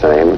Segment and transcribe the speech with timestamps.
[0.00, 0.37] Same.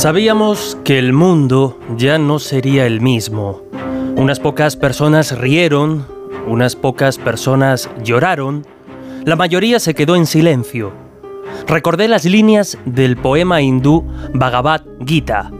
[0.00, 3.60] Sabíamos que el mundo ya no sería el mismo.
[4.16, 6.06] Unas pocas personas rieron,
[6.48, 8.66] unas pocas personas lloraron,
[9.26, 10.90] la mayoría se quedó en silencio.
[11.68, 15.50] Recordé las líneas del poema hindú Bhagavad Gita.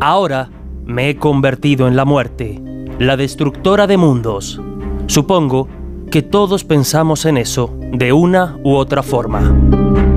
[0.00, 0.48] Ahora
[0.86, 2.62] me he convertido en la muerte,
[2.98, 4.58] la destructora de mundos.
[5.06, 5.68] Supongo
[6.10, 10.11] que todos pensamos en eso de una u otra forma.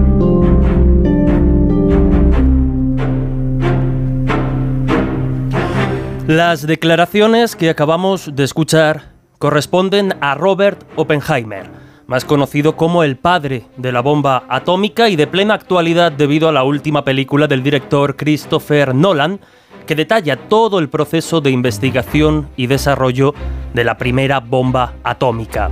[6.28, 11.69] Las declaraciones que acabamos de escuchar corresponden a Robert Oppenheimer,
[12.08, 16.52] más conocido como el padre de la bomba atómica y de plena actualidad debido a
[16.52, 19.40] la última película del director Christopher Nolan,
[19.86, 23.36] que detalla todo el proceso de investigación y desarrollo
[23.75, 25.69] de la primera bomba atómica.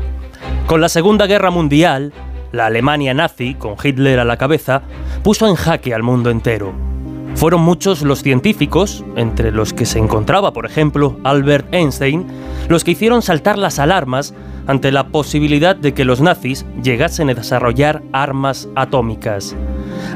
[0.68, 2.14] Con la Segunda Guerra Mundial,
[2.52, 4.84] la Alemania nazi, con Hitler a la cabeza,
[5.24, 6.94] puso en jaque al mundo entero.
[7.36, 12.28] Fueron muchos los científicos, entre los que se encontraba, por ejemplo, Albert Einstein,
[12.70, 14.34] los que hicieron saltar las alarmas
[14.68, 19.56] ante la posibilidad de que los nazis llegasen a desarrollar armas atómicas.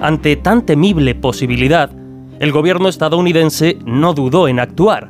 [0.02, 1.92] Ante tan temible posibilidad,
[2.40, 5.10] el gobierno estadounidense no dudó en actuar.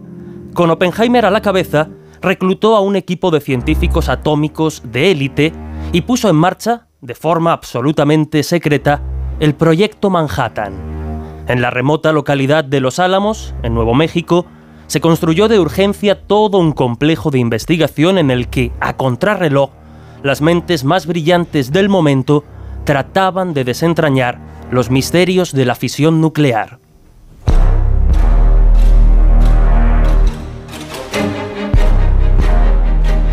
[0.54, 1.90] Con Oppenheimer a la cabeza,
[2.22, 5.54] reclutó a un equipo de científicos atómicos de élite
[5.92, 9.04] y puso en marcha, de forma absolutamente secreta,
[9.40, 10.97] el Proyecto Manhattan.
[11.48, 14.46] En la remota localidad de Los Álamos, en Nuevo México,
[14.88, 19.70] se construyó de urgencia todo un complejo de investigación en el que, a contrarreloj,
[20.24, 22.44] las mentes más brillantes del momento
[22.84, 24.40] trataban de desentrañar
[24.72, 26.80] los misterios de la fisión nuclear.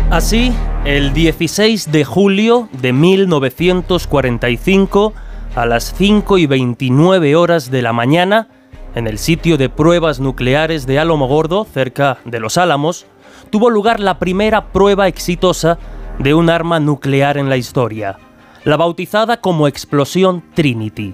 [0.09, 0.53] Así,
[0.85, 5.13] el 16 de julio de 1945,
[5.55, 8.49] a las 5 y 29 horas de la mañana,
[8.93, 13.05] en el sitio de pruebas nucleares de Gordo, cerca de Los Álamos,
[13.51, 15.79] tuvo lugar la primera prueba exitosa
[16.19, 18.17] de un arma nuclear en la historia,
[18.65, 21.13] la bautizada como explosión Trinity.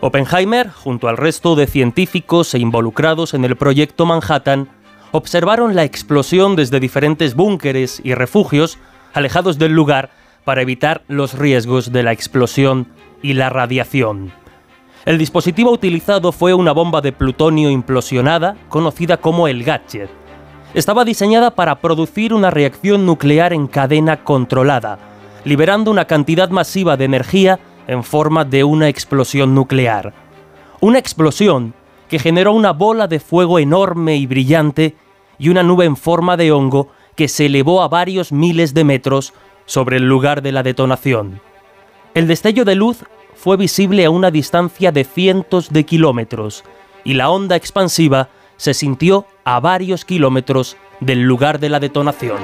[0.00, 4.68] Oppenheimer, junto al resto de científicos e involucrados en el proyecto Manhattan,
[5.12, 8.78] observaron la explosión desde diferentes búnkeres y refugios
[9.14, 10.10] alejados del lugar
[10.44, 12.88] para evitar los riesgos de la explosión
[13.22, 14.32] y la radiación.
[15.04, 20.10] El dispositivo utilizado fue una bomba de plutonio implosionada conocida como el Gadget.
[20.74, 24.98] Estaba diseñada para producir una reacción nuclear en cadena controlada,
[25.44, 30.12] liberando una cantidad masiva de energía en forma de una explosión nuclear.
[30.80, 31.72] Una explosión
[32.08, 34.96] que generó una bola de fuego enorme y brillante
[35.38, 39.32] y una nube en forma de hongo que se elevó a varios miles de metros
[39.66, 41.40] sobre el lugar de la detonación.
[42.16, 43.04] El destello de luz
[43.34, 46.64] fue visible a una distancia de cientos de kilómetros
[47.04, 52.38] y la onda expansiva se sintió a varios kilómetros del lugar de la detonación.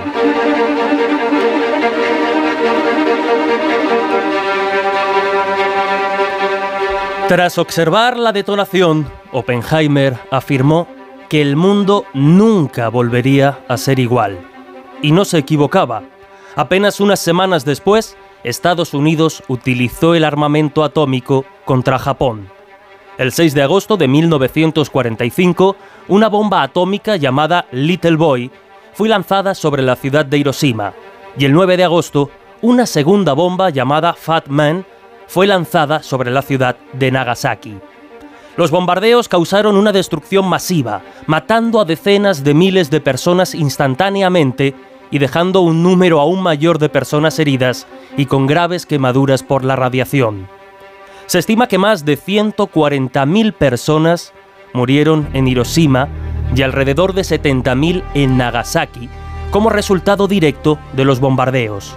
[7.29, 10.87] Tras observar la detonación, Oppenheimer afirmó
[11.31, 14.39] que el mundo nunca volvería a ser igual.
[15.01, 16.03] Y no se equivocaba.
[16.57, 22.49] Apenas unas semanas después, Estados Unidos utilizó el armamento atómico contra Japón.
[23.19, 25.77] El 6 de agosto de 1945,
[26.09, 28.51] una bomba atómica llamada Little Boy
[28.95, 30.93] fue lanzada sobre la ciudad de Hiroshima,
[31.39, 32.31] y el 9 de agosto,
[32.63, 34.85] una segunda bomba llamada Fat Man
[35.29, 37.77] fue lanzada sobre la ciudad de Nagasaki.
[38.57, 44.75] Los bombardeos causaron una destrucción masiva, matando a decenas de miles de personas instantáneamente
[45.13, 47.87] y dejando un número aún mayor de personas heridas
[48.17, 50.49] y con graves quemaduras por la radiación.
[51.27, 54.33] Se estima que más de 140.000 personas
[54.73, 56.09] murieron en Hiroshima
[56.57, 59.09] y alrededor de 70.000 en Nagasaki
[59.51, 61.95] como resultado directo de los bombardeos.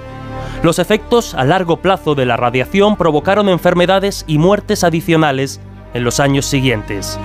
[0.62, 5.62] Los efectos a largo plazo de la radiación provocaron enfermedades y muertes adicionales
[5.94, 7.18] en los años siguientes.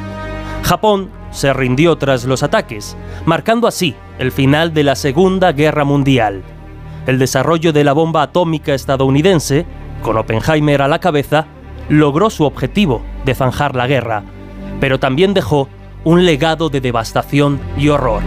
[0.63, 6.43] Japón se rindió tras los ataques, marcando así el final de la Segunda Guerra Mundial.
[7.07, 9.67] El desarrollo de la bomba atómica estadounidense,
[10.03, 11.47] con Oppenheimer a la cabeza,
[11.89, 14.23] logró su objetivo de zanjar la guerra,
[14.81, 15.69] pero también dejó
[16.05, 18.23] un legado de devastación y horror.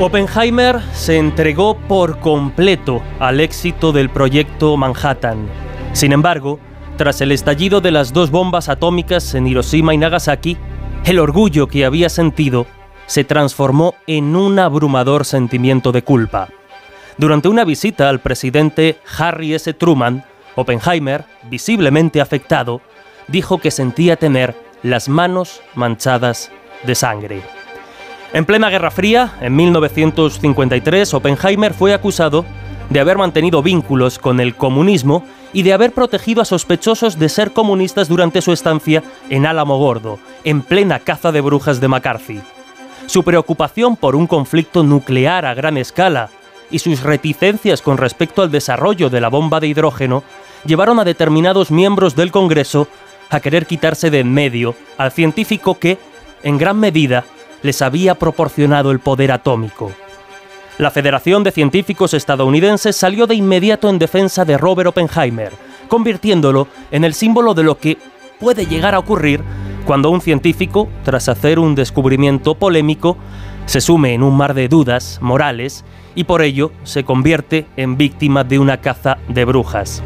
[0.00, 5.67] Oppenheimer se entregó por completo al éxito del proyecto Manhattan.
[5.92, 6.60] Sin embargo,
[6.96, 10.56] tras el estallido de las dos bombas atómicas en Hiroshima y Nagasaki,
[11.04, 12.66] el orgullo que había sentido
[13.06, 16.48] se transformó en un abrumador sentimiento de culpa.
[17.16, 19.72] Durante una visita al presidente Harry S.
[19.74, 20.24] Truman,
[20.54, 22.80] Oppenheimer, visiblemente afectado,
[23.28, 26.50] dijo que sentía tener las manos manchadas
[26.84, 27.42] de sangre.
[28.32, 32.44] En plena Guerra Fría, en 1953, Oppenheimer fue acusado
[32.90, 37.52] de haber mantenido vínculos con el comunismo y de haber protegido a sospechosos de ser
[37.52, 42.40] comunistas durante su estancia en Álamo Gordo, en plena caza de brujas de McCarthy.
[43.06, 46.28] Su preocupación por un conflicto nuclear a gran escala
[46.70, 50.22] y sus reticencias con respecto al desarrollo de la bomba de hidrógeno
[50.66, 52.88] llevaron a determinados miembros del Congreso
[53.30, 55.98] a querer quitarse de en medio al científico que,
[56.42, 57.24] en gran medida,
[57.62, 59.92] les había proporcionado el poder atómico.
[60.78, 65.52] La Federación de Científicos Estadounidenses salió de inmediato en defensa de Robert Oppenheimer,
[65.88, 67.98] convirtiéndolo en el símbolo de lo que
[68.38, 69.42] puede llegar a ocurrir
[69.84, 73.16] cuando un científico, tras hacer un descubrimiento polémico,
[73.66, 75.84] se sume en un mar de dudas morales
[76.14, 80.00] y por ello se convierte en víctima de una caza de brujas.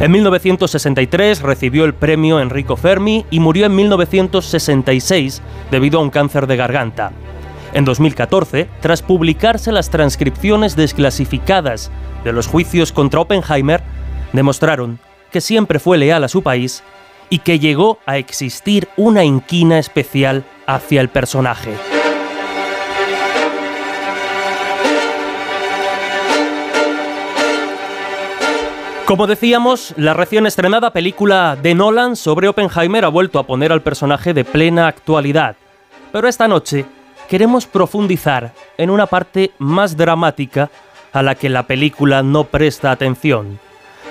[0.00, 5.40] En 1963 recibió el premio Enrico Fermi y murió en 1966
[5.70, 7.12] debido a un cáncer de garganta.
[7.72, 11.90] En 2014, tras publicarse las transcripciones desclasificadas
[12.24, 13.82] de los juicios contra Oppenheimer,
[14.32, 14.98] demostraron
[15.30, 16.82] que siempre fue leal a su país
[17.28, 21.72] y que llegó a existir una inquina especial hacia el personaje.
[29.06, 33.82] Como decíamos, la recién estrenada película de Nolan sobre Oppenheimer ha vuelto a poner al
[33.82, 35.56] personaje de plena actualidad.
[36.12, 36.84] Pero esta noche
[37.30, 40.68] queremos profundizar en una parte más dramática
[41.12, 43.60] a la que la película no presta atención,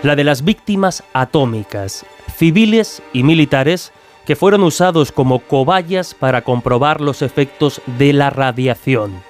[0.04, 2.06] la de las víctimas atómicas,
[2.38, 3.92] civiles y militares
[4.26, 9.22] que fueron usados como cobayas para comprobar los efectos de la radiación.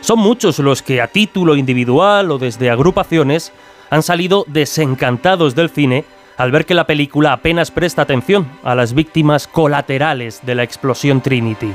[0.00, 3.52] Son muchos los que a título individual o desde agrupaciones
[3.90, 6.04] han salido desencantados del cine
[6.36, 11.20] al ver que la película apenas presta atención a las víctimas colaterales de la explosión
[11.20, 11.72] Trinity.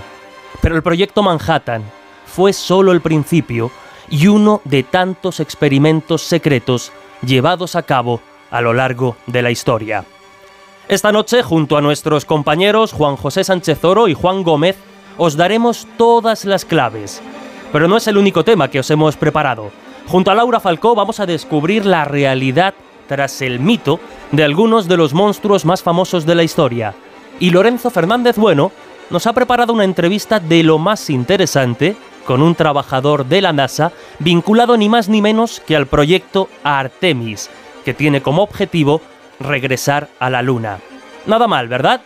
[0.61, 1.83] Pero el proyecto Manhattan
[2.25, 3.71] fue solo el principio
[4.09, 6.91] y uno de tantos experimentos secretos
[7.21, 10.05] llevados a cabo a lo largo de la historia.
[10.87, 14.77] Esta noche, junto a nuestros compañeros Juan José Sánchez Oro y Juan Gómez,
[15.17, 17.21] os daremos todas las claves.
[17.71, 19.69] Pero no es el único tema que os hemos preparado.
[20.07, 22.73] Junto a Laura Falcó vamos a descubrir la realidad
[23.07, 23.99] tras el mito
[24.31, 26.95] de algunos de los monstruos más famosos de la historia.
[27.39, 28.71] Y Lorenzo Fernández Bueno
[29.09, 33.91] nos ha preparado una entrevista de lo más interesante con un trabajador de la NASA
[34.19, 37.49] vinculado ni más ni menos que al proyecto Artemis,
[37.83, 39.01] que tiene como objetivo
[39.39, 40.79] regresar a la Luna.
[41.25, 42.01] Nada mal, ¿verdad?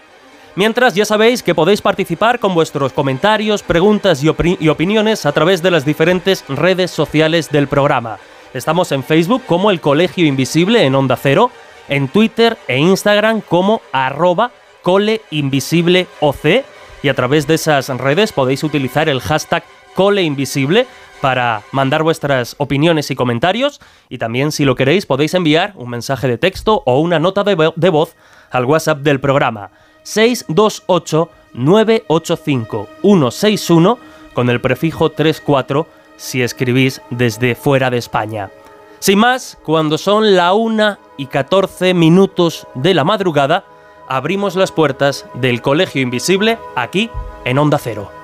[0.55, 4.29] Mientras, ya sabéis que podéis participar con vuestros comentarios, preguntas y,
[4.69, 8.19] opiniones a través de las diferentes redes sociales del programa.
[8.53, 11.49] Estamos en Facebook como El Colegio Invisible en Onda Cero,
[11.89, 14.51] en Twitter e Instagram como arroba
[14.83, 16.63] coleinvisibleoc
[17.03, 20.87] y a través de esas redes podéis utilizar el hashtag coleinvisible
[21.21, 23.79] para mandar vuestras opiniones y comentarios
[24.09, 27.89] y también si lo queréis podéis enviar un mensaje de texto o una nota de,
[27.89, 28.15] voz
[28.49, 29.69] al WhatsApp del programa
[30.03, 33.99] 628 985 161
[34.33, 38.49] con el prefijo 34 si escribís desde fuera de España.
[38.99, 43.65] Sin más, cuando son la 1 y 14 minutos de la madrugada,
[44.07, 47.09] abrimos las puertas del Colegio Invisible aquí
[47.45, 48.22] en Onda Cero.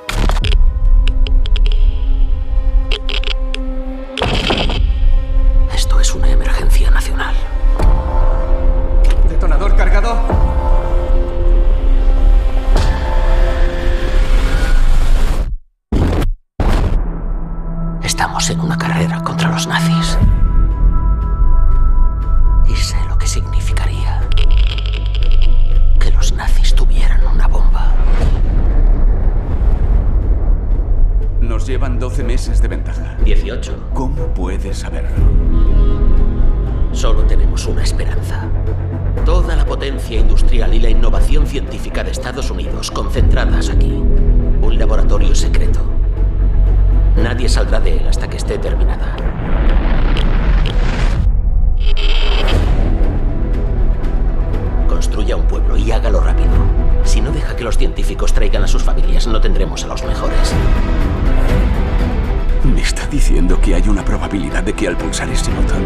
[64.29, 65.85] Probabilidad de que al pulsar ese botón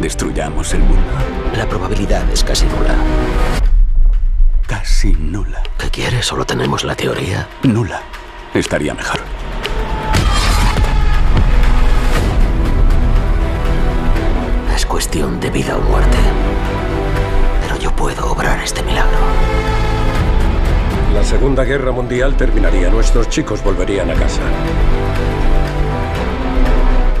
[0.00, 1.12] destruyamos el mundo?
[1.56, 2.94] La probabilidad es casi nula.
[4.66, 5.62] Casi nula.
[5.76, 6.26] ¿Qué quieres?
[6.26, 7.48] Solo tenemos la teoría.
[7.64, 8.02] Nula.
[8.54, 9.20] Estaría mejor.
[14.86, 16.18] cuestión de vida o muerte.
[17.62, 19.18] Pero yo puedo obrar este milagro.
[21.14, 22.90] La Segunda Guerra Mundial terminaría.
[22.90, 24.42] Nuestros chicos volverían a casa.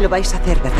[0.00, 0.78] Lo vais a hacer, ¿verdad?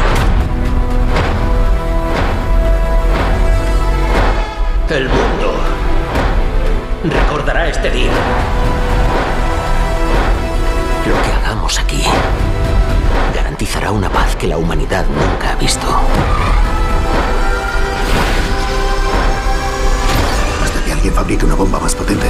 [4.88, 5.52] El mundo
[7.04, 8.10] recordará este día.
[11.06, 12.02] Lo que hagamos aquí
[13.34, 15.86] garantizará una paz que la humanidad nunca ha visto.
[20.92, 22.26] alguien fabrique una bomba más potente.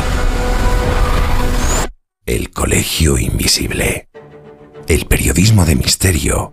[2.27, 4.09] El Colegio Invisible.
[4.87, 6.53] El periodismo de misterio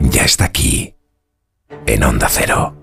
[0.00, 0.94] ya está aquí,
[1.86, 2.74] en Onda Cero.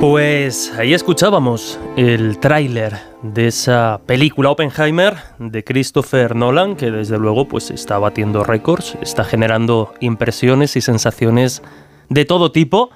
[0.00, 7.46] Pues ahí escuchábamos el tráiler de esa película Oppenheimer de Christopher Nolan, que desde luego
[7.48, 11.62] pues está batiendo récords, está generando impresiones y sensaciones
[12.08, 12.90] de todo tipo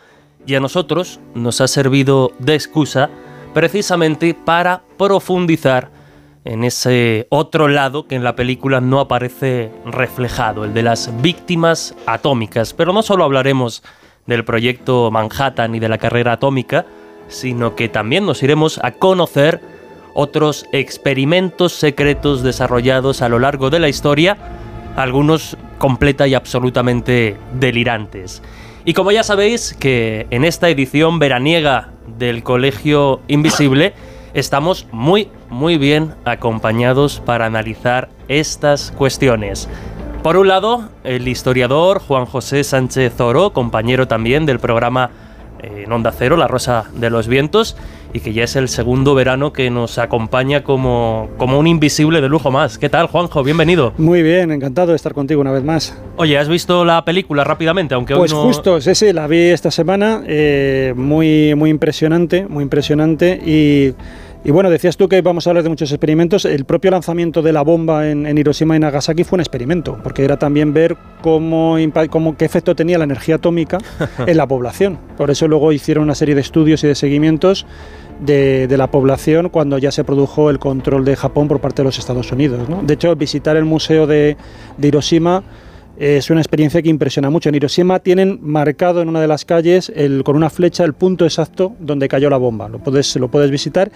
[0.46, 3.10] y a nosotros nos ha servido de excusa
[3.54, 5.90] precisamente para profundizar
[6.44, 11.94] en ese otro lado que en la película no aparece reflejado, el de las víctimas
[12.06, 12.74] atómicas.
[12.74, 13.82] Pero no solo hablaremos
[14.26, 16.86] del proyecto Manhattan y de la carrera atómica,
[17.28, 19.60] sino que también nos iremos a conocer
[20.14, 24.36] otros experimentos secretos desarrollados a lo largo de la historia,
[24.96, 28.42] algunos completa y absolutamente delirantes.
[28.84, 33.94] Y como ya sabéis que en esta edición veraniega del Colegio Invisible
[34.34, 39.68] estamos muy muy bien acompañados para analizar estas cuestiones.
[40.22, 45.10] Por un lado, el historiador Juan José Sánchez Oro, compañero también del programa
[45.62, 47.76] eh, en Onda Cero, La Rosa de los Vientos,
[48.12, 52.28] y que ya es el segundo verano que nos acompaña como, como un invisible de
[52.28, 52.78] lujo más.
[52.78, 53.42] ¿Qué tal, Juanjo?
[53.42, 53.92] Bienvenido.
[53.98, 55.96] Muy bien, encantado de estar contigo una vez más.
[56.16, 57.94] Oye, ¿has visto la película rápidamente?
[57.94, 58.44] Aunque pues hoy no...
[58.44, 63.94] justo, sí, sí, la vi esta semana, eh, muy, muy impresionante, muy impresionante y
[64.44, 66.44] y bueno, decías tú que vamos a hablar de muchos experimentos.
[66.44, 70.36] El propio lanzamiento de la bomba en, Hiroshima y Nagasaki fue un experimento, porque era
[70.36, 71.76] también ver cómo,
[72.10, 73.78] cómo, qué efecto tenía la energía atómica
[74.26, 74.98] en la población.
[75.16, 77.66] Por eso luego hicieron una serie de estudios y de seguimientos
[78.20, 81.98] de, la población cuando ya se produjo el control de Japón por parte de los
[81.98, 82.66] Estados Unidos.
[82.84, 84.36] De hecho, visitar el museo de,
[84.80, 85.44] Hiroshima
[85.98, 87.48] es una experiencia que impresiona mucho.
[87.48, 91.24] En Hiroshima tienen marcado en una de las calles el, con una flecha el punto
[91.24, 92.68] exacto donde cayó la bomba.
[92.68, 93.92] Lo puedes, lo puedes visitar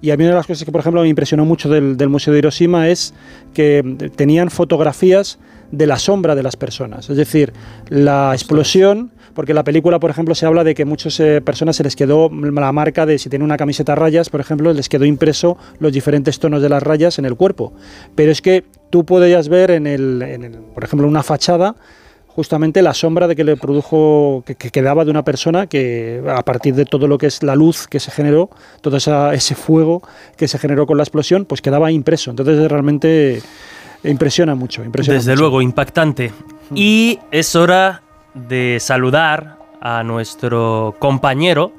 [0.00, 2.32] y a mí una de las cosas que, por ejemplo, me impresionó mucho del, Museo
[2.32, 3.14] de Hiroshima es
[3.52, 5.38] que tenían fotografías
[5.72, 7.10] de la sombra de las personas.
[7.10, 7.52] Es decir,
[7.88, 11.76] la explosión, porque en la película, por ejemplo, se habla de que muchas eh, personas
[11.76, 14.88] se les quedó la marca de si tienen una camiseta a rayas, por ejemplo, les
[14.88, 17.72] quedó impreso los diferentes tonos de las rayas en el cuerpo.
[18.14, 21.74] Pero es que tú podías ver en el, en el por ejemplo, una fachada
[22.38, 26.72] justamente la sombra de que le produjo, que, quedaba de una persona que a partir
[26.76, 28.48] de todo lo que es la luz que se generó,
[28.80, 30.02] todo ese fuego
[30.36, 32.30] que se generó con la explosión, pues quedaba impreso.
[32.30, 33.42] Entonces realmente
[34.04, 34.84] impresiona mucho.
[34.84, 36.30] Impresiona Desde luego, impactante.
[36.76, 38.02] Y es hora
[38.34, 41.72] de saludar a nuestro compañero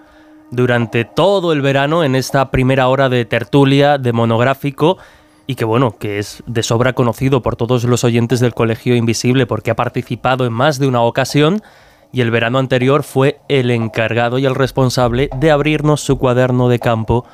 [0.52, 4.98] durante todo el verano en esta primera hora de tertulia, de monográfico
[5.50, 9.48] y que bueno, que es de sobra conocido por todos los oyentes del Colegio Invisible
[9.48, 11.64] porque ha participado en más de una ocasión
[12.12, 16.78] y el verano anterior fue el encargado y el responsable de abrirnos su cuaderno de
[16.78, 17.26] campo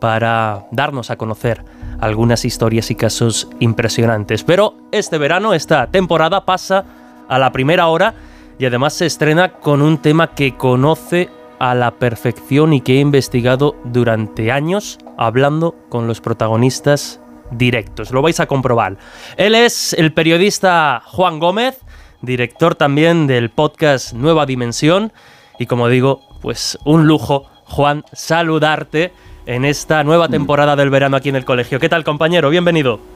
[0.00, 1.64] para darnos a conocer
[1.98, 4.44] algunas historias y casos impresionantes.
[4.44, 6.84] Pero este verano, esta temporada pasa
[7.28, 8.14] a la primera hora
[8.56, 11.28] y además se estrena con un tema que conoce
[11.58, 17.20] a la perfección y que he investigado durante años hablando con los protagonistas
[17.56, 18.10] directos.
[18.10, 18.96] Lo vais a comprobar.
[19.36, 21.78] Él es el periodista Juan Gómez,
[22.22, 25.12] director también del podcast Nueva Dimensión.
[25.58, 29.12] Y como digo, pues un lujo, Juan, saludarte
[29.46, 31.78] en esta nueva temporada del verano aquí en el colegio.
[31.78, 32.50] ¿Qué tal, compañero?
[32.50, 33.13] Bienvenido.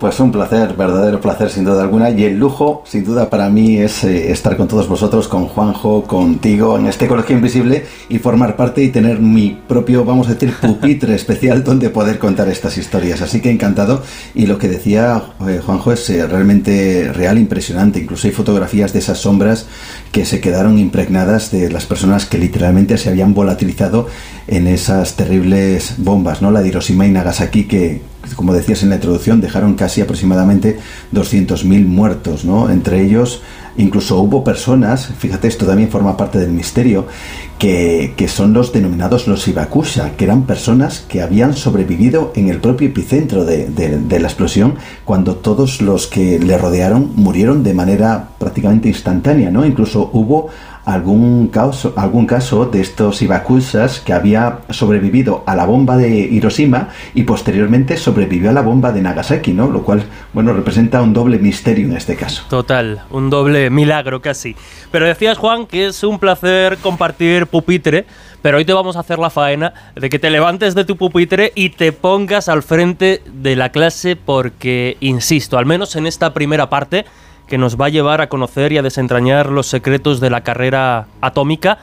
[0.00, 3.76] Pues un placer, verdadero placer sin duda alguna y el lujo sin duda para mí
[3.76, 8.56] es eh, estar con todos vosotros, con Juanjo, contigo en este colegio invisible y formar
[8.56, 13.20] parte y tener mi propio, vamos a decir, pupitre especial donde poder contar estas historias.
[13.20, 14.02] Así que encantado
[14.34, 18.00] y lo que decía eh, Juanjo es eh, realmente real, impresionante.
[18.00, 19.66] Incluso hay fotografías de esas sombras
[20.12, 24.08] que se quedaron impregnadas de las personas que literalmente se habían volatilizado
[24.46, 26.50] en esas terribles bombas, ¿no?
[26.50, 30.78] La de Hiroshima y Nagasaki que como decías en la introducción, dejaron casi aproximadamente
[31.12, 32.70] 200.000 muertos, ¿no?
[32.70, 33.42] Entre ellos,
[33.76, 37.06] incluso hubo personas, fíjate, esto también forma parte del misterio,
[37.58, 42.88] que, son los denominados los Ibakusha, que eran personas que habían sobrevivido en el propio
[42.88, 48.88] epicentro de, de la explosión, cuando todos los que le rodearon murieron de manera prácticamente
[48.88, 49.66] instantánea, ¿no?
[49.66, 50.48] Incluso hubo
[50.90, 56.88] algún caso, algún caso de estos Ibakusas que había sobrevivido a la bomba de Hiroshima
[57.14, 59.68] y posteriormente sobrevivió a la bomba de Nagasaki, ¿no?
[59.68, 62.44] Lo cual, bueno, representa un doble misterio en este caso.
[62.48, 64.56] Total, un doble milagro casi.
[64.90, 68.06] Pero decías, Juan, que es un placer compartir pupitre,
[68.42, 71.52] pero hoy te vamos a hacer la faena de que te levantes de tu pupitre
[71.54, 76.70] y te pongas al frente de la clase porque, insisto, al menos en esta primera
[76.70, 77.04] parte,
[77.50, 81.08] que nos va a llevar a conocer y a desentrañar los secretos de la carrera
[81.20, 81.78] atómica.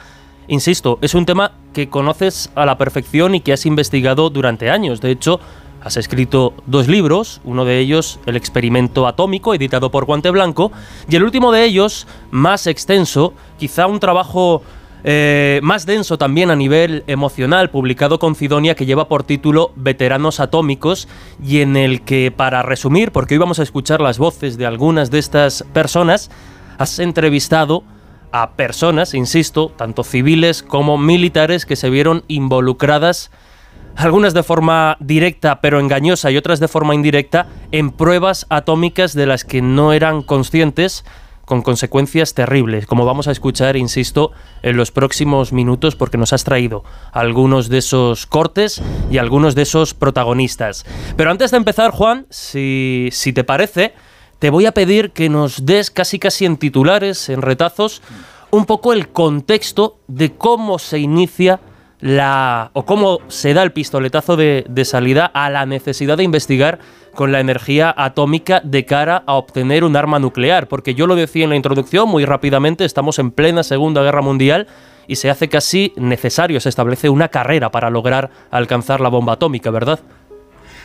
[0.48, 5.02] Insisto, es un tema que conoces a la perfección y que has investigado durante años.
[5.02, 5.40] De hecho,
[5.84, 10.72] has escrito dos libros, uno de ellos El experimento atómico, editado por Guante Blanco,
[11.06, 14.62] y el último de ellos, más extenso, quizá un trabajo
[15.04, 20.40] eh, más denso también a nivel emocional, publicado con Cidonia, que lleva por título Veteranos
[20.40, 21.08] Atómicos,
[21.42, 25.10] y en el que, para resumir, porque hoy vamos a escuchar las voces de algunas
[25.10, 26.30] de estas personas,
[26.78, 27.84] has entrevistado
[28.32, 33.30] a personas, insisto, tanto civiles como militares, que se vieron involucradas,
[33.96, 39.26] algunas de forma directa pero engañosa y otras de forma indirecta, en pruebas atómicas de
[39.26, 41.04] las que no eran conscientes
[41.48, 44.32] con consecuencias terribles, como vamos a escuchar, insisto,
[44.62, 49.62] en los próximos minutos, porque nos has traído algunos de esos cortes y algunos de
[49.62, 50.84] esos protagonistas.
[51.16, 53.94] Pero antes de empezar, Juan, si, si te parece,
[54.38, 58.02] te voy a pedir que nos des casi casi en titulares, en retazos,
[58.50, 61.60] un poco el contexto de cómo se inicia
[62.00, 66.78] la o cómo se da el pistoletazo de, de salida a la necesidad de investigar
[67.14, 71.44] con la energía atómica de cara a obtener un arma nuclear, porque yo lo decía
[71.44, 74.68] en la introducción muy rápidamente, estamos en plena Segunda Guerra Mundial
[75.08, 79.70] y se hace casi necesario, se establece una carrera para lograr alcanzar la bomba atómica,
[79.70, 79.98] ¿verdad?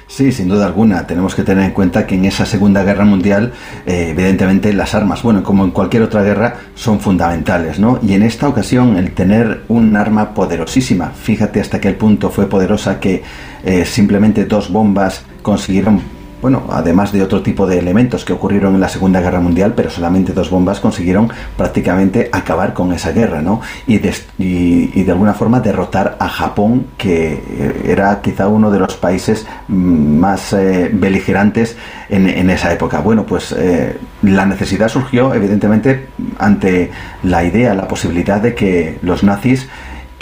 [0.07, 1.07] Sí, sin duda alguna.
[1.07, 3.53] Tenemos que tener en cuenta que en esa Segunda Guerra Mundial,
[3.85, 7.99] eh, evidentemente, las armas, bueno, como en cualquier otra guerra, son fundamentales, ¿no?
[8.01, 12.99] Y en esta ocasión, el tener un arma poderosísima, fíjate hasta qué punto fue poderosa
[12.99, 13.23] que
[13.63, 16.01] eh, simplemente dos bombas consiguieron
[16.43, 19.89] bueno, además de otro tipo de elementos que ocurrieron en la Segunda Guerra Mundial, pero
[19.89, 23.62] solamente dos bombas consiguieron prácticamente acabar con esa guerra, ¿no?
[23.88, 28.79] Y de, y, de alguna forma derrotar a Japón, que eh, era quizá uno de
[28.79, 31.77] los países mm, más eh, beligerantes
[32.10, 32.99] en, esa época.
[32.99, 36.08] Bueno, pues eh, la necesidad surgió evidentemente
[36.39, 36.91] ante
[37.23, 39.69] la idea, la posibilidad de que los nazis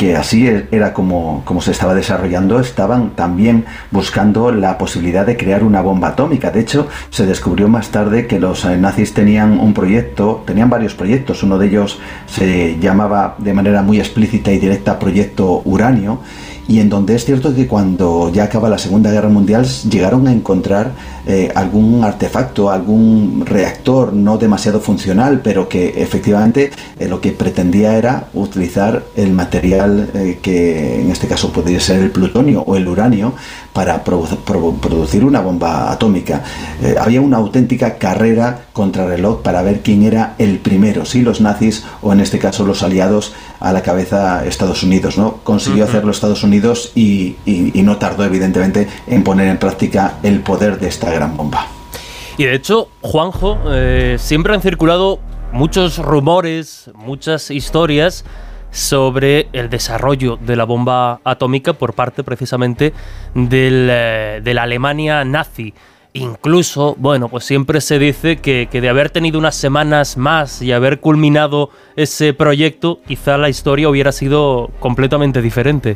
[0.02, 5.38] que así e, era como, como se estaba desarrollando, estaban también buscando la posibilidad de
[5.38, 6.50] crear una bomba atómica.
[6.50, 10.96] De hecho, se descubrió más tarde que los eh, nazis tenían un proyecto, tenían varios
[10.96, 11.44] proyectos.
[11.44, 16.22] Uno de ellos se llamaba de manera muy explícita y directa Proyecto Uranio
[16.68, 20.32] y en donde es cierto que cuando ya acaba la Segunda Guerra Mundial llegaron a
[20.32, 20.94] encontrar
[21.28, 27.96] eh, algún artefacto, algún reactor no demasiado funcional, pero que efectivamente eh, lo que pretendía
[27.98, 32.88] era utilizar el material eh, que en este caso podría ser el plutonio o el
[32.88, 33.34] uranio
[33.74, 36.44] para producir una bomba atómica.
[37.00, 41.86] había una auténtica carrera contra reloj para ver quién era el primero, si los nazis
[42.02, 45.18] o en este caso los aliados a la cabeza Estados Unidos.
[45.18, 45.38] ¿no?
[45.44, 47.38] Consiguió hacerlo Estados Unidos y,
[47.82, 51.68] no tardó evidentemente en poner en práctica el poder de esta gran bomba.
[52.38, 55.20] Y de hecho, Juanjo, eh, siempre han circulado
[55.52, 58.26] muchos rumores, muchas historias
[58.72, 62.94] sobre el desarrollo de la bomba atómica por parte precisamente
[63.36, 65.74] eh, de la Alemania nazi.
[66.14, 71.00] Incluso, bueno, pues siempre se dice que, de haber tenido unas semanas más y haber
[71.00, 75.96] culminado ese proyecto, quizá la historia hubiera sido completamente diferente.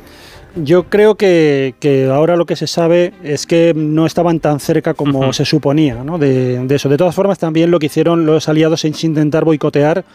[0.55, 1.73] Yo creo que,
[2.11, 6.17] ahora lo que se sabe es que no estaban tan cerca como se suponía ¿no?
[6.17, 6.87] de, de, eso.
[6.87, 10.05] De todas formas, también lo que hicieron los aliados es intentar boicotear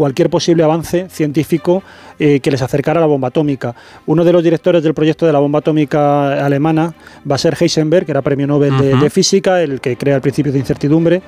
[0.00, 1.82] cualquier posible avance científico
[2.18, 3.74] eh, que les acercara a la bomba atómica.
[4.06, 6.94] Uno de los directores del proyecto de la bomba atómica alemana
[7.30, 10.52] va a ser Heisenberg, que era premio Nobel de, física, el que crea el principio
[10.52, 11.20] de incertidumbre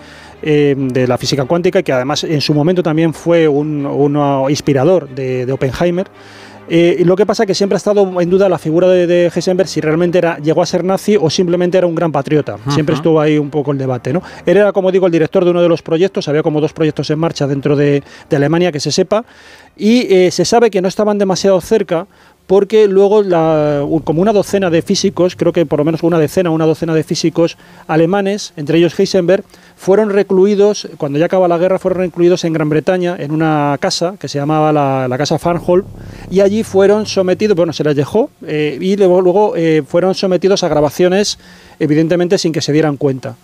[0.43, 3.87] eh, de la física cuántica, y que además en su momento también fue un,
[4.49, 6.07] inspirador de, de Oppenheimer.
[6.69, 9.33] Eh, lo que pasa es que siempre ha estado en duda la figura de, de
[9.35, 12.59] Heisenberg si realmente era, llegó a ser nazi o simplemente era un gran patriota.
[12.69, 14.13] Siempre estuvo ahí un poco el debate.
[14.13, 14.23] ¿no?
[14.47, 17.11] Él era, como digo, el director de uno de los proyectos, había como dos proyectos
[17.11, 19.25] en marcha dentro de, Alemania que se sepa,
[19.77, 22.07] y eh, se sabe que no estaban demasiado cerca
[22.47, 23.23] porque luego
[24.05, 26.95] como una docena de físicos, creo que por lo menos una decena o una docena
[26.95, 29.45] de físicos alemanes, entre ellos Heisenberg,
[29.83, 34.15] fueron recluidos, cuando ya acaba la guerra, fueron recluidos en Gran Bretaña, en una casa
[34.17, 35.85] que se llamaba la, Casa Farnholm,
[36.31, 40.63] y allí fueron sometidos, bueno, se les dejó, eh, y luego, luego eh, fueron sometidos
[40.63, 41.37] a grabaciones,
[41.81, 43.35] evidentemente sin que se dieran cuenta.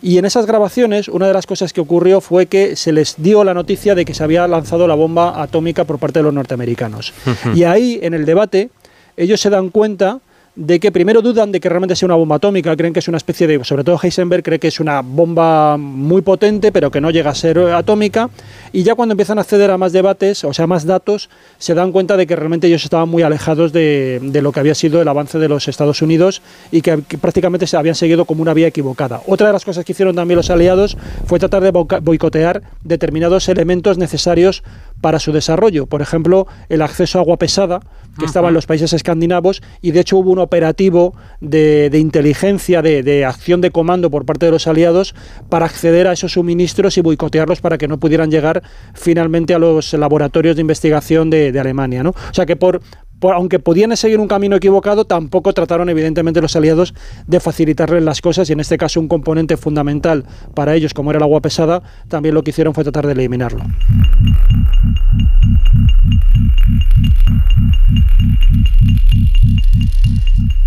[0.00, 3.42] Y en esas grabaciones, una de las cosas que ocurrió fue que se les dio
[3.42, 7.12] la noticia de que se había lanzado la bomba atómica por parte de los norteamericanos.
[7.56, 8.70] y ahí, en el debate,
[9.16, 10.20] ellos se dan cuenta
[10.58, 13.16] de que primero dudan de que realmente sea una bomba atómica, creen que es una
[13.16, 17.12] especie de, sobre todo Heisenberg cree que es una bomba muy potente, pero que no
[17.12, 18.28] llega a ser atómica,
[18.72, 21.92] y ya cuando empiezan a acceder a más debates, o sea, más datos, se dan
[21.92, 25.38] cuenta de que realmente ellos estaban muy alejados de, lo que había sido el avance
[25.38, 26.42] de los Estados Unidos
[26.72, 29.22] y que, prácticamente se habían seguido como una vía equivocada.
[29.28, 33.96] Otra de las cosas que hicieron también los aliados fue tratar de boicotear determinados elementos
[33.96, 34.64] necesarios
[35.00, 37.80] para su desarrollo, por ejemplo, el acceso a agua pesada,
[38.18, 43.24] que estaba en los países escandinavos, y de hecho hubo una operativo de, inteligencia, de,
[43.24, 45.14] acción de comando por parte de los aliados
[45.48, 48.62] para acceder a esos suministros y boicotearlos para que no pudieran llegar
[48.94, 52.02] finalmente a los laboratorios de investigación de, Alemania.
[52.02, 52.10] ¿no?
[52.10, 52.80] O sea que por,
[53.22, 56.94] aunque podían seguir un camino equivocado, tampoco trataron evidentemente los aliados
[57.26, 61.18] de facilitarles las cosas y en este caso un componente fundamental para ellos, como era
[61.18, 63.64] el agua pesada, también lo que hicieron fue tratar de eliminarlo.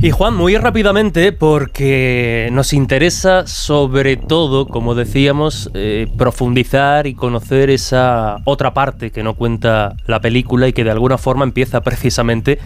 [0.02, 7.70] Y Juan, muy rápidamente, porque nos interesa sobre todo, como decíamos, eh, profundizar y conocer
[7.70, 12.58] esa otra parte que no cuenta la película y que de alguna forma empieza precisamente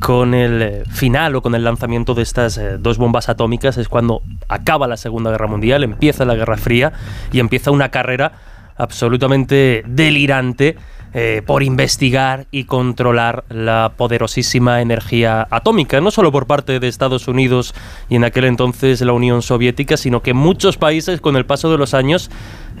[0.00, 3.76] con el eh, final o con el lanzamiento de estas eh, dos bombas atómicas.
[3.76, 6.92] Es cuando acaba la Segunda Guerra Mundial, empieza la Guerra Fría
[7.32, 8.32] y empieza una carrera
[8.76, 10.76] absolutamente delirante
[11.14, 17.28] eh, por investigar y controlar la poderosísima energía atómica, no solo por parte de Estados
[17.28, 17.74] Unidos
[18.08, 21.76] y en aquel entonces la Unión Soviética, sino que muchos países con el paso de
[21.76, 22.30] los años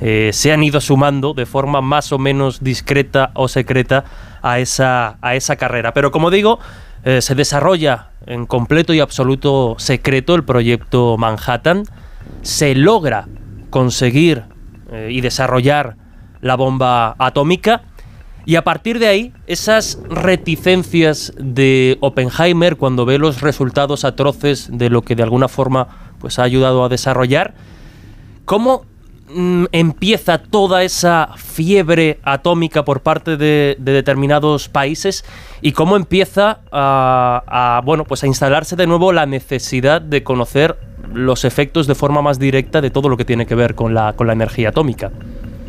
[0.00, 4.04] eh, se han ido sumando de forma más o menos discreta o secreta
[4.40, 5.92] a esa, a esa carrera.
[5.92, 6.58] Pero como digo,
[7.04, 11.84] eh, se desarrolla en completo y absoluto secreto el proyecto Manhattan,
[12.40, 13.28] se logra
[13.68, 14.44] conseguir
[15.08, 15.96] y desarrollar
[16.42, 17.82] la bomba atómica
[18.44, 24.90] y a partir de ahí, esas reticencias de Oppenheimer cuando ve los resultados atroces de
[24.90, 27.54] lo que de alguna forma pues, ha ayudado a desarrollar,
[28.44, 28.84] ¿cómo
[29.32, 35.24] mm, empieza toda esa fiebre atómica por parte de, determinados países
[35.60, 40.76] y cómo empieza a, bueno, pues a instalarse de nuevo la necesidad de conocer
[41.14, 44.14] los efectos de forma más directa de todo lo que tiene que ver con la,
[44.14, 45.12] con la energía atómica?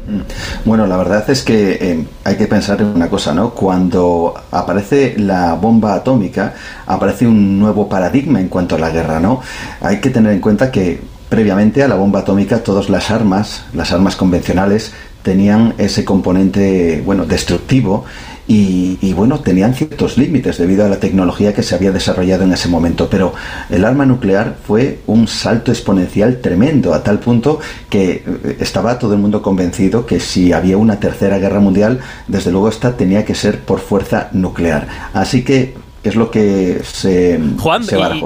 [0.08, 0.22] Mm.
[0.66, 3.52] Bueno, la verdad es que eh, hay que pensar en una cosa, ¿no?
[3.52, 6.54] Cuando aparece la bomba atómica,
[6.86, 9.42] aparece un nuevo paradigma en cuanto a la guerra, ¿no?
[9.82, 13.92] Hay que tener en cuenta que previamente a la bomba atómica todas las armas, las
[13.92, 18.06] armas convencionales, tenían ese componente, bueno, destructivo
[18.46, 22.68] y, bueno, tenían ciertos límites debido a la tecnología que se había desarrollado en ese
[22.68, 23.34] momento, pero
[23.70, 29.14] el arma nuclear fue un salto exponencial tremendo, a tal punto que eh, estaba todo
[29.14, 33.34] el mundo convencido que si había una tercera guerra mundial, desde luego esta tenía que
[33.34, 34.88] ser por fuerza nuclear.
[35.14, 37.84] Así que es lo que se, Juan,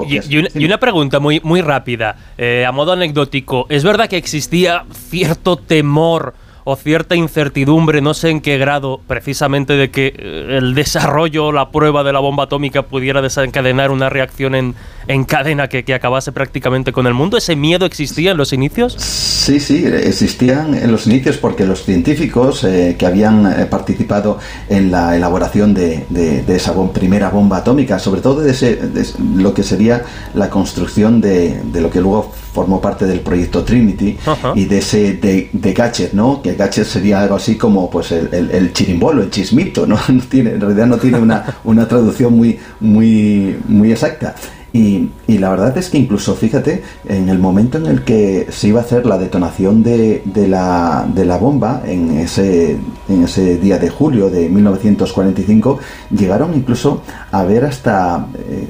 [0.08, 3.66] y, una, pregunta muy, muy rápida, eh, a modo anecdótico.
[3.68, 6.34] ¿Es verdad que existía cierto temor
[6.70, 11.70] o cierta incertidumbre, no sé en qué grado, precisamente de que eh, el desarrollo, la
[11.70, 14.74] prueba de la bomba atómica pudiera desencadenar una reacción en,
[15.06, 17.38] en cadena que, acabase prácticamente con el mundo?
[17.38, 18.92] ¿Ese miedo existía en los inicios?
[18.92, 24.90] Sí, sí, existían en los inicios porque los científicos eh, que habían eh, participado en
[24.90, 28.78] la elaboración de, de, esa primera bomba atómica, sobre todo de, ese,
[29.34, 30.04] lo que sería
[30.34, 34.16] la construcción de, de, lo que luego formó parte del proyecto Trinity
[34.56, 36.42] y de ese de, gadget, ¿no?
[36.42, 39.96] Que gadget sería algo así como pues el, el, chirimbolo, el chismito, ¿no?
[40.28, 44.34] tiene, en realidad no tiene una, una traducción muy, muy, muy exacta.
[44.72, 48.80] Y, la verdad es que incluso, fíjate, en el momento en el que se iba
[48.80, 52.76] a hacer la detonación de, de, la, de la, bomba, en ese,
[53.08, 55.78] en ese día de julio de 1945,
[56.10, 58.26] llegaron incluso a ver hasta...
[58.36, 58.66] Eh,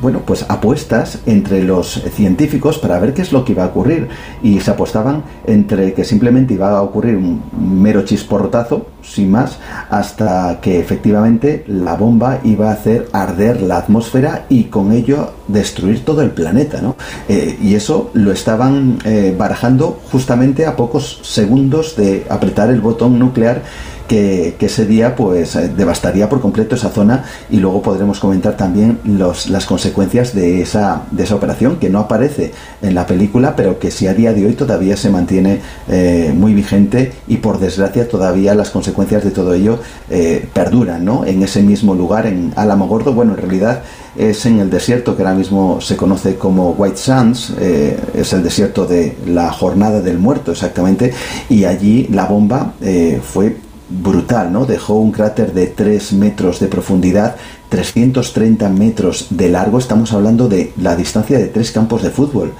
[0.00, 4.08] bueno, pues apuestas entre los científicos para ver qué es lo que iba a ocurrir.
[4.42, 7.42] Y se apostaban entre que simplemente iba a ocurrir un
[7.82, 9.58] mero chisporrotazo, sin más,
[9.90, 16.04] hasta que efectivamente la bomba iba a hacer arder la atmósfera y con ello destruir
[16.04, 16.80] todo el planeta.
[16.80, 16.96] ¿no?
[17.28, 23.18] Eh, y eso lo estaban eh, barajando justamente a pocos segundos de apretar el botón
[23.18, 23.62] nuclear
[24.08, 29.00] que, ese día pues eh, devastaría por completo esa zona y luego podremos comentar también
[29.04, 33.78] los, las consecuencias de esa, de esa operación que no aparece en la película pero
[33.78, 38.08] que sí a día de hoy todavía se mantiene eh, muy vigente y por desgracia
[38.08, 41.24] todavía las consecuencias de todo ello eh, perduran ¿no?
[41.24, 43.82] en ese mismo lugar en Álamo Gordo bueno en realidad
[44.16, 48.84] es en el desierto que ahora mismo se conoce como White Sands, es el desierto
[48.84, 51.14] de la jornada del muerto exactamente,
[51.48, 52.74] y allí la bomba
[53.22, 53.56] fue
[54.00, 54.64] brutal, ¿no?
[54.64, 57.36] Dejó un cráter de 3 metros de profundidad,
[57.68, 62.52] 330 metros de largo, estamos hablando de la distancia de tres campos de fútbol.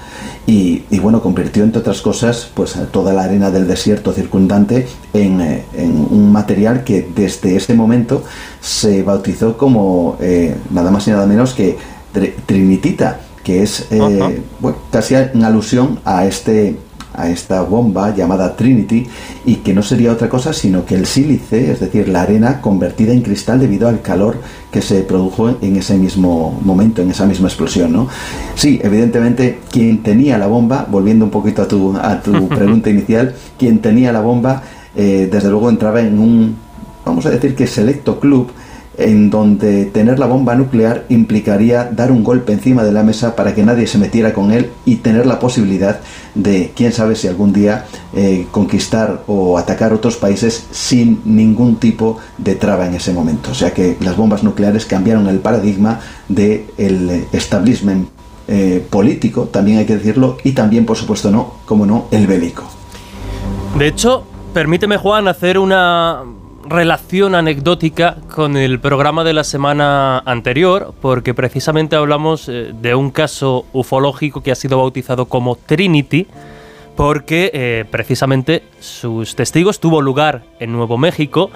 [0.47, 5.65] Y, bueno, convirtió entre otras cosas pues toda la arena del desierto circundante en, eh,
[5.75, 8.25] un material que desde ese momento
[8.61, 11.77] se bautizó como eh, nada más y nada menos que
[12.47, 14.43] trinitita, que es eh,
[14.91, 16.77] casi en alusión a este
[17.15, 19.07] a esta bomba llamada Trinity
[19.45, 23.13] y que no sería otra cosa sino que el sílice, es decir, la arena convertida
[23.13, 24.37] en cristal debido al calor
[24.71, 28.09] que se produjo en ese mismo momento, en esa misma explosión, ¿no?
[28.55, 33.35] Sí, evidentemente quien tenía la bomba, volviendo un poquito a tu, a tu pregunta inicial,
[33.59, 34.63] quien tenía la bomba,
[34.97, 36.57] eh, desde luego entraba en un,
[37.05, 38.51] vamos a decir que selecto club,
[38.99, 43.55] en donde tener la bomba nuclear implicaría dar un golpe encima de la mesa para
[43.55, 46.01] que nadie se metiera con él y tener la posibilidad
[46.35, 52.19] de, quién sabe si algún día, eh, conquistar o atacar otros países sin ningún tipo
[52.39, 53.51] de traba en ese momento.
[53.51, 58.09] O sea que las bombas nucleares cambiaron el paradigma del establishment
[58.49, 62.65] eh, político, también hay que decirlo, y también, por supuesto, no, como no, el bélico.
[63.79, 66.23] De hecho, permíteme, Juan, hacer una
[66.73, 73.11] relación anecdótica con el programa de la semana anterior, porque precisamente hablamos eh, de un
[73.11, 76.27] caso ufológico que ha sido bautizado como Trinity,
[76.97, 81.51] porque eh, precisamente sus testigos tuvo lugar en Nuevo México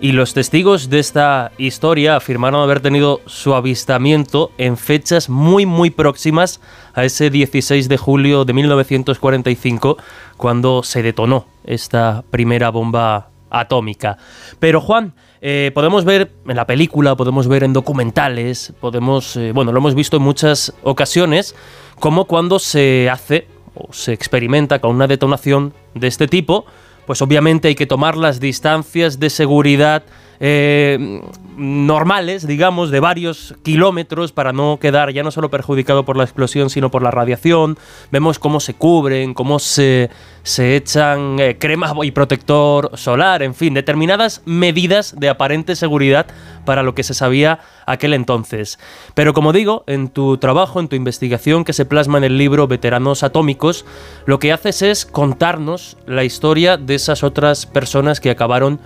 [0.00, 5.90] y los testigos de esta historia afirmaron haber tenido su avistamiento en fechas muy muy
[5.90, 6.60] próximas
[6.94, 9.96] a ese 16 de julio de 1945
[10.36, 14.18] cuando se detonó esta primera bomba atómica.
[14.58, 19.72] Pero Juan, eh, podemos ver en la película, podemos ver en documentales, podemos, eh, bueno,
[19.72, 21.54] lo hemos visto en muchas ocasiones,
[22.00, 26.64] como cuando se hace o se experimenta con una detonación de este tipo,
[27.06, 30.02] pues obviamente hay que tomar las distancias de seguridad
[30.40, 31.20] eh,
[31.56, 36.70] normales, digamos, de varios kilómetros para no quedar ya no solo perjudicado por la explosión,
[36.70, 37.76] sino por la radiación.
[38.12, 40.10] Vemos cómo se cubren, cómo se,
[40.44, 46.26] se echan eh, crema y protector solar, en fin, determinadas medidas de aparente seguridad
[46.64, 48.78] para lo que se sabía aquel entonces.
[49.14, 52.68] Pero como digo, en tu trabajo, en tu investigación que se plasma en el libro
[52.68, 53.84] Veteranos Atómicos,
[54.26, 58.80] lo que haces es contarnos la historia de esas otras personas que acabaron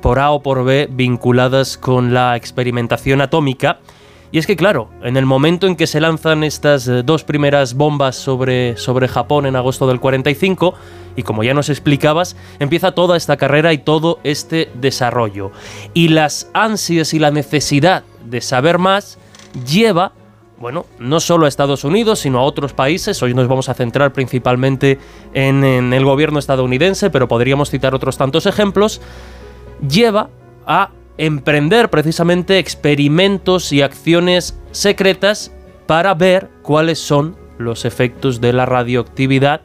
[0.00, 3.80] por A o por B vinculadas con la experimentación atómica.
[4.30, 7.74] Y es que claro, en el momento en que se lanzan estas eh, dos primeras
[7.74, 10.74] bombas sobre, sobre Japón en agosto del 45,
[11.16, 15.50] y como ya nos explicabas, empieza toda esta carrera y todo este desarrollo.
[15.94, 19.18] Y las ansias y la necesidad de saber más
[19.66, 20.12] lleva,
[20.58, 23.22] bueno, no solo a Estados Unidos, sino a otros países.
[23.22, 24.98] Hoy nos vamos a centrar principalmente
[25.32, 29.00] en, en el gobierno estadounidense, pero podríamos citar otros tantos ejemplos
[29.86, 30.30] lleva
[30.66, 35.52] a emprender precisamente experimentos y acciones secretas
[35.86, 39.60] para ver cuáles son los efectos de la radioactividad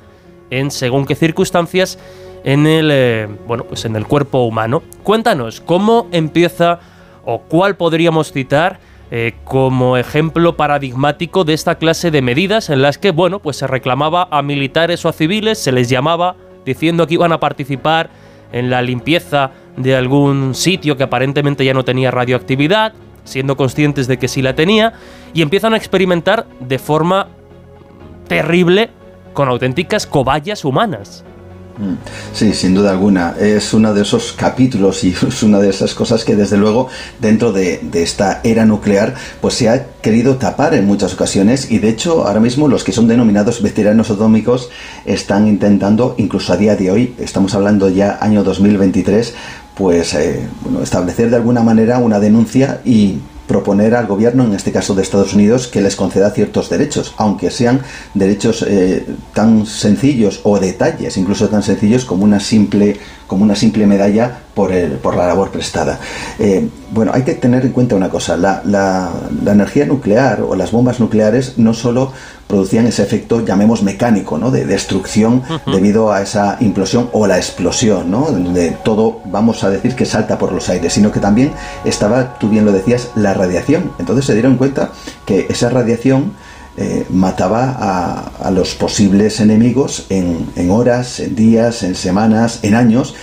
[0.49, 1.99] en según qué circunstancias
[2.43, 4.84] en el eh, bueno pues en el cuerpo humano.
[5.04, 6.80] Cuéntanos cómo empieza
[7.23, 8.80] o cuál podríamos citar
[9.12, 13.67] eh, como ejemplo paradigmático de esta clase de medidas en las que bueno pues se
[13.67, 18.10] reclamaba a militares o a civiles, se les llamaba diciendo que iban a participar
[18.53, 22.93] en la limpieza de algún sitio que aparentemente ya no tenía radioactividad,
[23.25, 24.93] siendo conscientes de que sí la tenía,
[25.33, 27.27] y empiezan a experimentar de forma
[28.27, 28.89] terrible
[29.33, 31.25] con auténticas cobayas humanas.
[31.77, 31.95] Mm.
[32.33, 33.36] Sí, sin duda alguna.
[33.39, 36.88] Es uno de esos capítulos y es una de esas cosas que desde luego
[37.19, 41.89] dentro de, esta era nuclear pues se ha querido tapar en muchas ocasiones y de
[41.89, 44.69] hecho ahora mismo los que son denominados veteranos atómicos
[45.05, 49.33] están intentando, incluso a día de hoy, estamos hablando ya año 2023,
[49.75, 54.71] pues eh, bueno, establecer de alguna manera una denuncia y proponer al gobierno, en este
[54.71, 57.82] caso de Estados Unidos, que les conceda ciertos derechos, aunque sean
[58.13, 63.86] derechos eh, tan sencillos o detalles, incluso tan sencillos como una simple, como una simple
[63.86, 65.99] medalla por, el, por la labor prestada.
[66.39, 69.12] Eh, bueno, hay que tener en cuenta una cosa, la, la,
[69.51, 72.13] energía nuclear o las bombas nucleares no solo
[72.53, 74.51] producían ese efecto, llamemos mecánico, ¿no?
[74.51, 78.29] de destrucción debido a esa implosión o la explosión, ¿no?
[78.29, 81.51] donde todo, vamos a decir, que salta por los aires, sino que también
[81.83, 83.91] estaba, tú bien lo decías, la radiación.
[83.97, 84.91] Entonces se dieron cuenta
[85.25, 86.33] que esa radiación
[86.77, 92.75] eh, mataba a, a, los posibles enemigos en, en horas, en días, en semanas, en
[92.75, 93.15] años,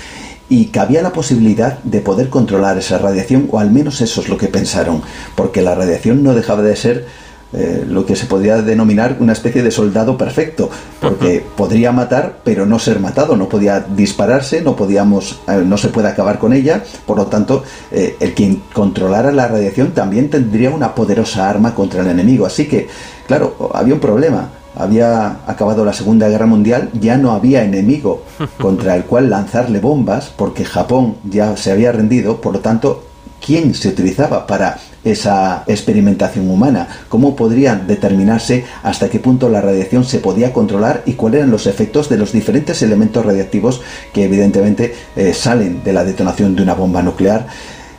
[0.48, 4.28] y que había la posibilidad de poder controlar esa radiación, o al menos eso es
[4.28, 5.02] lo que pensaron,
[5.36, 7.06] porque la radiación no dejaba de ser
[7.52, 12.64] eh, lo que se podría denominar una especie de soldado perfecto, porque podría matar pero
[12.64, 16.84] no ser matado, no podía dispararse, no podíamos, eh, no se puede acabar con ella,
[17.06, 22.02] por lo tanto, eh, el quien controlara la radiación también tendría una poderosa arma contra
[22.02, 22.46] el enemigo.
[22.46, 22.86] Así que,
[23.26, 24.50] claro, había un problema.
[24.76, 28.22] Había acabado la Segunda Guerra Mundial, ya no había enemigo
[28.60, 33.09] contra el cual lanzarle bombas, porque Japón ya se había rendido, por lo tanto,
[33.44, 36.88] ¿quién se utilizaba para esa experimentación humana?
[37.08, 41.66] ¿Cómo podrían determinarse hasta qué punto la radiación se podía controlar y cuáles eran los
[41.66, 43.80] efectos de los diferentes elementos radiactivos
[44.12, 47.46] que evidentemente eh, salen de la detonación de una bomba nuclear?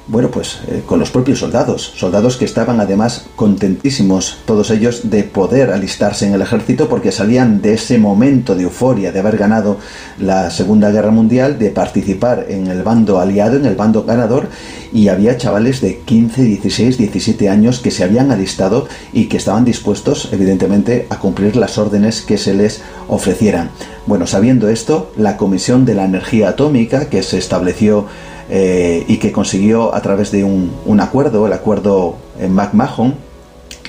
[0.07, 5.23] Bueno, pues eh, con los propios soldados, soldados que estaban además contentísimos, todos ellos, de
[5.23, 9.77] poder alistarse en el ejército porque salían de ese momento de euforia de haber ganado
[10.19, 14.49] la Segunda Guerra Mundial, de participar en el bando aliado, en el bando ganador,
[14.91, 19.65] y había chavales de 15, 16, 17 años que se habían alistado y que estaban
[19.65, 23.69] dispuestos, evidentemente, a cumplir las órdenes que se les ofrecieran.
[24.07, 28.07] Bueno, sabiendo esto, la Comisión de la Energía Atómica, que se estableció
[28.53, 33.15] eh, y que consiguió a través de un, acuerdo, el acuerdo en McMahon,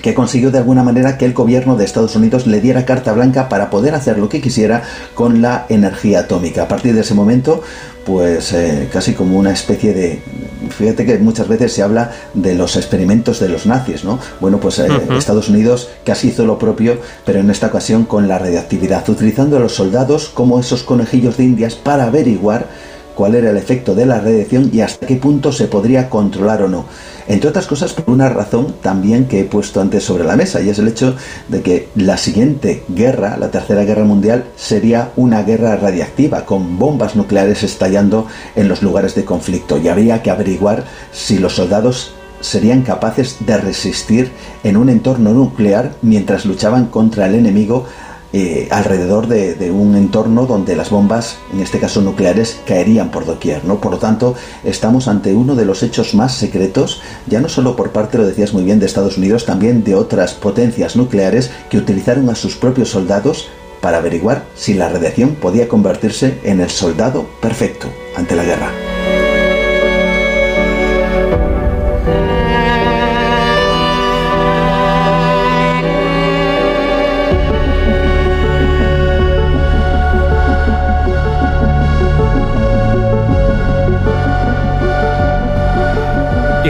[0.03, 3.49] que consiguió de alguna manera que el gobierno de Estados Unidos le diera carta blanca
[3.49, 6.63] para poder hacer lo que quisiera con la energía atómica.
[6.63, 7.61] A partir de ese momento,
[8.07, 10.23] pues eh, casi como una especie de...
[10.71, 14.21] Fíjate que muchas veces se habla de los experimentos de los nazis, ¿no?
[14.41, 18.39] Bueno, pues eh, Estados Unidos casi hizo lo propio, pero en esta ocasión con la
[18.39, 23.57] radiactividad, utilizando a los soldados como esos conejillos de indias para averiguar cuál era el
[23.57, 26.85] efecto de la radiación y hasta qué punto se podría controlar o no.
[27.29, 30.69] Entre otras cosas, por una razón también que he puesto antes sobre la mesa, y
[30.69, 31.15] es el hecho
[31.49, 37.15] de que la siguiente guerra, la Tercera Guerra Mundial, sería una guerra radiactiva, con bombas
[37.15, 42.83] nucleares estallando en los lugares de conflicto, y habría que averiguar si los soldados serían
[42.83, 44.33] capaces de resistir
[44.65, 47.87] en un entorno nuclear mientras luchaban contra el enemigo
[48.33, 53.65] eh, alrededor de, un entorno donde las bombas, en este caso nucleares, caerían por doquier.
[53.65, 53.81] ¿no?
[53.81, 57.91] Por lo tanto, estamos ante uno de los hechos más secretos, ya no solo por
[57.93, 62.29] parte, lo decías muy bien, de Estados Unidos, también de otras potencias nucleares que utilizaron
[62.31, 63.49] a sus propios soldados
[63.81, 68.92] para averiguar si la radiación podía convertirse en el soldado perfecto ante la guerra.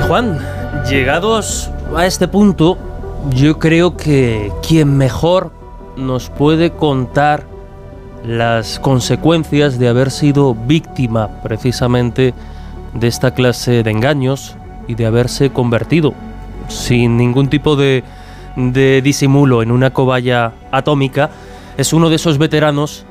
[0.06, 0.38] Juan,
[0.88, 2.78] llegados a este punto,
[3.34, 5.52] yo creo que quien mejor
[5.96, 7.44] nos puede contar
[8.24, 12.34] las consecuencias de haber sido víctima precisamente
[12.94, 16.14] de esta clase de engaños y de haberse convertido
[16.68, 18.04] sin ningún tipo de,
[19.02, 21.30] disimulo en una cobaya atómica,
[21.76, 23.04] es uno de esos veteranos,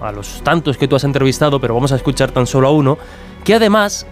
[0.00, 2.98] a los tantos que tú has entrevistado, pero vamos a escuchar tan solo a uno,
[3.44, 4.06] que además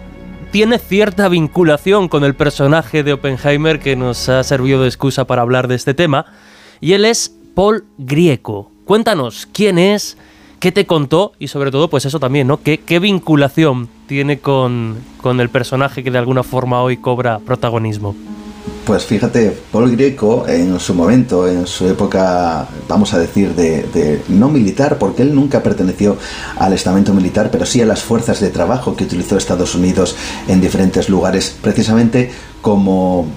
[0.51, 5.41] tiene cierta vinculación con el personaje de Oppenheimer que nos ha servido de excusa para
[5.41, 6.25] hablar de este tema,
[6.81, 8.71] y él es Paul Grieco.
[8.85, 10.17] Cuéntanos quién es,
[10.59, 12.61] qué te contó y sobre todo, pues eso también, ¿no?
[12.61, 18.15] ¿Qué, qué vinculación tiene con, con el personaje que de alguna forma hoy cobra protagonismo?
[18.89, 24.49] Pues fíjate, Paul Greco en su momento, en su época, vamos a decir, de, no
[24.49, 26.17] militar, porque él nunca perteneció
[26.57, 30.15] al estamento militar, pero sí a las fuerzas de trabajo que utilizó Estados Unidos
[30.47, 32.31] en diferentes lugares, precisamente
[32.63, 33.27] como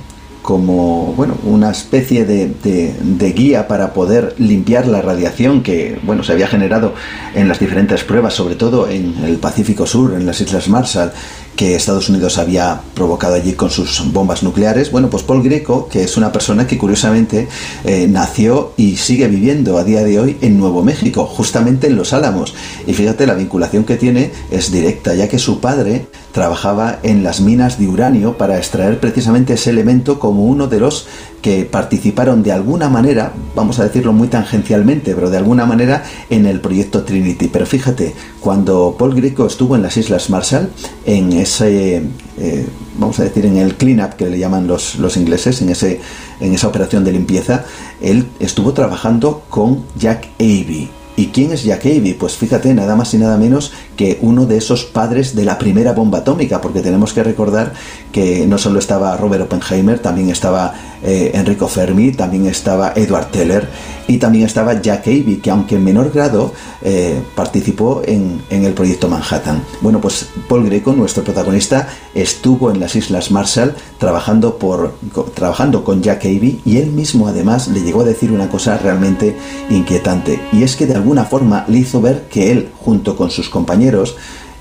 [0.42, 6.32] como bueno una especie de, de, guía para poder limpiar la radiación que bueno se
[6.32, 6.94] había generado
[7.34, 11.12] en las diferentes pruebas sobre todo en el Pacífico Sur en las Islas Marshall
[11.56, 14.90] que Estados Unidos había provocado allí con sus bombas nucleares.
[14.90, 17.48] Bueno, pues Paul Greco, que es una persona que curiosamente
[17.84, 22.12] eh, nació y sigue viviendo a día de hoy en Nuevo México, justamente en Los
[22.12, 22.54] Álamos.
[22.86, 27.40] Y fíjate, la vinculación que tiene es directa, ya que su padre trabajaba en las
[27.40, 31.06] minas de uranio para extraer precisamente ese elemento como uno de los
[31.42, 36.46] que participaron de alguna manera, vamos a decirlo muy tangencialmente, pero de alguna manera en
[36.46, 37.48] el proyecto Trinity.
[37.48, 40.70] Pero fíjate, cuando Paul Greco estuvo en las Islas Marshall,
[41.04, 42.02] en ese,
[42.38, 42.66] eh,
[42.96, 46.00] vamos a decir, en el cleanup que le llaman los, los ingleses, en, ese,
[46.40, 47.64] en esa operación de limpieza,
[48.00, 50.88] él estuvo trabajando con Jack Avey.
[51.14, 52.14] ¿Y quién es Jack Avey?
[52.14, 53.72] Pues fíjate, nada más y nada menos
[54.20, 57.72] uno de esos padres de la primera bomba atómica, porque tenemos que recordar
[58.10, 60.74] que no solo estaba Robert Oppenheimer, también estaba
[61.04, 63.68] eh, Enrico Fermi, también estaba Edward Teller
[64.06, 69.08] y también estaba Jack Avey, que aunque en menor grado eh, participó en, el proyecto
[69.08, 69.64] Manhattan.
[69.80, 74.94] Bueno, pues Paul Greco, nuestro protagonista, estuvo en las Islas Marshall trabajando, por,
[75.34, 79.36] trabajando con Jack Avey y él mismo además le llegó a decir una cosa realmente
[79.70, 83.48] inquietante y es que de alguna forma le hizo ver que él, junto con sus
[83.48, 83.82] compañeros,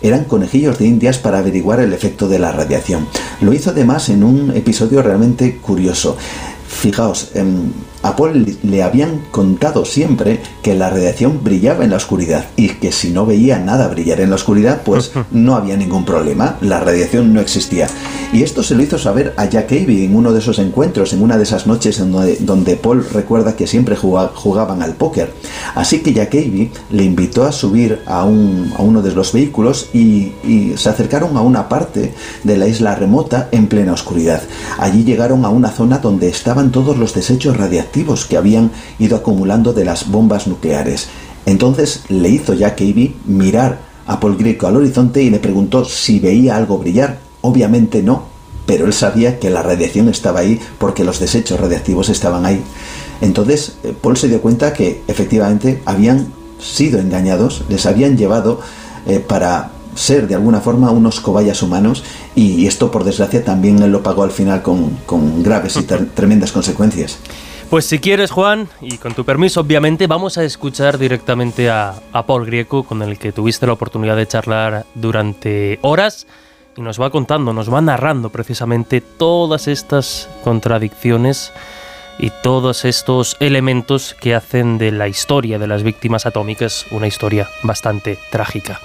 [0.01, 3.07] eran conejillos de indias para averiguar el efecto de la radiación.
[3.41, 6.17] Lo hizo además en un episodio realmente curioso.
[6.67, 7.71] Fijaos, em,
[8.03, 12.91] a Paul le habían contado siempre que la radiación brillaba en la oscuridad y que
[12.91, 17.33] si no veía nada brillar en la oscuridad, pues no había ningún problema, la radiación
[17.33, 17.87] no existía.
[18.33, 21.21] Y esto se lo hizo saber a Jack Avey en uno de esos encuentros, en
[21.21, 25.33] una de esas noches en donde, Paul recuerda que siempre jugaban al póker.
[25.75, 30.73] Así que Jack Avey le invitó a subir a, uno de los vehículos y, y
[30.77, 34.41] se acercaron a una parte de la isla remota en plena oscuridad.
[34.79, 39.73] Allí llegaron a una zona donde estaban todos los desechos radiactivos que habían ido acumulando
[39.73, 41.07] de las bombas nucleares.
[41.45, 46.19] Entonces le hizo Jack Avey mirar a Paul Greco al horizonte y le preguntó si
[46.19, 47.19] veía algo brillar.
[47.41, 48.25] Obviamente no,
[48.65, 52.61] pero él sabía que la radiación estaba ahí porque los desechos radiactivos estaban ahí.
[53.21, 56.27] Entonces eh, Paul se dio cuenta que efectivamente habían
[56.59, 58.59] sido engañados, les habían llevado
[59.07, 62.03] eh, para ser de alguna forma unos cobayas humanos
[62.35, 65.83] y esto por desgracia también él lo pagó al final con, con graves y
[66.15, 67.17] tremendas consecuencias.
[67.71, 71.93] Pues si quieres, Juan, y con tu permiso, obviamente, vamos a escuchar directamente a,
[72.27, 76.27] Paul Grieco, con el que tuviste la oportunidad de charlar durante horas,
[76.75, 81.53] y nos va contando, nos va narrando precisamente todas estas contradicciones
[82.19, 87.47] y todos estos elementos que hacen de la historia de las víctimas atómicas una historia
[87.63, 88.81] bastante trágica.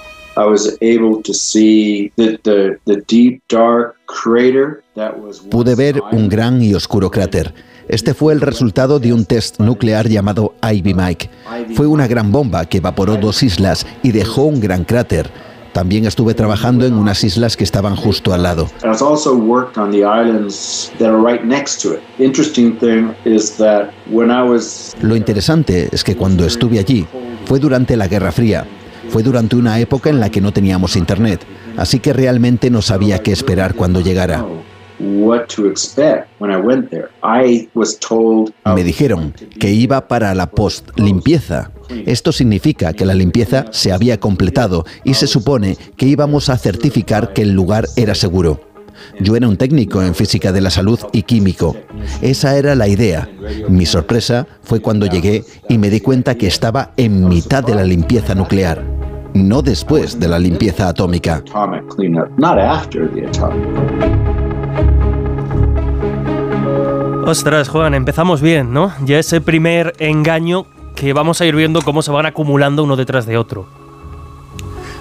[5.49, 7.53] Pude ver un gran y oscuro cráter
[7.87, 11.29] este fue el resultado de un test nuclear llamado Ivy Mike.
[11.75, 15.29] Fue una gran bomba que evaporó dos islas y dejó un gran cráter.
[15.71, 18.67] También estuve trabajando en unas islas que estaban justo al lado.
[25.01, 27.05] Lo interesante es que cuando estuve allí
[27.45, 28.65] fue durante la Guerra Fría.
[29.09, 31.39] Fue durante una época en la que no teníamos internet,
[31.77, 34.45] así que realmente no sabía qué esperar cuando llegara.
[38.65, 41.71] Me dijeron que iba para la post-limpieza.
[42.05, 47.33] Esto significa que la limpieza se había completado y se supone que íbamos a certificar
[47.33, 48.61] que el lugar era seguro.
[49.19, 51.75] Yo era un técnico en física de la salud y químico.
[52.21, 53.29] Esa era la idea.
[53.69, 57.83] Mi sorpresa fue cuando llegué y me di cuenta que estaba en mitad de la
[57.83, 58.83] limpieza nuclear,
[59.33, 61.43] no después de la limpieza atómica.
[67.27, 68.93] Ostras, Juan, empezamos bien, ¿no?
[69.03, 70.65] Ya ese primer engaño
[70.95, 73.67] que vamos a ir viendo cómo se van acumulando uno detrás de otro.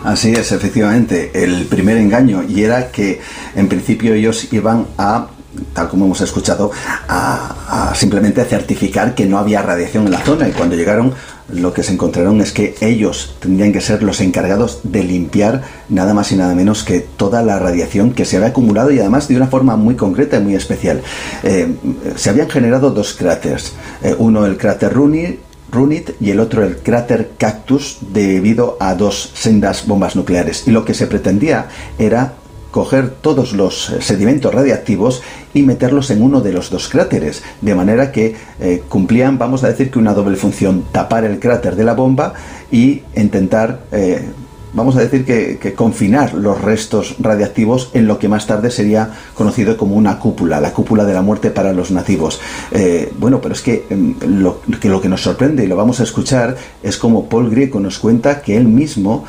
[0.02, 3.20] Así es, efectivamente, el primer engaño, y era que
[3.54, 5.28] en principio ellos iban a
[5.72, 6.72] tal como hemos escuchado,
[7.08, 10.48] a, simplemente certificar que no había radiación en la zona.
[10.48, 11.14] Y cuando llegaron,
[11.48, 16.12] lo que se encontraron es que ellos tendrían que ser los encargados de limpiar nada
[16.12, 19.36] más y nada menos que toda la radiación que se había acumulado y además de
[19.36, 21.02] una forma muy concreta y muy especial.
[21.42, 21.72] Eh,
[22.16, 23.74] se habían generado dos cráteres.
[24.02, 29.86] Eh, uno el cráter Runit y el otro el cráter Cactus debido a dos sendas
[29.86, 30.66] bombas nucleares.
[30.66, 31.68] Y lo que se pretendía
[31.98, 32.34] era
[32.76, 35.22] coger todos los eh, sedimentos radiactivos
[35.54, 39.68] y meterlos en uno de los dos cráteres, de manera que eh, cumplían, vamos a
[39.68, 42.34] decir que una doble función, tapar el cráter de la bomba
[42.70, 44.26] y intentar eh,
[44.74, 49.78] vamos a decir que, confinar los restos radiactivos en lo que más tarde sería conocido
[49.78, 52.40] como una cúpula, la cúpula de la muerte para los nativos.
[52.72, 56.00] Eh, bueno, pero es que, em, lo, que lo que nos sorprende y lo vamos
[56.00, 59.24] a escuchar es como Paul Greco nos cuenta que él mismo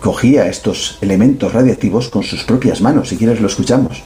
[0.00, 3.08] cogía estos elementos radiactivos con sus propias manos.
[3.08, 4.02] Si quieres lo escuchamos.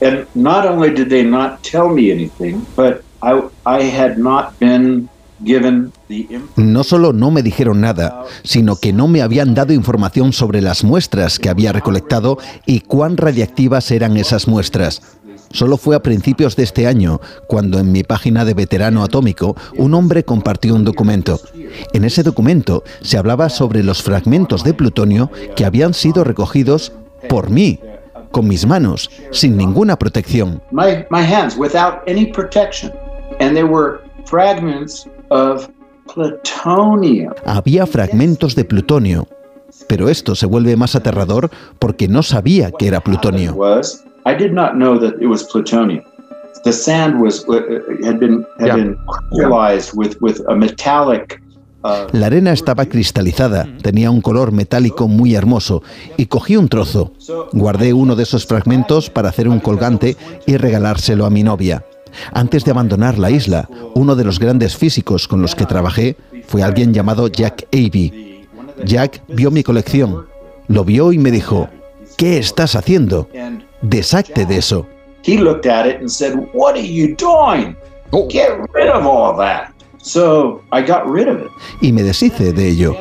[0.00, 5.08] And not only did they not tell me anything, but I, I had not been
[6.56, 10.84] no solo no me dijeron nada, sino que no me habían dado información sobre las
[10.84, 15.02] muestras que había recolectado y cuán radiactivas eran esas muestras.
[15.50, 19.94] Solo fue a principios de este año cuando en mi página de veterano atómico un
[19.94, 21.40] hombre compartió un documento.
[21.92, 26.92] En ese documento se hablaba sobre los fragmentos de plutonio que habían sido recogidos
[27.28, 27.78] por mí,
[28.30, 30.62] con mis manos, sin ninguna protección.
[37.44, 39.28] Había fragmentos de plutonio,
[39.86, 43.56] pero esto se vuelve más aterrador porque no sabía que era plutonio.
[52.12, 55.82] La arena estaba cristalizada, tenía un color metálico muy hermoso
[56.16, 57.12] y cogí un trozo.
[57.52, 60.16] Guardé uno de esos fragmentos para hacer un colgante
[60.46, 61.84] y regalárselo a mi novia.
[62.32, 66.16] Antes de abandonar la isla, uno de los grandes físicos con los que trabajé
[66.46, 68.46] fue alguien llamado Jack Avey.
[68.84, 70.26] Jack vio mi colección,
[70.68, 71.68] lo vio y me dijo,
[72.16, 73.28] ¿qué estás haciendo?
[73.82, 74.86] Desacte de eso.
[81.80, 82.96] Y me deshice de ello.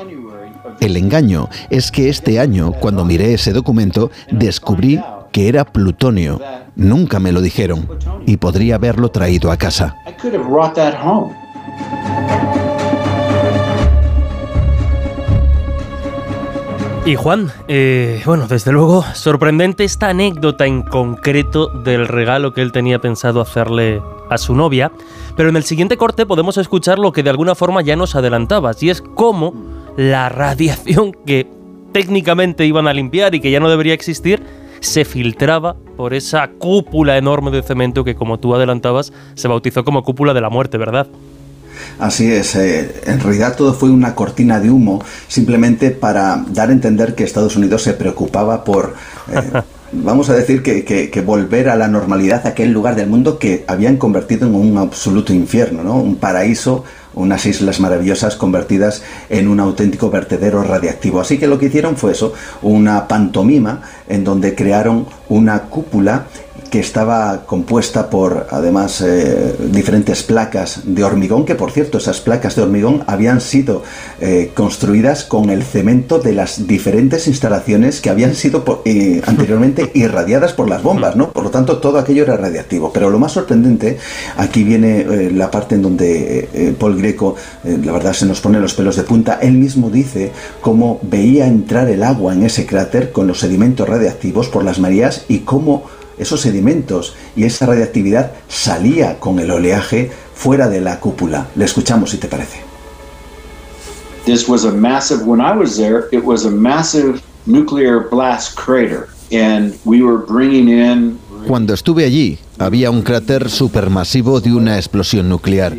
[0.79, 4.99] El engaño es que este año, cuando miré ese documento, descubrí
[5.31, 6.39] que era plutonio.
[6.75, 7.87] Nunca me lo dijeron
[8.25, 9.95] y podría haberlo traído a casa.
[17.03, 22.71] Y Juan, eh, bueno, desde luego, sorprendente esta anécdota en concreto del regalo que él
[22.71, 23.99] tenía pensado hacerle
[24.29, 24.91] a su novia,
[25.35, 28.83] pero en el siguiente corte podemos escuchar lo que de alguna forma ya nos adelantabas,
[28.83, 29.55] y es cómo
[29.97, 31.47] la radiación que
[31.91, 34.43] técnicamente iban a limpiar y que ya no debería existir,
[34.79, 40.03] se filtraba por esa cúpula enorme de cemento que, como tú adelantabas, se bautizó como
[40.03, 41.07] cúpula de la muerte, ¿verdad?
[42.01, 46.71] Así es, eh, en realidad todo fue una cortina de humo simplemente para dar a
[46.71, 48.95] entender que Estados Unidos se preocupaba por,
[49.31, 53.63] eh, vamos a decir, que, que, volver a la normalidad aquel lugar del mundo que
[53.67, 55.95] habían convertido en un absoluto infierno, ¿no?
[55.97, 56.83] un paraíso
[57.13, 61.19] unas islas maravillosas convertidas en un auténtico vertedero radiactivo.
[61.19, 66.27] Así que lo que hicieron fue eso, una pantomima en donde crearon una cúpula
[66.71, 72.55] que estaba compuesta por además eh, diferentes placas de hormigón, que por cierto esas placas
[72.55, 73.83] de hormigón habían sido
[74.21, 80.53] eh, construidas con el cemento de las diferentes instalaciones que habían sido eh, anteriormente irradiadas
[80.53, 81.31] por las bombas, ¿no?
[81.33, 82.93] Por lo tanto todo aquello era radiactivo.
[82.93, 83.97] Pero lo más sorprendente,
[84.37, 88.95] aquí viene la parte en donde Paul Greco, la verdad se nos pone los pelos
[88.95, 93.39] de punta, él mismo dice cómo veía entrar el agua en ese cráter con los
[93.39, 95.83] sedimentos radiactivos por las mareas y cómo
[96.21, 101.47] esos sedimentos y esa radiactividad salía con el oleaje fuera de la cúpula.
[101.55, 102.61] Le escuchamos si te parece.
[104.25, 109.07] This was a massive when I was there, it was a massive nuclear blast crater
[109.31, 115.27] and we were bringing in cuando estuve allí, había un cráter supermasivo de una explosión
[115.27, 115.75] nuclear.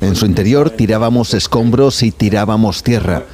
[0.00, 3.24] En su interior tirábamos escombros y tirábamos tierra.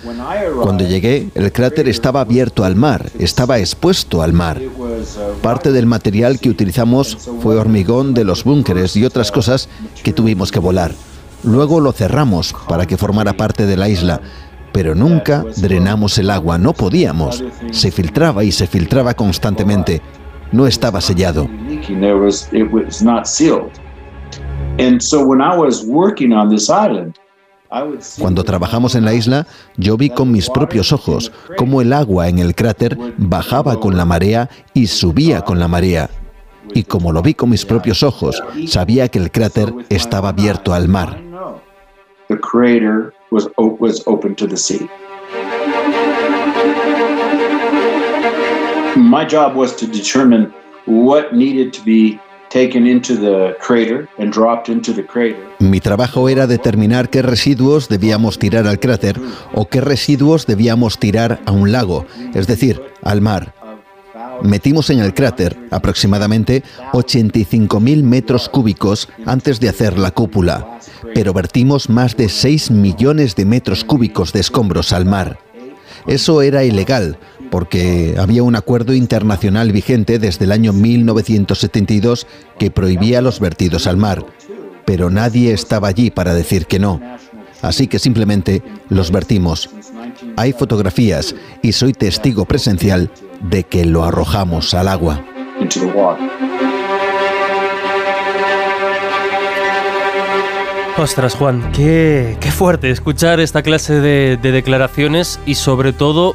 [0.63, 4.61] Cuando llegué, el cráter estaba abierto al mar, estaba expuesto al mar.
[5.43, 9.69] Parte del material que utilizamos fue hormigón de los búnkeres y otras cosas
[10.03, 10.93] que tuvimos que volar.
[11.45, 14.21] Luego lo cerramos para que formara parte de la isla,
[14.73, 17.45] pero nunca drenamos el agua, no podíamos.
[17.71, 20.03] Se filtraba y se filtraba constantemente.
[20.53, 21.49] No estaba sellado.
[28.19, 29.47] Cuando trabajamos en la isla,
[29.77, 34.07] yo vi con mis propios ojos cómo el agua en el cráter bajaba con la
[34.07, 36.09] marea y subía con la marea.
[36.75, 40.89] Y como lo vi con mis propios ojos, sabía que el cráter estaba abierto al
[40.89, 41.21] mar.
[48.97, 50.53] My job was to determine
[50.87, 51.73] what needed
[55.59, 59.21] mi trabajo era determinar qué residuos debíamos tirar al cráter
[59.55, 63.55] o qué residuos debíamos tirar a un lago, es decir, al mar.
[64.43, 70.79] Metimos en el cráter aproximadamente 85.000 metros cúbicos antes de hacer la cúpula,
[71.15, 75.39] pero vertimos más de 6 millones de metros cúbicos de escombros al mar.
[76.07, 77.19] Eso era ilegal,
[77.51, 82.27] porque había un acuerdo internacional vigente desde el año 1972
[82.59, 84.25] que prohibía los vertidos al mar,
[84.85, 87.01] pero nadie estaba allí para decir que no.
[87.63, 89.71] Así que simplemente los vertimos.
[90.37, 95.25] Hay fotografías y soy testigo presencial de que lo arrojamos al agua.
[100.97, 106.35] Ostras, Juan, qué, fuerte escuchar esta clase de, de declaraciones y sobre todo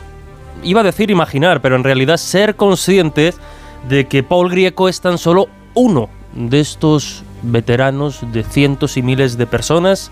[0.64, 3.38] iba a decir imaginar, pero en realidad ser conscientes
[3.88, 9.38] de que Paul Grieco es tan solo uno de estos veteranos de cientos y miles
[9.38, 10.12] de personas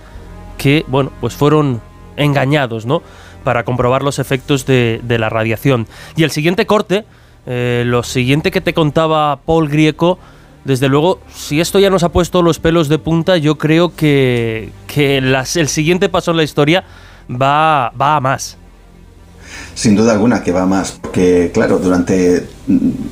[0.57, 1.81] que, bueno, pues fueron
[2.17, 3.01] engañados, ¿no?
[3.43, 5.87] Para comprobar los efectos de, la radiación.
[6.15, 7.05] Y el siguiente corte,
[7.45, 10.19] eh, lo siguiente que te contaba Paul Grieco,
[10.63, 14.69] desde luego, si esto ya nos ha puesto los pelos de punta, yo creo que,
[14.87, 16.83] que el siguiente paso en la historia
[17.29, 18.57] va, va a más.
[19.73, 22.45] Sin duda alguna que va más, porque claro, durante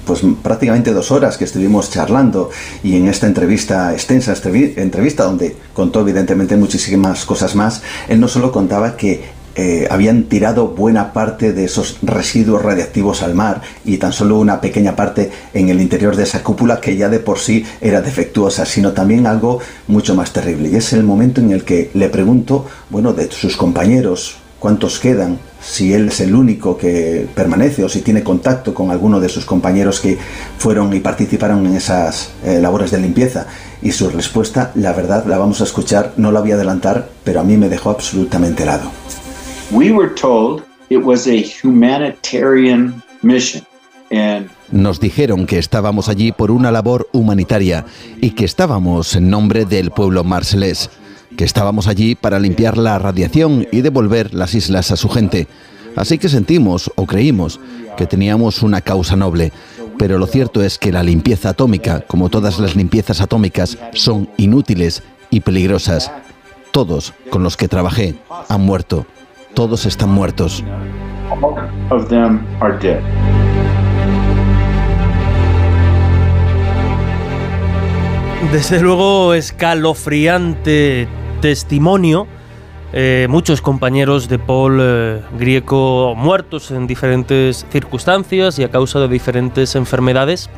[0.05, 2.49] pues prácticamente dos horas que estuvimos charlando
[2.83, 8.51] y en esta entrevista, extensa entrevista donde contó evidentemente muchísimas cosas más, él no solo
[8.51, 14.13] contaba que eh, habían tirado buena parte de esos residuos radiactivos al mar y tan
[14.13, 17.65] solo una pequeña parte en el interior de esa cúpula que ya de por sí
[17.81, 20.69] era defectuosa, sino también algo mucho más terrible.
[20.69, 25.39] Y es el momento en el que le pregunto, bueno, de sus compañeros, cuántos quedan,
[25.61, 29.45] si él es el único que permanece o si tiene contacto con alguno de sus
[29.45, 30.17] compañeros que
[30.57, 33.47] fueron y participaron en esas eh, labores de limpieza.
[33.81, 37.39] Y su respuesta, la verdad, la vamos a escuchar, no la voy a adelantar, pero
[37.39, 38.91] a mí me dejó absolutamente helado.
[44.71, 47.85] Nos dijeron que estábamos allí por una labor humanitaria
[48.19, 50.89] y que estábamos en nombre del pueblo marselés
[51.35, 55.47] que estábamos allí para limpiar la radiación y devolver las islas a su gente.
[55.95, 57.59] Así que sentimos o creímos
[57.97, 59.51] que teníamos una causa noble.
[59.97, 65.03] Pero lo cierto es que la limpieza atómica, como todas las limpiezas atómicas, son inútiles
[65.29, 66.11] y peligrosas.
[66.71, 68.15] Todos con los que trabajé
[68.47, 69.05] han muerto.
[69.53, 70.63] Todos están muertos.
[78.53, 81.07] Desde luego escalofriante
[81.41, 82.27] testimonio.
[82.91, 89.07] Eh, muchos compañeros de Paul eh, Grieco muertos en diferentes circunstancias y a causa de
[89.07, 90.49] diferentes enfermedades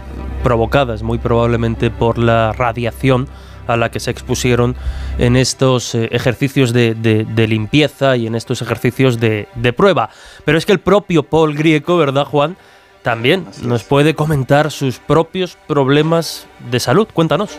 [0.42, 3.28] provocadas muy probablemente por la radiación
[3.68, 4.76] a la que se expusieron
[5.18, 10.10] en estos eh, ejercicios de, limpieza y en estos ejercicios de, de, prueba.
[10.46, 12.56] Pero es que el propio Paul Grieco, ¿verdad Juan?
[13.02, 17.08] también nos puede comentar sus propios problemas de salud.
[17.14, 17.58] Cuéntanos.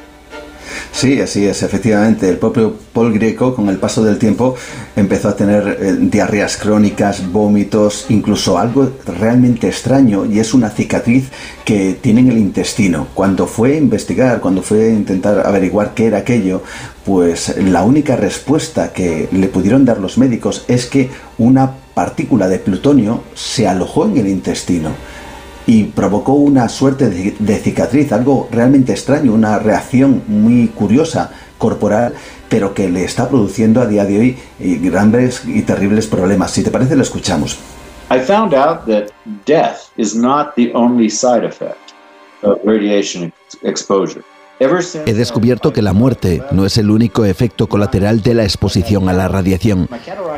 [0.91, 2.29] Sí, así es, efectivamente.
[2.29, 4.55] El propio Paul Greco, con el paso del tiempo,
[4.97, 11.31] empezó a tener eh, diarreas crónicas, vómitos, incluso algo realmente extraño, y es una cicatriz
[11.65, 13.09] que tiene en el intestino.
[13.15, 16.63] Cuando fue a investigar, cuando fue a intentar averiguar qué era aquello,
[17.05, 22.59] pues la única respuesta que le pudieron dar los médicos es que una partícula de
[22.59, 24.91] plutonio se alojó en el intestino
[25.67, 32.15] y provocó una suerte de, cicatriz, algo realmente extraño, una reacción muy curiosa corporal,
[32.49, 36.51] pero que le está produciendo a día de hoy eh, grandes y terribles problemas.
[36.51, 37.59] Si te parece, lo escuchamos.
[38.11, 39.11] I found out that
[39.47, 41.95] death is not the only side effect
[42.43, 43.33] of radiation
[43.63, 44.23] exposure.
[45.07, 49.13] He descubierto que la muerte no es el único efecto colateral de la exposición a
[49.13, 49.89] la radiación.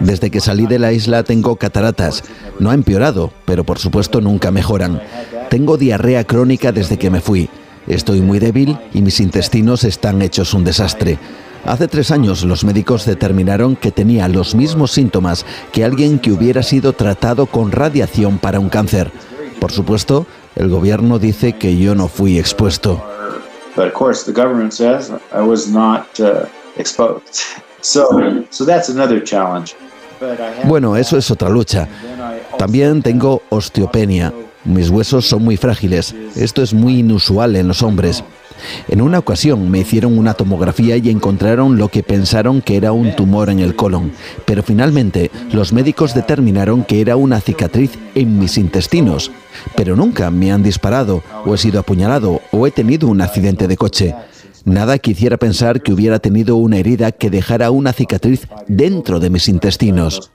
[0.01, 2.25] Desde que salí de la isla tengo cataratas.
[2.59, 5.03] No ha empeorado, pero por supuesto nunca mejoran.
[5.51, 7.49] Tengo diarrea crónica desde que me fui.
[7.87, 11.19] Estoy muy débil y mis intestinos están hechos un desastre.
[11.67, 16.63] Hace tres años los médicos determinaron que tenía los mismos síntomas que alguien que hubiera
[16.63, 19.11] sido tratado con radiación para un cáncer.
[19.61, 23.14] Por supuesto, el gobierno dice que yo no fui expuesto.
[23.77, 26.47] But of course, the government says I was not uh,
[26.77, 27.41] exposed.
[27.85, 29.77] So, so that's another challenge.
[30.67, 31.87] Bueno, eso es otra lucha.
[32.57, 34.33] También tengo osteopenia.
[34.65, 36.15] Mis huesos son muy frágiles.
[36.37, 38.25] Esto es muy inusual en los hombres.
[38.89, 43.15] En una ocasión me hicieron una tomografía y encontraron lo que pensaron que era un
[43.15, 44.13] tumor en el colon,
[44.47, 49.31] pero finalmente los médicos determinaron que era una cicatriz en mis intestinos.
[49.77, 53.77] Pero nunca me han disparado, o he sido apuñalado, o he tenido un accidente de
[53.77, 54.15] coche.
[54.65, 59.49] Nada quisiera pensar que hubiera tenido una herida que dejara una cicatriz dentro de mis
[59.49, 60.31] intestinos.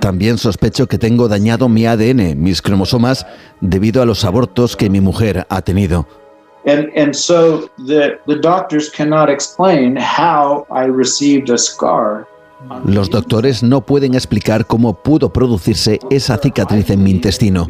[0.00, 3.26] También sospecho que tengo dañado mi ADN, mis cromosomas,
[3.60, 6.06] debido a los abortos que mi mujer ha tenido.
[12.86, 17.66] Los doctores no pueden explicar cómo pudo producirse esa cicatriz en mi intestino.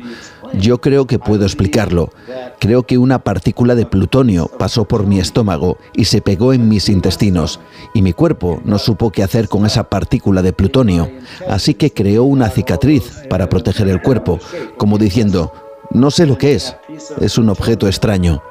[0.58, 2.10] Yo creo que puedo explicarlo.
[2.58, 6.88] Creo que una partícula de plutonio pasó por mi estómago y se pegó en mis
[6.88, 7.60] intestinos,
[7.92, 11.10] y mi cuerpo no supo qué hacer con esa partícula de plutonio,
[11.48, 14.38] así que creó una cicatriz para proteger el cuerpo,
[14.76, 15.52] como diciendo,
[15.90, 16.76] no sé lo que es,
[17.20, 18.42] es un objeto extraño.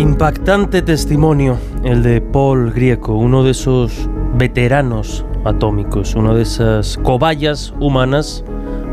[0.00, 7.74] Impactante testimonio el de Paul Grieco, uno de esos veteranos atómicos, una de esas cobayas
[7.80, 8.42] humanas,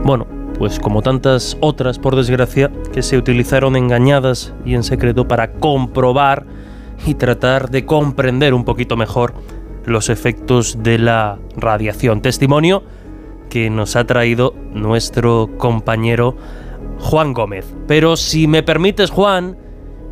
[0.04, 0.28] bueno,
[0.60, 6.46] pues como tantas otras, por desgracia, que se utilizaron engañadas y en secreto para comprobar
[7.06, 9.34] y tratar de comprender un poquito mejor
[9.86, 12.22] los efectos de la radiación.
[12.22, 12.84] Testimonio
[13.50, 16.36] que nos ha traído nuestro compañero
[17.00, 17.74] Juan Gómez.
[17.88, 19.56] Pero si me permites, Juan,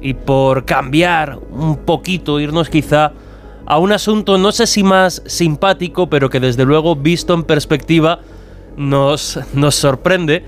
[0.05, 3.13] y por cambiar un poquito, irnos quizá
[3.65, 8.19] a un asunto no sé si más simpático, pero que desde luego visto en perspectiva
[8.77, 10.43] nos, nos sorprende.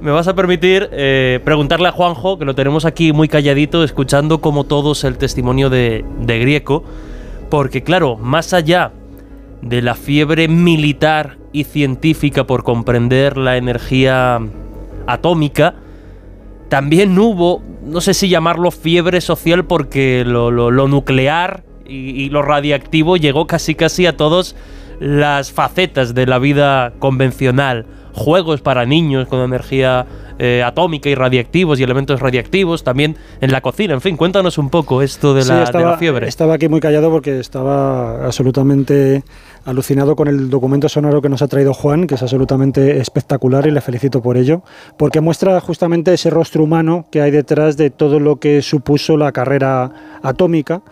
[0.00, 4.40] Me vas a permitir eh, preguntarle a Juanjo, que lo tenemos aquí muy calladito, escuchando
[4.40, 6.82] como todos el testimonio de, de Grieco,
[7.50, 8.92] porque claro, más allá
[9.60, 14.40] de la fiebre militar y científica por comprender la energía
[15.06, 15.74] atómica,
[16.70, 20.50] también hubo, no sé si llamarlo fiebre social porque lo,
[20.88, 24.56] nuclear y, lo radiactivo llegó casi casi a todas
[25.00, 27.86] las facetas de la vida convencional.
[28.14, 30.06] Juegos para niños con energía
[30.38, 33.94] eh, atómica y radiactivos y elementos radiactivos, también en la cocina.
[33.94, 36.26] En fin, cuéntanos un poco esto de, la, de la fiebre.
[36.26, 39.22] Estaba aquí muy callado porque estaba absolutamente
[39.64, 43.70] alucinado con el documento sonoro que nos ha traído Juan, que es absolutamente espectacular y
[43.70, 44.62] le felicito por ello,
[44.96, 49.32] porque muestra justamente ese rostro humano que hay detrás de todo lo que supuso la
[49.32, 49.90] carrera
[50.22, 50.82] atómica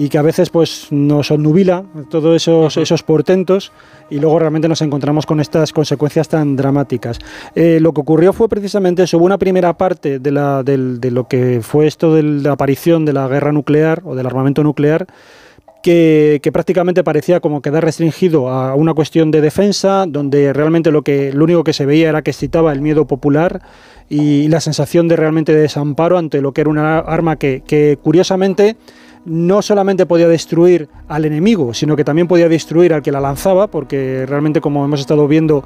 [0.00, 3.70] y que a veces pues nos obnubila todos esos, esos portentos
[4.08, 7.18] y luego realmente nos encontramos con estas consecuencias tan dramáticas.
[7.54, 11.28] Eh, lo que ocurrió fue precisamente eso, hubo una primera parte de, la, de lo
[11.28, 15.06] que fue esto de la aparición de la guerra nuclear o del armamento nuclear,
[15.82, 21.30] que, prácticamente parecía como quedar restringido a una cuestión de defensa, donde realmente lo, que,
[21.34, 23.60] lo único que se veía era que excitaba el miedo popular
[24.08, 28.76] y la sensación de realmente desamparo ante lo que era una arma que, que curiosamente
[29.24, 33.66] no solamente podía destruir al enemigo, sino que también podía destruir al que la lanzaba,
[33.66, 35.64] porque realmente, como hemos estado viendo,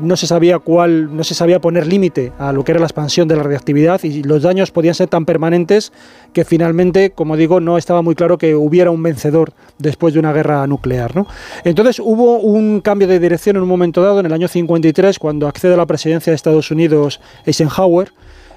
[0.00, 3.28] no se sabía cuál, no se sabía poner límite a lo que era la expansión
[3.28, 5.92] de la reactividad y los daños podían ser tan permanentes
[6.32, 10.32] que finalmente, como digo, no estaba muy claro que hubiera un vencedor después de una
[10.32, 11.14] guerra nuclear.
[11.14, 11.26] ¿no?
[11.64, 15.46] Entonces hubo un cambio de dirección en un momento dado, en el año 53, cuando
[15.46, 18.12] accede a la presidencia de Estados Unidos Eisenhower,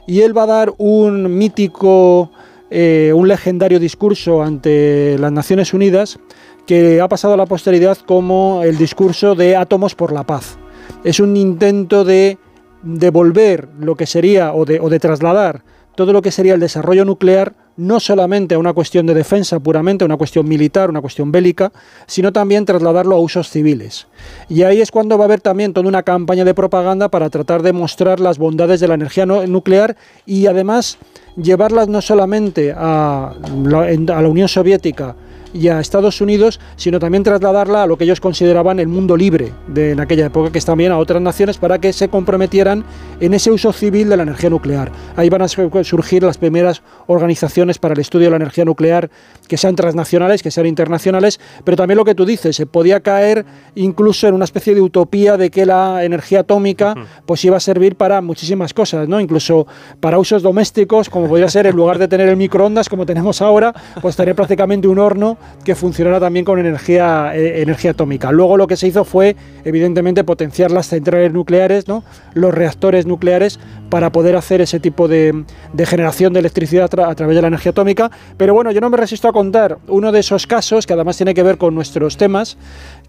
[0.08, 2.32] y él va a dar un mítico
[2.70, 6.20] eh, un legendario discurso ante las Naciones Unidas
[6.66, 10.58] que ha pasado a la posteridad como el discurso de átomos por la paz.
[11.04, 12.38] Es un intento de
[12.84, 15.64] devolver lo que sería o de, o de trasladar
[15.96, 20.04] todo lo que sería el desarrollo nuclear no solamente a una cuestión de defensa puramente,
[20.04, 21.72] una cuestión militar, una cuestión bélica,
[22.08, 24.08] sino también trasladarlo a usos civiles.
[24.50, 27.62] Y ahí es cuando va a haber también toda una campaña de propaganda para tratar
[27.62, 30.98] de mostrar las bondades de la energía nuclear y además
[31.36, 33.80] llevarlas no solamente a la,
[34.18, 35.16] a la Unión Soviética,
[35.58, 39.54] y a Estados Unidos, sino también trasladarla a lo que ellos consideraban el mundo libre
[39.68, 42.84] de en aquella época, que es también a otras naciones para que se comprometieran
[43.20, 44.92] en ese uso civil de la energía nuclear.
[45.16, 49.10] Ahí van a surgir las primeras organizaciones para el estudio de la energía nuclear
[49.48, 53.46] que sean transnacionales, que sean internacionales, pero también lo que tú dices, se podía caer
[53.76, 56.94] incluso en una especie de utopía de que la energía atómica
[57.26, 59.20] pues iba a servir para muchísimas cosas, ¿no?
[59.20, 59.66] Incluso
[60.00, 63.74] para usos domésticos, como podría ser en lugar de tener el microondas como tenemos ahora,
[64.02, 68.32] pues tener prácticamente un horno que funcionara también con energía, eh, energía atómica.
[68.32, 69.36] Luego lo que se hizo fue,
[69.66, 72.04] evidentemente, potenciar las centrales nucleares, ¿no?
[72.34, 75.44] los reactores nucleares, para poder hacer ese tipo de,
[75.86, 78.12] generación de electricidad a través de la energía atómica.
[78.38, 81.34] Pero bueno, yo no me resisto a contar uno de esos casos, que además tiene
[81.34, 82.58] que ver con nuestros temas,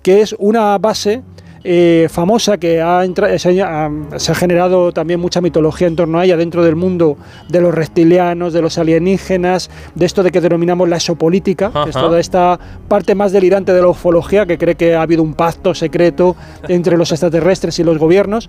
[0.03, 1.22] que es una base
[1.64, 3.02] eh, famosa que ha,
[3.38, 7.16] se, ha, generado también mucha mitología en torno a ella dentro del mundo
[7.48, 11.96] de los reptilianos, de los alienígenas, de esto de que denominamos la exopolítica, que es
[11.96, 15.74] toda esta parte más delirante de la ufología que cree que ha habido un pacto
[15.74, 16.36] secreto
[16.68, 18.48] entre los extraterrestres y los gobiernos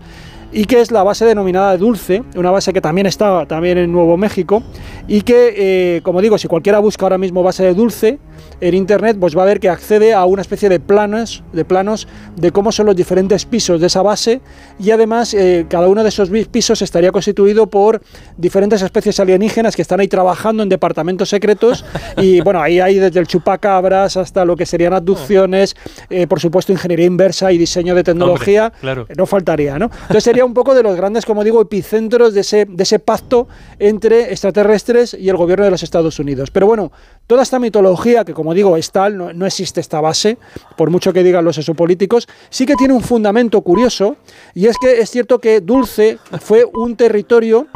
[0.51, 3.91] y que es la base denominada de Dulce, una base que también está también en
[3.91, 4.63] Nuevo México
[5.07, 5.53] y que,
[5.97, 8.19] eh, como digo, si cualquiera busca ahora mismo base de Dulce
[8.61, 12.07] en internet, pues va a ver que accede a una especie de planos, de planos
[12.35, 14.41] de cómo son los diferentes pisos de esa base
[14.79, 18.01] y además eh, cada uno de esos pisos estaría constituido por
[18.37, 21.85] diferentes especies alienígenas que están ahí trabajando en departamentos secretos
[22.17, 25.75] y bueno, ahí hay desde el chupacabras hasta lo que serían abducciones,
[26.09, 28.71] eh, por supuesto ingeniería inversa y diseño de tecnología,
[29.15, 29.85] no faltaría, ¿no?
[29.85, 33.47] Entonces sería un poco de los grandes, como digo, epicentros de ese, de ese pacto
[33.77, 36.51] entre extraterrestres y el gobierno de los Estados Unidos.
[36.51, 36.91] Pero bueno,
[37.29, 40.39] toda esta mitología, que como digo, es tal, no, existe esta base,
[40.75, 44.17] por mucho que digan los exopolíticos, sí que tiene un fundamento curioso,
[44.55, 47.67] y es que es cierto que Dulce fue un territorio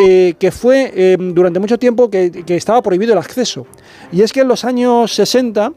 [0.00, 3.66] eh, que fue eh, durante mucho tiempo que, estaba prohibido el acceso.
[4.12, 5.72] Y es que en los años 60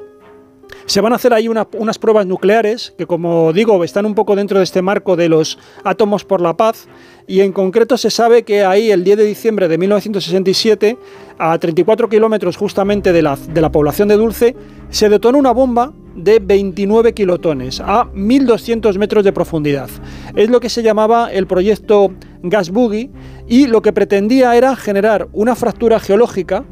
[0.86, 4.60] se van a hacer ahí unas pruebas nucleares que, como digo, están un poco dentro
[4.60, 6.88] de este marco de los átomos por la paz.
[7.28, 10.98] Y en concreto se sabe que ahí, el 10 de diciembre de 1967,
[11.38, 14.56] a 34 kilómetros justamente de la, de la población de Dulce,
[14.90, 19.90] se detonó una bomba de 29 kilotones a 1200 metros de profundidad.
[20.36, 22.14] Es lo que se llamaba el proyecto
[22.44, 23.10] Gas Boogie
[23.48, 26.66] y lo que pretendía era generar una fractura geológica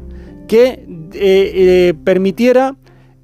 [0.46, 2.76] que eh, eh, permitiera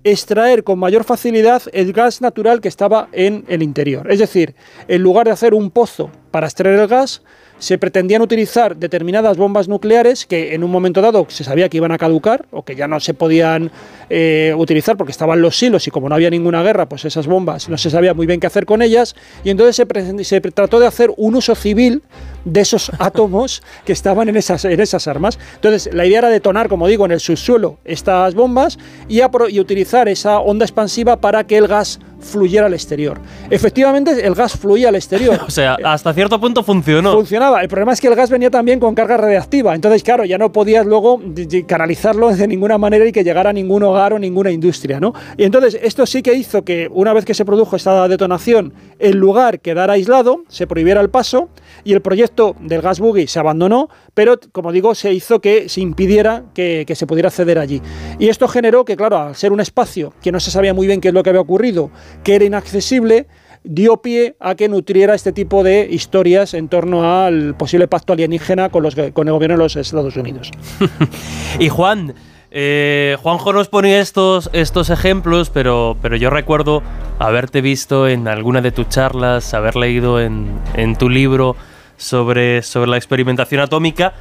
[0.05, 4.11] extraer con mayor facilidad el gas natural que estaba en el interior.
[4.11, 4.55] Es decir,
[4.87, 7.23] en lugar de hacer un pozo para extraer el gas,
[7.59, 11.93] se pretendían utilizar determinadas bombas nucleares que en un momento dado se sabía que iban
[11.93, 13.71] a caducar o que ya no se podían
[14.11, 17.69] eh, utilizar porque estaban los silos y como no había ninguna guerra, pues esas bombas
[17.69, 20.87] no se sabía muy bien qué hacer con ellas y entonces se, se trató de
[20.87, 22.03] hacer un uso civil
[22.45, 25.39] de esos átomos que estaban en esas, en esas armas.
[25.55, 28.79] Entonces, la idea era detonar, como digo, en el subsuelo estas bombas
[29.09, 33.21] y, y utilizar esa onda expansiva para que el gas fluyera al exterior.
[33.51, 35.41] Efectivamente, el gas fluía al exterior.
[35.47, 37.13] o sea, hasta cierto punto funcionó.
[37.13, 37.63] Funcionaba.
[37.63, 39.75] El problema es que el gas venía también con carga radiactiva.
[39.75, 41.21] Entonces, claro, ya no podías luego
[41.67, 45.13] canalizarlo de ninguna manera y que llegara a ningún hogar o ninguna industria, ¿no?
[45.37, 49.17] Y entonces, esto sí que hizo que una vez que se produjo esta detonación, el
[49.17, 51.49] lugar quedara aislado, se prohibiera el paso
[51.85, 55.81] y el proyecto del gas buggy se abandonó, pero como digo, se hizo que se
[55.81, 57.81] impidiera que, que se pudiera acceder allí.
[58.19, 61.01] Y esto generó que, claro, al ser un espacio que no se sabía muy bien
[61.01, 61.91] qué es lo que había ocurrido,
[62.25, 63.27] que era inaccesible,
[63.63, 68.71] dio pie a que nutriera este tipo de historias en torno al posible pacto alienígena
[68.71, 70.51] con, los, con el gobierno de los Estados Unidos.
[71.61, 72.15] y Juan,
[72.51, 76.83] eh, Juanjo nos ponía estos, estos ejemplos, pero, pero yo recuerdo
[77.21, 81.55] haberte visto en alguna de tus charlas, haber leído en, en tu libro
[81.99, 84.15] sobre, sobre la experimentación atómica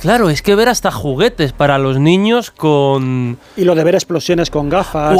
[0.00, 3.38] Claro, es que ver hasta juguetes para los niños con...
[3.56, 5.18] Y lo de ver explosiones con gafas.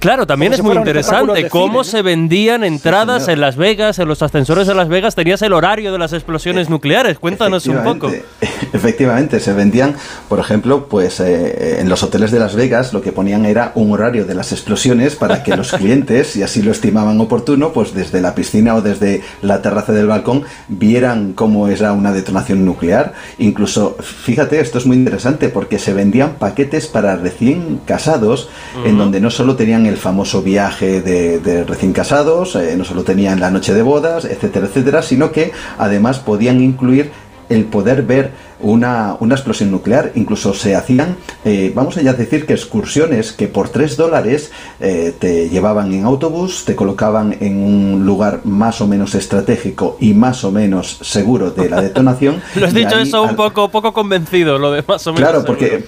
[0.00, 4.66] claro, también es muy interesante cómo se vendían entradas en Las Vegas, en los ascensores
[4.66, 7.18] de Las Vegas, tenías el horario de las explosiones nucleares.
[7.18, 8.10] Cuéntanos un poco.
[8.72, 9.96] Efectivamente, se vendían,
[10.28, 13.92] por ejemplo, pues eh, en los hoteles de Las Vegas lo que ponían era un
[13.92, 18.20] horario de las explosiones para que los clientes, si así lo estimaban oportuno, pues desde
[18.20, 23.14] la piscina o desde la terraza del balcón vieran cómo era una detonación nuclear.
[23.38, 28.48] Incluso, fíjate, esto es muy interesante porque se vendían paquetes para recién casados,
[28.84, 33.40] en donde no solo tenían el famoso viaje de, recién casados, eh, no solo tenían
[33.40, 37.10] la noche de bodas, etcétera, etcétera, sino que además podían incluir
[37.48, 40.12] el poder ver una, una explosión nuclear.
[40.14, 44.50] Incluso se hacían, eh, vamos a decir que excursiones que por 3 dólares
[44.80, 50.14] eh, te llevaban en autobús, te colocaban en un lugar más o menos estratégico y
[50.14, 52.40] más o menos seguro de la detonación.
[52.56, 55.28] lo has dicho eso un poco, poco convencido, lo de más o menos.
[55.28, 55.84] Claro, porque,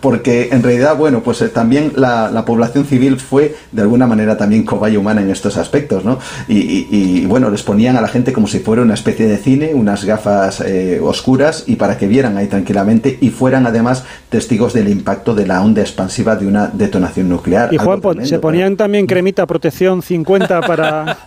[0.00, 4.36] porque en realidad, bueno, pues eh, también la, la, población civil fue de alguna manera
[4.36, 6.18] también cobaya humana en estos aspectos, ¿no?
[6.46, 9.72] Y, y, bueno, les ponían a la gente como si fuera una especie de cine,
[9.74, 10.62] unas gafas
[11.02, 15.62] oscuras y para que vieran ahí tranquilamente y fueran además testigos del impacto de la
[15.62, 17.72] onda expansiva de una detonación nuclear.
[17.72, 21.18] Y Juan, ¿se ponían también cremita protección 50 para...?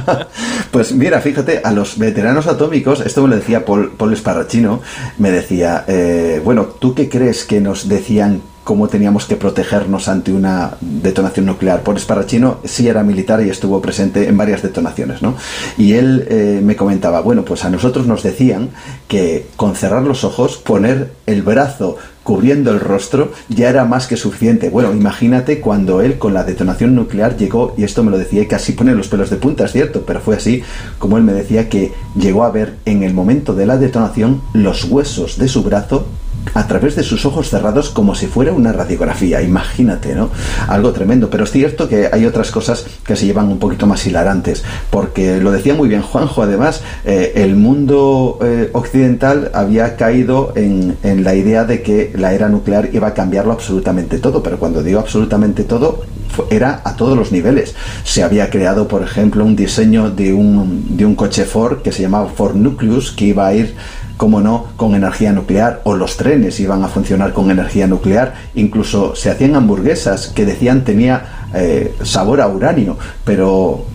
[0.70, 4.80] pues mira, fíjate, a los veteranos atómicos, esto me lo decía Paul, Paul Sparrachino,
[5.18, 10.30] me decía, eh, bueno, ¿tú qué crees que nos decían cómo teníamos que protegernos ante
[10.30, 11.82] una detonación nuclear.
[11.82, 15.36] Por Esparrachino sí era militar y estuvo presente en varias detonaciones, ¿no?
[15.78, 18.68] Y él eh, me comentaba, bueno, pues a nosotros nos decían
[19.08, 24.18] que con cerrar los ojos, poner el brazo cubriendo el rostro ya era más que
[24.18, 24.68] suficiente.
[24.68, 28.46] Bueno, imagínate cuando él con la detonación nuclear llegó, y esto me lo decía y
[28.48, 30.62] casi pone los pelos de punta, es cierto, pero fue así
[30.98, 34.84] como él me decía que llegó a ver en el momento de la detonación los
[34.84, 36.06] huesos de su brazo
[36.54, 40.30] a través de sus ojos cerrados como si fuera una radiografía, imagínate, ¿no?
[40.66, 44.06] Algo tremendo, pero es cierto que hay otras cosas que se llevan un poquito más
[44.06, 50.52] hilarantes, porque lo decía muy bien Juanjo, además, eh, el mundo eh, occidental había caído
[50.56, 54.58] en, en la idea de que la era nuclear iba a cambiarlo absolutamente todo, pero
[54.58, 56.02] cuando digo absolutamente todo,
[56.50, 57.74] era a todos los niveles.
[58.04, 62.02] Se había creado, por ejemplo, un diseño de un, de un coche Ford que se
[62.02, 63.74] llamaba Ford Nucleus, que iba a ir
[64.18, 69.14] como no, con energía nuclear, o los trenes iban a funcionar con energía nuclear, incluso
[69.14, 73.86] se hacían hamburguesas que decían tenía eh, sabor a uranio, pero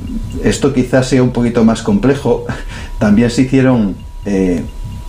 [0.43, 2.45] esto quizás sea un poquito más complejo.
[2.99, 3.95] También se hicieron
[4.25, 4.63] eh,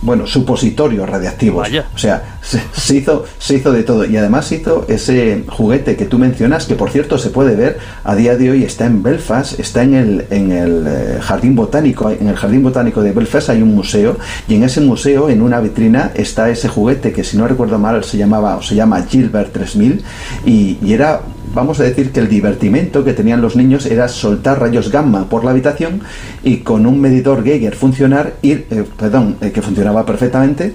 [0.05, 1.67] bueno, supositorios radiactivos.
[1.93, 4.05] O sea, se, hizo, se hizo de todo.
[4.05, 8.15] Y además hizo ese juguete que tú mencionas, que por cierto se puede ver a
[8.15, 12.09] día de hoy, está en Belfast, está en el, en el eh, Jardín Botánico.
[12.11, 15.59] En el Jardín Botánico de Belfast hay un museo, y en ese museo, en una
[15.59, 19.51] vitrina, está ese juguete que si no recuerdo mal se llamaba o se llama Gilbert
[19.51, 20.03] 3000,
[20.45, 21.21] y, y era
[21.55, 25.43] vamos a decir que el divertimento que tenían los niños era soltar rayos gamma por
[25.43, 26.01] la habitación
[26.43, 30.73] y con un medidor Geiger funcionar, ir, eh, perdón, eh, que funcionaba perfectamente,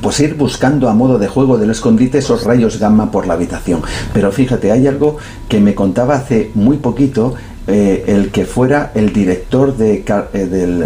[0.00, 3.82] pues ir buscando a modo de juego del escondite esos rayos gamma por la habitación.
[4.14, 5.16] Pero fíjate, hay algo
[5.48, 7.34] que me contaba hace muy poquito
[7.68, 10.84] eh, el que fuera el director de, eh, del,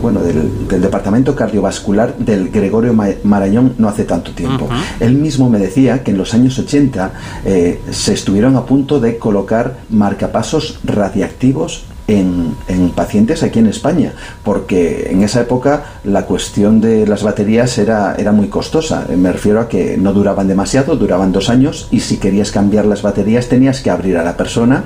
[0.00, 4.68] bueno, del, departamento cardiovascular del Gregorio Marañón no hace tanto tiempo.
[4.98, 7.12] Él mismo me decía que en los años 80
[7.44, 12.54] eh, se estuvieron a punto de colocar marcapasos radiactivos en,
[12.94, 18.30] pacientes aquí en España, porque en esa época la cuestión de las baterías era, era
[18.30, 19.06] muy costosa.
[19.16, 23.02] Me refiero a que no duraban demasiado, duraban dos años y si querías cambiar las
[23.02, 24.84] baterías tenías que abrir a la persona,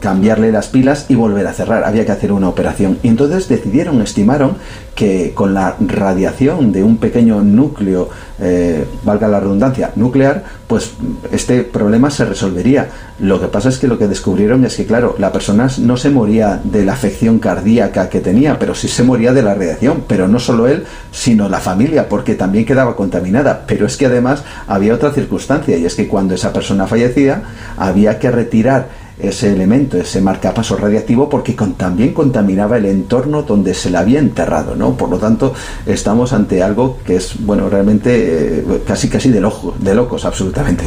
[0.00, 1.84] cambiarle las pilas y volver a cerrar.
[1.84, 2.98] Había que hacer una operación.
[3.02, 4.56] Y entonces decidieron, estimaron
[4.94, 10.92] que con la radiación de un pequeño núcleo, eh, valga la redundancia, nuclear, pues
[11.32, 12.88] este problema se resolvería.
[13.20, 16.10] Lo que pasa es que lo que descubrieron es que, claro, la persona no se
[16.10, 20.26] moría de la afección cardíaca que tenía, pero sí se moría de la radiación, pero
[20.26, 23.64] no solo él, sino la familia, porque también quedaba contaminada.
[23.66, 27.42] Pero es que además había otra circunstancia, y es que cuando esa persona fallecía,
[27.76, 33.90] había que retirar ese elemento, ese marcapaso radiactivo, porque también contaminaba el entorno donde se
[33.90, 34.96] la había enterrado, ¿no?
[34.96, 35.54] Por lo tanto,
[35.86, 39.40] estamos ante algo que es, bueno, realmente eh, casi casi de,
[39.78, 40.84] de locos, absolutamente.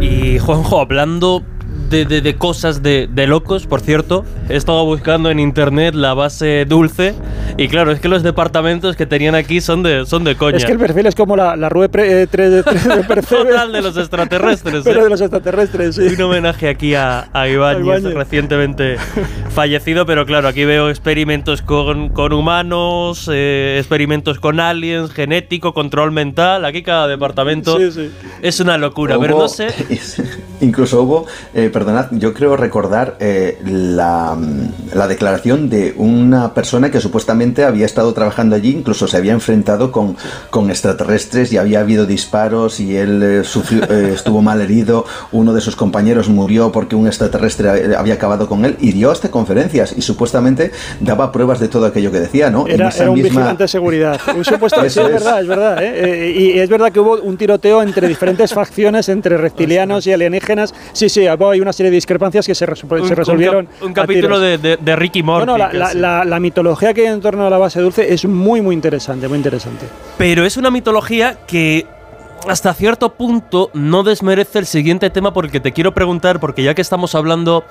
[0.00, 1.42] Y Juanjo, hablando
[1.90, 6.64] de, de, cosas de, de, locos, por cierto, he estado buscando en internet la base
[6.66, 7.14] dulce
[7.56, 10.56] Y claro, es que los departamentos que tenían aquí son de, son de coña.
[10.58, 12.62] Es que el perfil es como la, la Rue pre, eh, tre- de
[13.04, 13.44] Percebe.
[13.50, 14.82] Total de los extraterrestres.
[14.84, 15.04] Pero ¿eh?
[15.04, 16.02] de los extraterrestres, sí.
[16.02, 18.96] Un homenaje aquí a, a Ibáñez, recientemente
[19.50, 26.12] fallecido, pero claro, aquí veo experimentos con, con humanos, eh, experimentos con aliens, genético, control
[26.12, 26.64] mental.
[26.64, 28.10] Aquí cada departamento Sí, sí.
[28.42, 29.68] es una locura, pero Hubo- no sé.
[30.60, 34.36] Incluso hubo, eh, perdonad, yo creo recordar eh, la,
[34.94, 39.92] la declaración de una persona que supuestamente había estado trabajando allí, incluso se había enfrentado
[39.92, 40.16] con,
[40.50, 45.52] con extraterrestres y había habido disparos y él eh, sufrió- eh, estuvo mal herido, uno
[45.54, 49.94] de sus compañeros murió porque un extraterrestre había acabado con él y dio hasta conferencias
[49.96, 52.66] y supuestamente daba pruebas de todo aquello que decía, ¿no?
[52.66, 54.20] En Era, esa era un misma- vigilante de seguridad.
[54.36, 55.02] Un supuesto, sí, es es.
[55.12, 55.82] verdad, es verdad.
[55.82, 55.92] ¿eh?
[56.28, 60.74] Eh, y es verdad que hubo un tiroteo entre diferentes facciones, entre reptilianos y alienígenas.
[60.92, 63.68] Sí, sí, hay una serie de discrepancias que se, resolvieron.
[63.82, 65.46] un capítulo de, de- de Ricky Morty.
[65.46, 65.98] La, la- casi.
[65.98, 69.28] la- la mitología que hay en torno a la base dulce es muy, muy interesante,
[69.28, 69.86] muy interesante.
[70.16, 71.86] Pero es una mitología que
[72.48, 76.82] hasta cierto punto no desmerece el siguiente tema porque te quiero preguntar, porque ya que
[76.82, 77.64] estamos hablando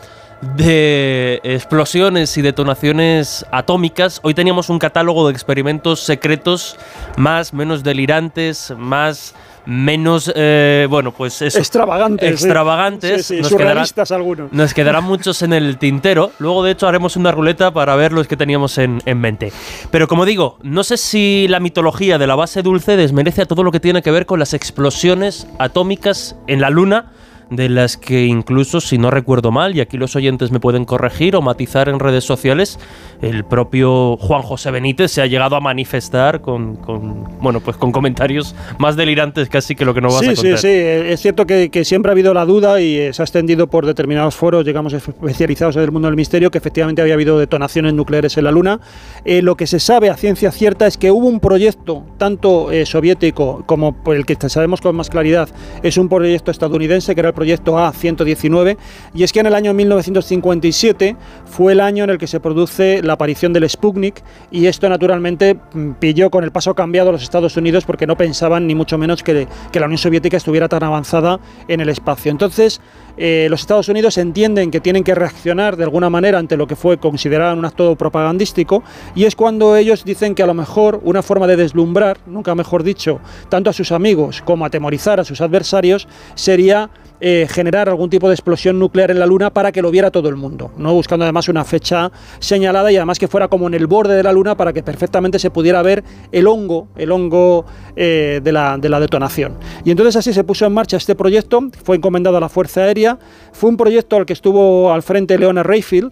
[0.56, 6.78] de explosiones y detonaciones atómicas, hoy teníamos un catálogo de experimentos secretos
[7.18, 9.34] más, menos delirantes, más,
[9.70, 11.60] menos, eh, bueno, pues eso.
[11.60, 12.32] Extravagantes.
[12.32, 13.26] Extravagantes.
[13.28, 14.52] Sí, sí, Nos quedará- surrealistas algunos.
[14.54, 16.32] nos quedarán muchos en el tintero.
[16.40, 19.52] Luego, de hecho, haremos una ruleta para ver los que teníamos en, en mente.
[19.92, 23.62] Pero como digo, no sé si la mitología de la base dulce desmerece a todo
[23.64, 27.12] lo que tiene que ver con las explosiones atómicas en la Luna,
[27.50, 31.36] de las que incluso, si no recuerdo mal, y aquí los oyentes me pueden corregir
[31.36, 32.80] o matizar en redes sociales,
[33.22, 37.92] el propio Juan José Benítez se ha llegado a manifestar con, con, bueno, pues con
[37.92, 40.60] comentarios más delirantes casi que lo que no vas Sí, a sí, contar.
[40.60, 40.68] sí.
[40.68, 43.68] eh, Es cierto que, que siempre ha habido la duda y eh, se ha extendido
[43.68, 47.94] por determinados foros, digamos, especializados en el mundo del misterio, que efectivamente había habido detonaciones
[47.94, 48.80] nucleares en la Luna.
[49.26, 52.86] Eh, lo que se sabe a ciencia cierta es que hubo un proyecto, tanto eh,
[52.86, 55.50] soviético como por el que sabemos con más claridad,
[55.84, 58.78] es un proyecto estadounidense, que era el proyecto A-119,
[59.14, 61.16] y es que en el año 1957
[61.46, 65.56] fue el año en el que se produce la aparición del Sputnik, y esto naturalmente
[65.56, 68.98] mm, pilló con el paso cambiado a los Estados Unidos porque no pensaban ni mucho
[68.98, 72.32] menos que, que la Unión Soviética estuviera tan avanzada en el espacio.
[72.32, 72.82] Entonces,
[73.18, 76.76] eh, los Estados Unidos entienden que tienen que reaccionar de alguna manera ante lo que
[76.76, 78.84] fue considerado un acto propagandístico,
[79.16, 82.84] y es cuando ellos dicen que a lo mejor una forma de deslumbrar, nunca mejor
[82.84, 86.90] dicho, tanto a sus amigos como atemorizar a sus adversarios, sería
[87.20, 90.30] eh, generar algún tipo de explosión nuclear en la Luna para que lo viera todo
[90.30, 93.88] el mundo, no buscando además una fecha señalada y además que fuera como en el
[93.88, 97.66] borde de la Luna para que perfectamente se pudiera ver el hongo, el hongo
[97.96, 99.58] eh, de, la, de la detonación.
[99.84, 103.07] Y entonces así se puso en marcha este proyecto, fue encomendado a la Fuerza Aérea,
[103.54, 106.12] fue un proyecto al que estuvo al frente Leonard Rayfield,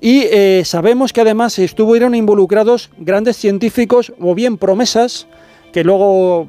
[0.00, 5.28] y eh, sabemos que además estuvieron involucrados grandes científicos o bien promesas
[5.72, 6.46] que luego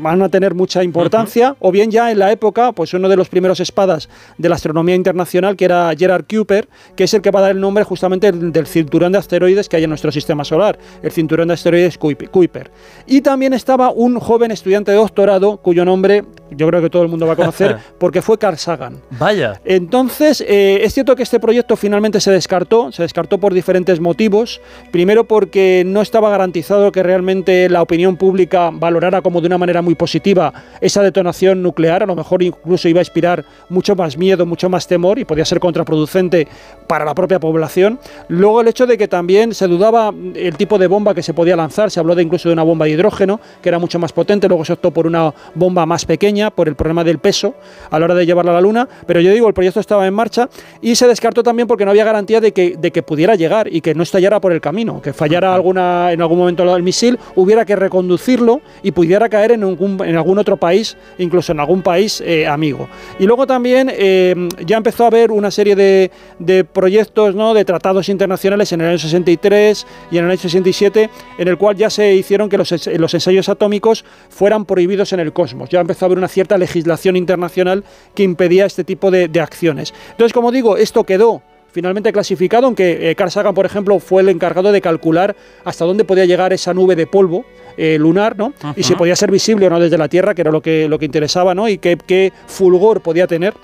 [0.00, 3.28] van a tener mucha importancia, o bien ya en la época, pues uno de los
[3.28, 7.38] primeros espadas de la astronomía internacional, que era Gerard Kuiper, que es el que va
[7.38, 10.78] a dar el nombre justamente del, cinturón de asteroides que hay en nuestro sistema solar,
[11.02, 12.70] el cinturón de asteroides Kuip- Kuiper.
[13.06, 17.08] Y también estaba un joven estudiante de doctorado, cuyo nombre yo creo que todo el
[17.08, 19.00] mundo va a conocer, porque fue Carl Sagan.
[19.18, 19.60] Vaya.
[19.64, 24.60] Entonces, eh, es cierto que este proyecto finalmente se descartó, se descartó por diferentes motivos.
[24.92, 29.82] Primero porque no estaba garantizado que realmente la opinión pública valorara como de una manera
[29.82, 34.46] muy positiva esa detonación nuclear, a lo mejor incluso iba a inspirar mucho más miedo,
[34.46, 36.48] mucho más temor y podía ser contraproducente
[36.86, 37.98] para la propia población.
[38.28, 41.56] Luego el hecho de que también se dudaba el tipo de bomba que se podía
[41.56, 44.48] lanzar, se habló de incluso de una bomba de hidrógeno, que era mucho más potente,
[44.48, 47.54] luego se optó por una bomba más pequeña, por el problema del peso
[47.90, 50.14] a la hora de llevarla a la Luna, pero yo digo, el proyecto estaba en
[50.14, 50.48] marcha
[50.80, 53.80] y se descartó también porque no había garantía de que, de que pudiera llegar y
[53.80, 57.64] que no estallara por el camino, que fallara alguna, en algún momento el misil, hubiera
[57.64, 62.88] que reconducirlo y pudiera caer en algún, otro país, incluso en algún país eh, amigo.
[63.18, 67.54] Y luego también eh, ya empezó a haber una serie de, proyectos, ¿no?
[67.54, 71.76] de tratados internacionales en el año 63 y en el año 67, en el cual
[71.76, 75.68] ya se hicieron que los ensayos atómicos fueran prohibidos en el cosmos.
[75.68, 77.84] Ya empezó a haber una cierta legislación internacional
[78.14, 79.94] que impedía este tipo de, de acciones.
[80.10, 81.42] Entonces, como digo, esto quedó
[81.74, 86.04] finalmente clasificado, aunque eh, Carl Sagan, por ejemplo, fue el encargado de calcular hasta dónde
[86.04, 87.44] podía llegar esa nube de polvo
[87.76, 88.54] eh, lunar, ¿no?
[88.76, 91.00] Y si podía ser visible o no desde la Tierra, que era lo que, lo
[91.00, 91.68] que interesaba, ¿no?
[91.68, 93.54] Y qué, qué fulgor podía tener.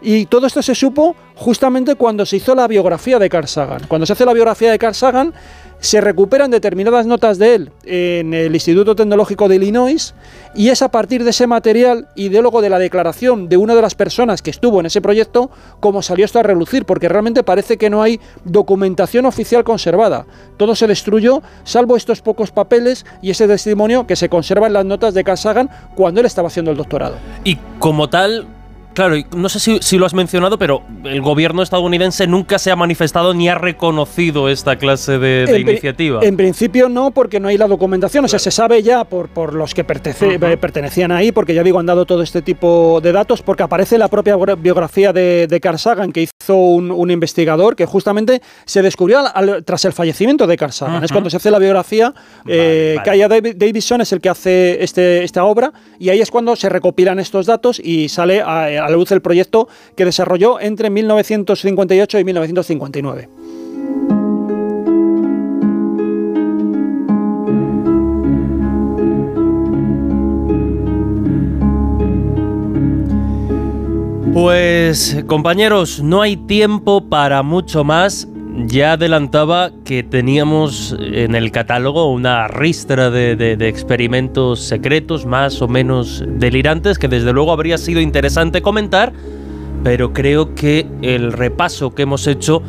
[0.00, 3.82] Y todo esto se supo justamente cuando se hizo la biografía de Carl Sagan.
[3.88, 5.34] Cuando se hace la biografía de Carl Sagan,
[5.80, 10.14] se recuperan determinadas notas de él en el Instituto Tecnológico de Illinois
[10.54, 13.82] y es a partir de ese material y de de la declaración de una de
[13.82, 17.76] las personas que estuvo en ese proyecto como salió esto a relucir, porque realmente parece
[17.76, 20.24] que no hay documentación oficial conservada.
[20.56, 24.84] Todo se destruyó, salvo estos pocos papeles y ese testimonio que se conserva en las
[24.84, 27.16] notas de Carl Sagan cuando él estaba haciendo el doctorado.
[27.44, 28.46] Y como tal,
[28.98, 33.32] Claro, no sé si, lo has mencionado, pero el gobierno estadounidense nunca se ha manifestado
[33.32, 36.18] ni ha reconocido esta clase de, iniciativa.
[36.20, 38.24] En principio no, porque no hay la documentación.
[38.24, 41.86] O sea, se sabe ya por, por los que pertenecían ahí, porque ya digo, han
[41.86, 46.10] dado todo este tipo de datos, porque aparece la propia biografía de, de Carl Sagan,
[46.10, 49.22] que hizo un, investigador que justamente se descubrió
[49.64, 51.04] tras el fallecimiento de Carl Sagan.
[51.04, 52.12] Es cuando se hace la biografía,
[52.48, 56.68] eh, Kaya Davidson es el que hace este, esta obra, y ahí es cuando se
[56.68, 62.18] recopilan estos datos y sale a a la luz del proyecto que desarrolló entre 1958
[62.18, 63.28] y 1959.
[74.32, 78.28] Pues compañeros, no hay tiempo para mucho más
[78.66, 86.24] ya adelantaba que teníamos en el catálogo una ristra de, experimentos secretos más o menos
[86.26, 89.12] delirantes que desde luego habría sido interesante comentar,
[89.84, 92.62] pero creo que el repaso que hemos hecho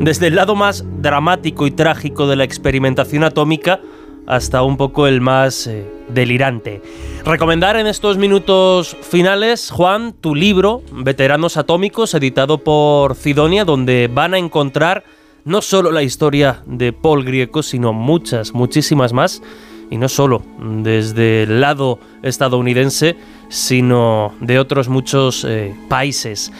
[0.00, 3.80] desde el lado más dramático y trágico de la experimentación atómica
[4.26, 6.80] hasta un poco el más eh, delirante.
[7.24, 14.34] Recomendar en estos minutos finales, Juan, tu libro, Veteranos Atómicos, editado por Cidonia, donde van
[14.34, 15.02] a encontrar
[15.44, 19.42] no solo la historia de Paul Grieco, sino muchas, muchísimas más,
[19.90, 23.16] y no solo desde el lado estadounidense,
[23.48, 26.50] sino de otros muchos eh, países.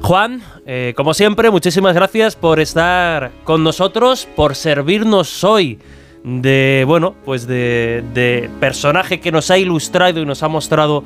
[0.00, 5.78] Juan, eh, como siempre, muchísimas gracias por estar con nosotros, por servirnos hoy
[6.24, 11.04] de, bueno, pues de, de personaje que nos ha ilustrado y nos ha mostrado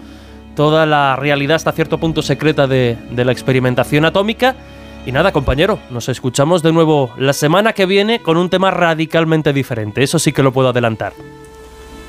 [0.55, 4.55] toda la realidad hasta cierto punto secreta de, de la experimentación atómica
[5.07, 9.53] y nada, compañero, nos escuchamos de nuevo la semana que viene con un tema radicalmente
[9.53, 10.03] diferente.
[10.03, 11.13] Eso sí que lo puedo adelantar.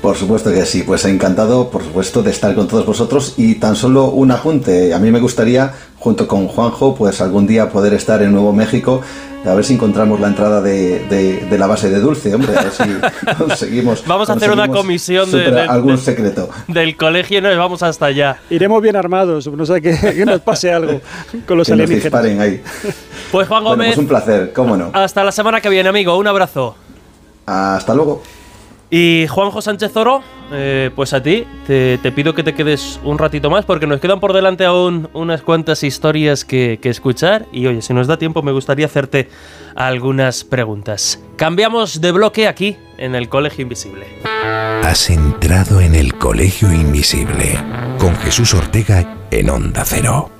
[0.00, 3.76] Por supuesto que sí, pues encantado, por supuesto, de estar con todos vosotros y tan
[3.76, 4.94] solo un apunte.
[4.94, 9.02] A mí me gustaría, junto con Juanjo, pues algún día poder estar en Nuevo México
[9.46, 13.34] a ver si encontramos la entrada de, la base de dulce, hombre, a ver si
[13.38, 14.04] conseguimos.
[14.06, 16.48] Vamos a hacer una comisión de, algún secreto.
[16.68, 18.40] Del colegio y nos vamos hasta allá.
[18.50, 21.00] Iremos bien armados, no sé que, nos pase algo
[21.46, 22.24] con los que alienígenas.
[22.24, 22.62] ahí.
[23.30, 23.88] Pues Juan Gómez.
[23.88, 24.90] Pues un placer, cómo no.
[24.92, 26.16] Hasta la semana que viene, amigo.
[26.16, 26.76] Un abrazo.
[27.46, 28.22] Hasta luego.
[28.90, 30.22] Y Juanjo Sánchez Oro,
[30.52, 34.20] eh, pues a ti te, pido que te quedes un ratito más porque nos quedan
[34.20, 38.42] por delante aún unas cuantas historias que, que, escuchar y oye, si nos da tiempo
[38.42, 39.28] me gustaría hacerte
[39.74, 41.20] algunas preguntas.
[41.36, 44.06] Cambiamos de bloque aquí en el Colegio Invisible.
[44.82, 47.58] Has entrado en el Colegio Invisible
[47.98, 50.30] con Jesús Ortega en Onda Cero.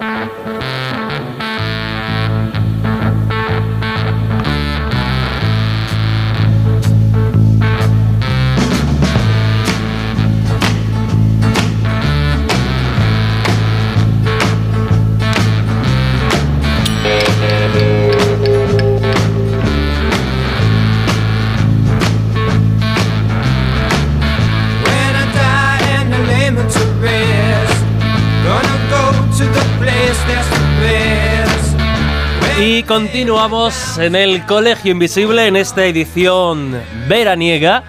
[32.86, 37.82] Continuamos en el Colegio Invisible en esta edición veraniega,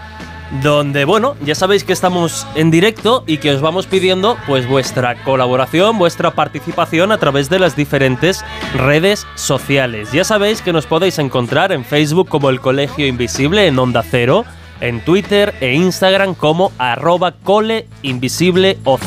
[0.64, 5.22] donde, bueno, ya sabéis que estamos en directo y que os vamos pidiendo pues vuestra
[5.24, 8.44] colaboración, vuestra participación a través de las diferentes
[8.74, 10.12] redes sociales.
[10.12, 14.46] Ya sabéis que nos podéis encontrar en Facebook como el Colegio Invisible en Onda Cero,
[14.82, 19.02] en Twitter e Instagram como arroba coleinvisibleoc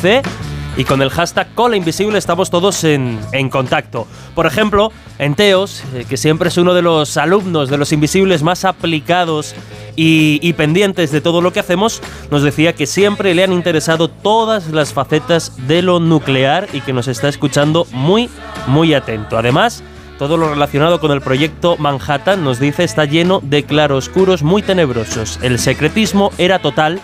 [0.77, 3.19] y con el hashtag Cola Invisible estamos todos en,
[3.49, 4.07] contacto.
[4.35, 8.43] Por ejemplo, en Teos, eh, que siempre es uno de los alumnos de los invisibles
[8.43, 9.53] más aplicados
[9.95, 14.07] y, y, pendientes de todo lo que hacemos, nos decía que siempre le han interesado
[14.07, 18.29] todas las facetas de lo nuclear y que nos está escuchando muy,
[18.67, 19.37] muy atento.
[19.37, 19.83] Además,
[20.21, 25.39] todo lo relacionado con el proyecto Manhattan, nos dice, está lleno de claroscuros muy tenebrosos.
[25.41, 27.01] El secretismo era total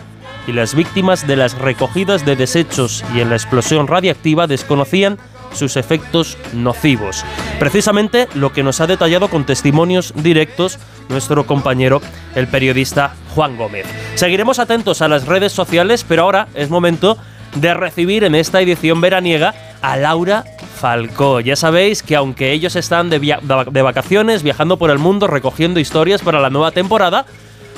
[0.47, 5.17] y las víctimas de las recogidas de desechos y en la explosión radiactiva desconocían
[5.53, 7.23] sus efectos nocivos.
[7.59, 10.79] Precisamente lo que nos ha detallado con testimonios directos
[11.09, 12.01] nuestro compañero,
[12.35, 13.85] el periodista Juan Gómez.
[14.15, 17.17] Seguiremos atentos a las redes sociales, pero ahora es momento
[17.55, 20.43] de recibir en esta edición veraniega a Laura
[20.79, 21.39] Falcó.
[21.39, 26.21] Ya sabéis que aunque ellos están de, de vacaciones, viajando por el mundo, recogiendo historias
[26.21, 27.25] para la nueva temporada,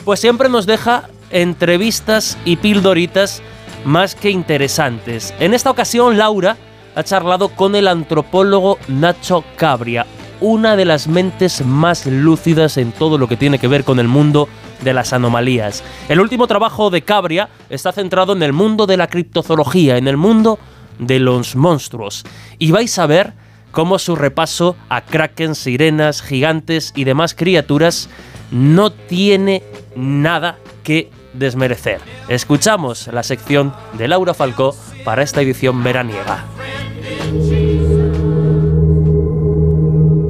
[0.06, 3.42] pues siempre nos deja entrevistas y pildoritas
[3.86, 5.34] más que interesantes.
[5.40, 6.58] En esta ocasión, Laura
[6.96, 10.06] ha charlado con el antropólogo Nacho Cabria,
[10.42, 14.08] una de las mentes más lúcidas en todo lo que tiene que ver con el
[14.08, 14.48] mundo
[14.82, 15.84] de las anomalías.
[16.08, 20.18] El último trabajo de Cabria está centrado en el mundo de la criptozoología, en el
[20.18, 20.60] mundo
[20.98, 22.26] de los monstruos.
[22.58, 23.34] Y vais a ver
[23.72, 28.10] cómo su repaso a kraken, sirenas, gigantes y demás criaturas
[28.52, 29.64] no tiene
[29.96, 32.02] nada que desmerecer.
[32.28, 36.46] Escuchamos la sección de Laura Falcó para esta edición veraniega.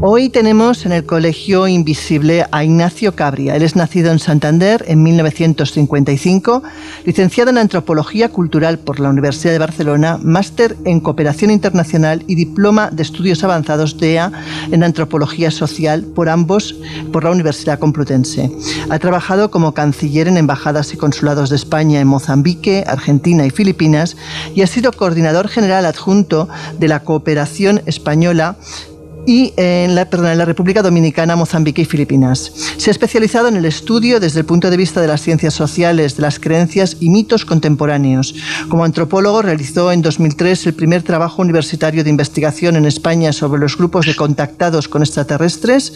[0.01, 3.57] Hoy tenemos en el Colegio Invisible a Ignacio Cabria.
[3.57, 6.63] Él es nacido en Santander en 1955,
[7.03, 12.89] licenciado en Antropología Cultural por la Universidad de Barcelona, máster en Cooperación Internacional y diploma
[12.91, 14.31] de Estudios Avanzados DEA
[14.71, 16.77] en Antropología Social por ambos
[17.11, 18.49] por la Universidad Complutense.
[18.89, 24.15] Ha trabajado como canciller en embajadas y consulados de España en Mozambique, Argentina y Filipinas
[24.55, 26.47] y ha sido coordinador general adjunto
[26.80, 28.55] de la Cooperación Española
[29.25, 32.51] y en la, perdón, en la República Dominicana, Mozambique y Filipinas.
[32.77, 36.15] Se ha especializado en el estudio desde el punto de vista de las ciencias sociales,
[36.15, 38.35] de las creencias y mitos contemporáneos.
[38.69, 43.77] Como antropólogo realizó en 2003 el primer trabajo universitario de investigación en España sobre los
[43.77, 45.93] grupos de contactados con extraterrestres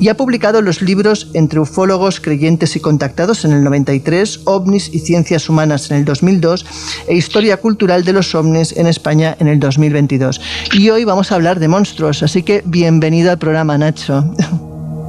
[0.00, 4.98] y ha publicado los libros Entre ufólogos, creyentes y contactados en el 93, OVNIs y
[5.00, 6.66] ciencias humanas en el 2002
[7.08, 10.40] e Historia cultural de los ovnis en España en el 2022.
[10.72, 14.24] Y hoy vamos a hablar de monstruos, así que bienvenido al programa, Nacho.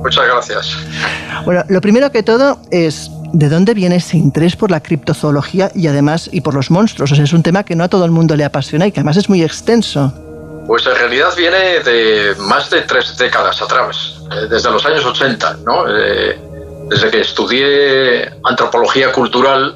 [0.03, 0.77] Muchas gracias.
[1.45, 5.87] Bueno, lo primero que todo es, ¿de dónde viene ese interés por la criptozoología y
[5.87, 7.11] además y por los monstruos?
[7.11, 8.99] O sea, es un tema que no a todo el mundo le apasiona y que
[8.99, 10.13] además es muy extenso.
[10.67, 15.57] Pues en realidad viene de más de tres décadas atrás, eh, desde los años 80,
[15.65, 15.85] ¿no?
[15.87, 16.39] Eh,
[16.89, 19.75] desde que estudié antropología cultural,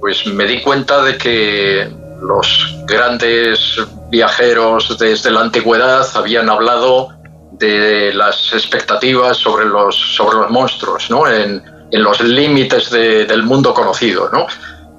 [0.00, 3.76] pues me di cuenta de que los grandes
[4.10, 7.08] viajeros desde la antigüedad habían hablado
[7.52, 11.28] de las expectativas sobre los, sobre los monstruos, ¿no?
[11.28, 14.28] en, en los límites del mundo conocido.
[14.32, 14.46] ¿no?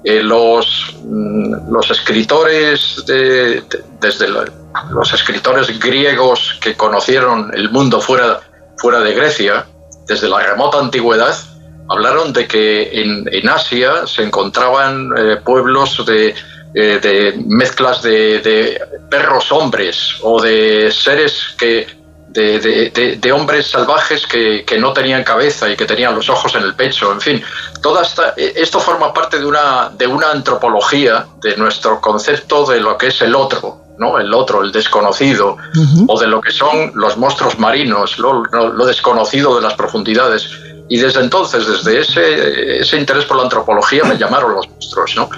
[0.04, 3.62] Eh, los, mm, los escritores, de,
[4.00, 8.40] desde los escritores griegos que conocieron el mundo fuera,
[8.76, 9.66] fuera de Grecia,
[10.06, 11.34] desde la remota antigüedad,
[11.88, 16.34] hablaron de que en, en Asia se encontraban eh, pueblos de,
[16.76, 21.86] eh, de mezclas de, perros hombres o de seres que
[22.28, 27.12] de, hombres salvajes que, no tenían cabeza y que tenían los ojos en el pecho,
[27.12, 27.42] en fin,
[27.80, 32.80] toda esta, eh, esto forma parte de una, de una antropología de nuestro concepto de
[32.80, 34.18] lo que es el otro, ¿no?
[34.18, 35.56] el otro, el desconocido,
[36.08, 40.50] o de lo que son los monstruos marinos, lo, lo, desconocido de las profundidades.
[40.88, 45.14] Y desde entonces, desde ese, ese interés por la antropología, me llamaron los monstruos.
[45.16, 45.30] ¿no?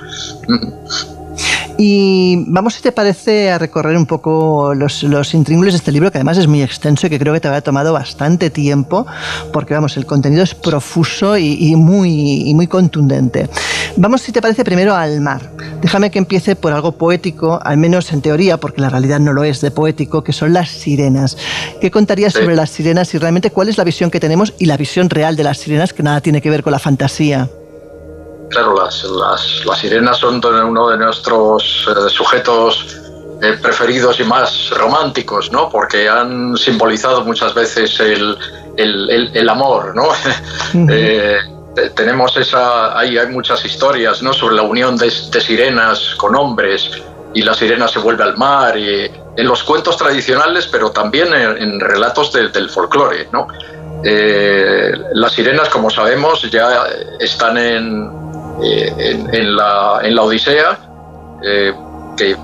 [1.79, 6.11] Y vamos, si te parece, a recorrer un poco los, los intríngulos de este libro,
[6.11, 9.07] que además es muy extenso y que creo que te había tomado bastante tiempo,
[9.53, 13.49] porque vamos, el contenido es profuso y, muy, y muy contundente.
[13.97, 15.51] Vamos, si te parece, primero al mar.
[15.83, 19.45] Déjame que empiece por algo poético, al menos en teoría, porque la realidad no lo
[19.45, 21.37] es de poético, que son las sirenas.
[21.81, 24.79] ¿Qué contarías sobre las sirenas y realmente cuál es la visión que tenemos y la
[24.79, 27.51] visión real de las sirenas, que nada tiene que ver con la fantasía?
[28.51, 32.97] Claro, las, las, sirenas son uno de nuestros eh, sujetos
[33.43, 35.69] eh, preferidos y más románticos, ¿no?
[35.69, 38.37] Porque han simbolizado muchas veces el,
[38.77, 40.09] el, amor, ¿no?
[40.91, 41.39] Eh,
[41.95, 44.33] tenemos esa, hay, hay muchas historias, ¿no?
[44.33, 46.91] Sobre la unión de, sirenas con hombres
[47.35, 51.79] y la sirena se vuelve al mar y en los cuentos tradicionales, pero también en,
[51.79, 53.49] relatos del folclore, ¿no?
[54.03, 56.87] las sirenas, como sabemos, ya
[57.19, 58.11] están en,
[58.63, 58.93] eh,
[59.33, 60.79] en, la, en, la, Odisea,
[61.43, 61.75] eh,
[62.17, 62.37] que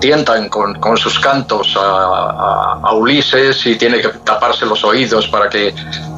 [0.00, 5.48] tientan con, con sus cantos a, a, Ulises y tiene que taparse los oídos para
[5.48, 5.74] que...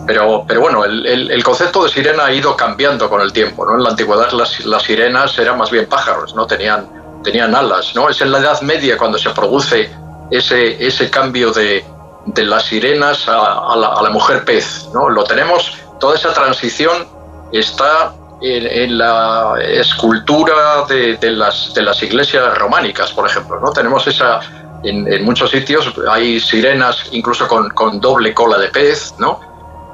[0.06, 3.66] Pero, pero bueno, el, el, concepto de sirena ha ido cambiando con el tiempo.
[3.66, 3.74] ¿no?
[3.74, 6.88] En la antigüedad las, las sirenas eran más bien pájaros, no tenían,
[7.22, 7.94] tenían alas.
[7.94, 8.08] ¿no?
[8.08, 9.90] Es en la Edad Media cuando se produce
[10.30, 11.84] ese, ese cambio de,
[12.24, 14.88] de las sirenas a, a, la, a, la, mujer pez.
[14.94, 15.10] ¿no?
[15.10, 17.06] Lo tenemos, toda esa transición
[17.52, 23.58] está en, la escultura de, las, de las iglesias románicas, por ejemplo.
[23.60, 23.72] ¿no?
[23.72, 24.40] Tenemos esa,
[24.84, 29.40] en, muchos sitios hay sirenas incluso con, con doble cola de pez, ¿no?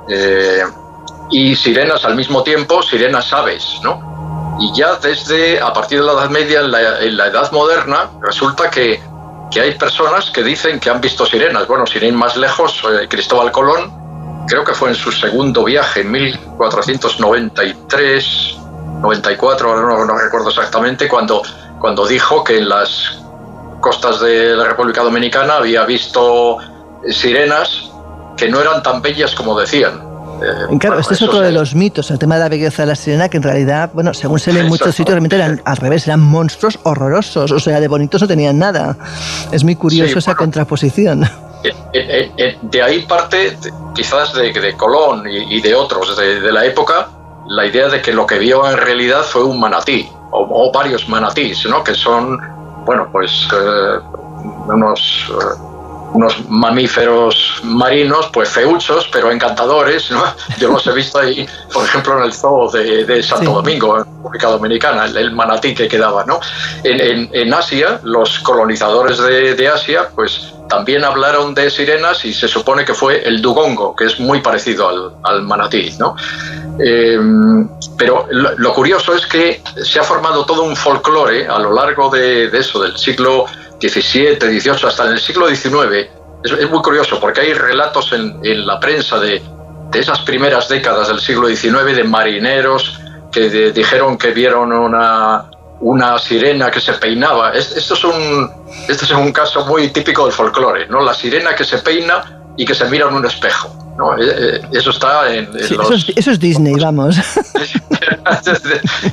[0.08, 0.62] Eh,
[1.30, 4.56] y sirenas al mismo tiempo, sirenas aves, ¿no?
[4.60, 6.70] Y ya desde, a partir de la Edad Media, en
[7.16, 9.02] la, Edad Moderna, resulta que,
[9.50, 11.66] que hay personas que dicen que han visto sirenas.
[11.66, 14.03] Bueno, sin ir más lejos, eh, Cristóbal Colón,
[14.46, 18.56] creo que fue en su segundo viaje, en 1493,
[19.00, 21.42] 94, ahora no, no recuerdo exactamente, cuando,
[21.78, 23.18] cuando dijo que en las
[23.80, 26.58] costas de la República Dominicana había visto
[27.10, 27.90] sirenas
[28.36, 30.14] que no eran tan bellas como decían.
[30.42, 32.96] Eh, claro, este es otro de los mitos, el tema de la belleza de la
[32.96, 36.06] sirena, que en realidad, bueno, según se lee en muchos sitios, realmente eran al revés,
[36.06, 38.96] eran monstruos horrorosos, o sea, de bonitos no tenían nada.
[39.52, 41.28] Es muy curioso esa contraposición.
[41.64, 43.56] Eh, eh, de ahí parte,
[43.94, 47.08] quizás de, Colón y, de otros de, la época,
[47.46, 51.64] la idea de que lo que vio en realidad fue un manatí, o, varios manatís,
[51.66, 51.82] ¿no?
[51.82, 52.38] Que son,
[52.84, 53.48] bueno, pues
[54.66, 55.26] unos
[56.14, 60.22] unos mamíferos marinos, pues feuchos, pero encantadores, ¿no?
[60.58, 64.48] Yo los he visto ahí, por ejemplo, en el zoo de, Santo Domingo, en República
[64.48, 66.40] Dominicana, el, manatí que quedaba, ¿no?
[66.84, 72.94] En, Asia, los colonizadores de, Asia, pues también hablaron de sirenas y se supone que
[72.94, 76.16] fue el dugongo, que es muy parecido al, manatí, ¿no?
[76.78, 82.10] Em, pero lo, curioso es que se ha formado todo un folclore a lo largo
[82.10, 83.46] de, de eso, del siglo
[83.80, 86.08] 17, 18, hasta en el siglo XIX,
[86.44, 89.42] es, muy curioso porque hay relatos en, la prensa de,
[89.92, 92.98] esas primeras décadas del siglo XIX de marineros
[93.30, 95.46] que dijeron que vieron una,
[95.84, 97.52] una sirena que se peinaba.
[97.52, 98.50] esto, es un,
[98.88, 101.02] este es un caso muy típico del folclore, ¿no?
[101.02, 103.70] La sirena que se peina y que se mira en un espejo.
[103.98, 104.16] ¿no?
[104.18, 106.08] Eh, eh, eso está en, los...
[106.16, 107.16] eso, es, Disney, vamos.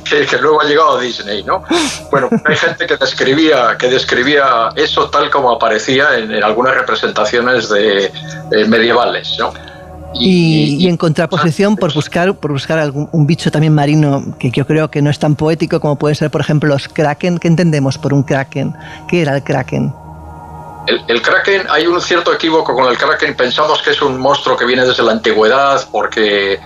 [0.08, 1.62] que, luego ha llegado a Disney, ¿no?
[2.10, 8.10] Bueno, hay gente que describía, que describía eso tal como aparecía en, algunas representaciones de,
[8.66, 9.52] medievales, ¿no?
[10.14, 14.90] Y, en contraposición, por buscar, por buscar algún, un bicho también marino que yo creo
[14.90, 17.38] que no es tan poético como pueden ser, por ejemplo, los kraken.
[17.38, 18.74] ¿Qué entendemos por un kraken?
[19.08, 19.92] ¿Qué era el kraken?
[20.86, 23.36] El, kraken, hay un cierto equívoco con el kraken.
[23.36, 26.58] Pensamos que es un monstruo que viene desde la antigüedad porque,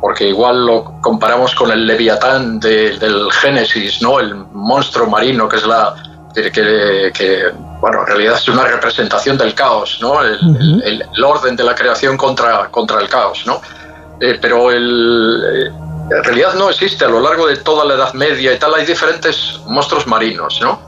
[0.00, 4.20] porque igual lo comparamos con el leviatán del Génesis, ¿no?
[4.20, 5.94] El monstruo marino que es la
[6.34, 7.52] que,
[7.84, 10.22] bueno, en realidad es una representación del caos, ¿no?
[10.22, 13.60] El, orden de la creación contra, contra el caos, ¿no?
[14.18, 15.70] Eh, pero el,
[16.10, 18.72] en realidad no existe a lo largo de toda la Edad Media y tal.
[18.72, 20.80] Hay diferentes monstruos marinos, ¿no?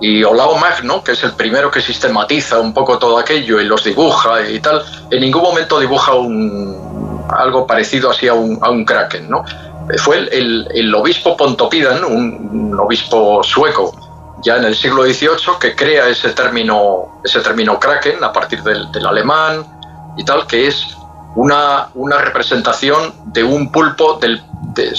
[0.00, 3.84] Y Olao Magno, que es el primero que sistematiza un poco todo aquello y los
[3.84, 8.86] dibuja y tal, en ningún momento dibuja un, algo parecido así a un, a un
[8.86, 9.44] kraken, ¿no?
[9.98, 14.07] Fue el, el, obispo Pontopidan, un, obispo sueco,
[14.42, 18.88] ya en el siglo XVIII, que crea ese término, ese término kraken a partir del,
[19.06, 19.64] alemán
[20.16, 20.86] y tal, que es
[21.34, 24.42] una, una representación de un pulpo, del,
[24.74, 24.94] de,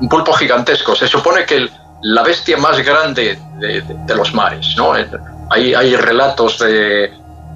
[0.00, 0.94] un pulpo gigantesco.
[0.94, 1.68] Se supone que
[2.02, 4.74] la bestia más grande de, los mares.
[4.76, 4.92] ¿no?
[5.50, 7.12] Hay, hay relatos de,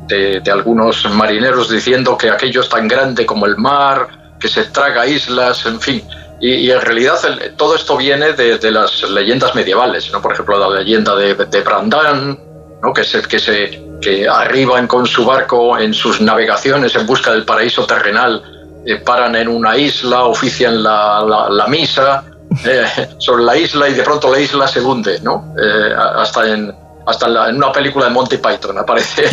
[0.07, 5.07] de, algunos marineros diciendo que aquello es tan grande como el mar, que se traga
[5.07, 6.03] islas, en fin.
[6.43, 7.15] Y, en realidad
[7.57, 10.21] todo esto viene de, las leyendas medievales, ¿no?
[10.21, 12.37] por ejemplo la leyenda de, de Brandán,
[12.83, 12.93] ¿no?
[12.93, 17.45] que, se, que, se, que arriban con su barco en sus navegaciones en busca del
[17.45, 18.43] paraíso terrenal,
[18.85, 22.25] eh, paran en una isla, ofician la, la, la misa,
[22.65, 22.85] eh,
[23.19, 25.55] sobre la isla y de pronto la isla se hunde, ¿no?
[25.57, 26.75] Eh, hasta en,
[27.07, 29.25] hasta en, una película de Monty Python aparece.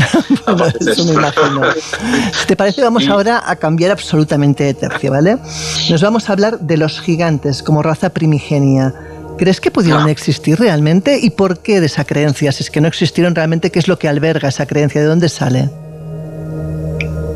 [2.48, 2.82] ¿Te parece?
[2.82, 5.38] Vamos ahora a cambiar absolutamente de tercio, ¿vale?
[5.90, 8.94] Nos vamos a hablar de los gigantes como raza primigenia.
[9.38, 10.12] ¿Crees que pudieron ah.
[10.12, 11.18] existir realmente?
[11.22, 12.52] ¿Y por qué de esa creencia?
[12.52, 15.00] Si es que no existieron realmente, ¿qué es lo que alberga esa creencia?
[15.00, 15.70] ¿De dónde sale?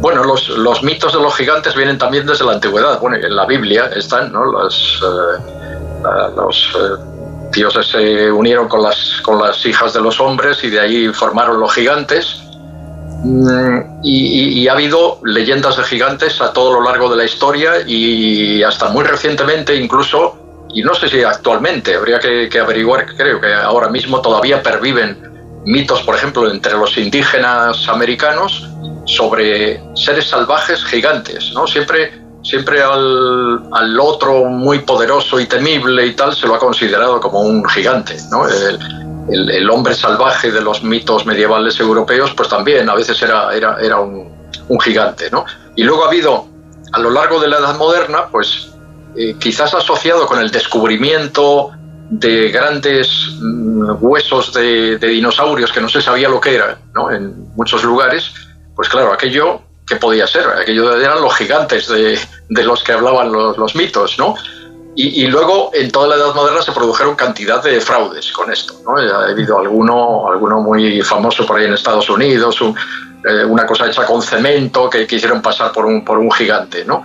[0.02, 3.00] Bueno, los, los mitos de los gigantes vienen también desde la antigüedad.
[3.00, 4.44] Bueno, en la Biblia están, ¿no?
[4.44, 4.68] Eh,
[6.36, 7.13] los eh,
[7.54, 11.60] dioses se unieron con las, con las hijas de los hombres y de ahí formaron
[11.60, 12.42] los gigantes.
[13.24, 18.62] Mm, y, ha habido leyendas de gigantes a todo lo largo de la historia y
[18.64, 23.90] hasta muy recientemente incluso, y no sé si actualmente, habría que, averiguar, creo que ahora
[23.90, 28.68] mismo todavía perviven mitos, por ejemplo, entre los indígenas americanos
[29.06, 31.66] sobre seres salvajes gigantes, ¿no?
[31.68, 37.20] Siempre siempre al, al, otro muy poderoso y temible y tal se lo ha considerado
[37.20, 38.18] como un gigante.
[38.30, 38.48] ¿no?
[38.48, 43.78] El, el, hombre salvaje de los mitos medievales europeos, pues también a veces era, era,
[43.82, 44.30] era un,
[44.68, 45.32] un, gigante.
[45.32, 45.46] ¿no?
[45.76, 46.48] Y luego ha habido,
[46.92, 48.74] a lo largo de la Edad Moderna, pues
[49.16, 51.72] eh, quizás asociado con el descubrimiento
[52.10, 53.10] de grandes
[53.40, 57.10] mm, huesos de, de, dinosaurios que no se sabía lo que era ¿no?
[57.10, 58.34] en muchos lugares,
[58.76, 60.48] pues claro, aquello ¿qué podía ser?
[60.48, 62.18] Aquello eran los gigantes de,
[62.64, 64.36] los que hablaban los, mitos, ¿no?
[64.96, 68.76] Y, luego en toda la Edad Moderna se produjeron cantidad de fraudes con esto.
[68.86, 68.98] ¿no?
[68.98, 74.06] Ha habido alguno, alguno muy famoso por ahí en Estados Unidos, eh, una cosa hecha
[74.06, 76.86] con cemento que quisieron pasar por un, por un gigante.
[76.86, 77.02] ¿no?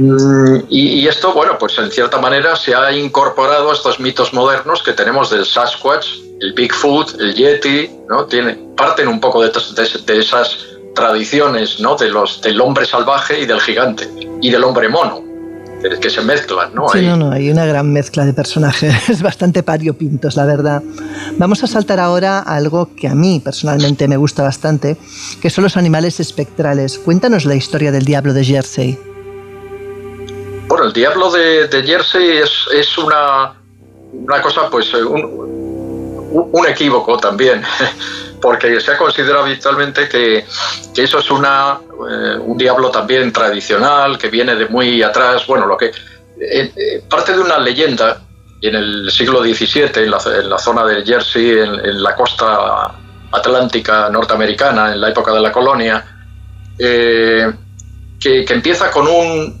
[0.00, 4.82] Mm, y, esto, bueno, pues en cierta manera se ha incorporado a estos mitos modernos
[4.82, 6.06] que tenemos del Sasquatch,
[6.40, 8.24] el Bigfoot, el Yeti, ¿no?
[8.24, 10.56] Tiene, parten un poco de, de, esas
[10.94, 11.96] tradiciones, ¿no?
[11.96, 14.08] De los, del hombre salvaje y del gigante,
[14.40, 15.22] y del hombre mono,
[16.00, 16.88] que se mezclan, ¿no?
[16.88, 20.82] Sí, no, no, hay una gran mezcla de personajes, bastante pariopintos, la verdad.
[21.38, 24.96] Vamos a saltar ahora a algo que a mí personalmente me gusta bastante,
[25.40, 26.98] que son los animales espectrales.
[26.98, 28.98] Cuéntanos la historia del diablo de Jersey.
[30.68, 33.54] Bueno, el diablo de, Jersey es, es una,
[34.12, 35.50] una, cosa, pues, un,
[36.30, 37.62] un equívoco también.
[38.40, 40.44] porque se ha considerado habitualmente que,
[40.94, 41.78] que eso es una,
[42.10, 47.02] eh, un diablo también tradicional, que viene de muy atrás, bueno, lo que eh, eh,
[47.08, 48.22] parte de una leyenda
[48.62, 52.94] en el siglo XVII, en la, zona de Jersey, en, la costa
[53.32, 56.04] atlántica norteamericana, en la época de la colonia,
[56.76, 57.50] que,
[58.18, 59.59] que, empieza con un,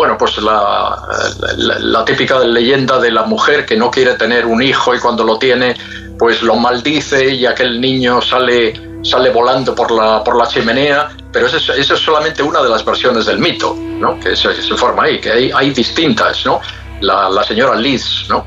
[0.00, 4.98] bueno, pues la, típica leyenda de la mujer que no quiere tener un hijo y
[4.98, 5.76] cuando lo tiene
[6.18, 8.72] pues lo maldice y aquel niño sale,
[9.02, 13.26] sale volando por la, por la chimenea, pero esa es, solamente una de las versiones
[13.26, 14.18] del mito, ¿no?
[14.18, 16.62] que se, forma ahí, que hay, distintas, ¿no?
[17.02, 18.46] la, señora Liz, ¿no?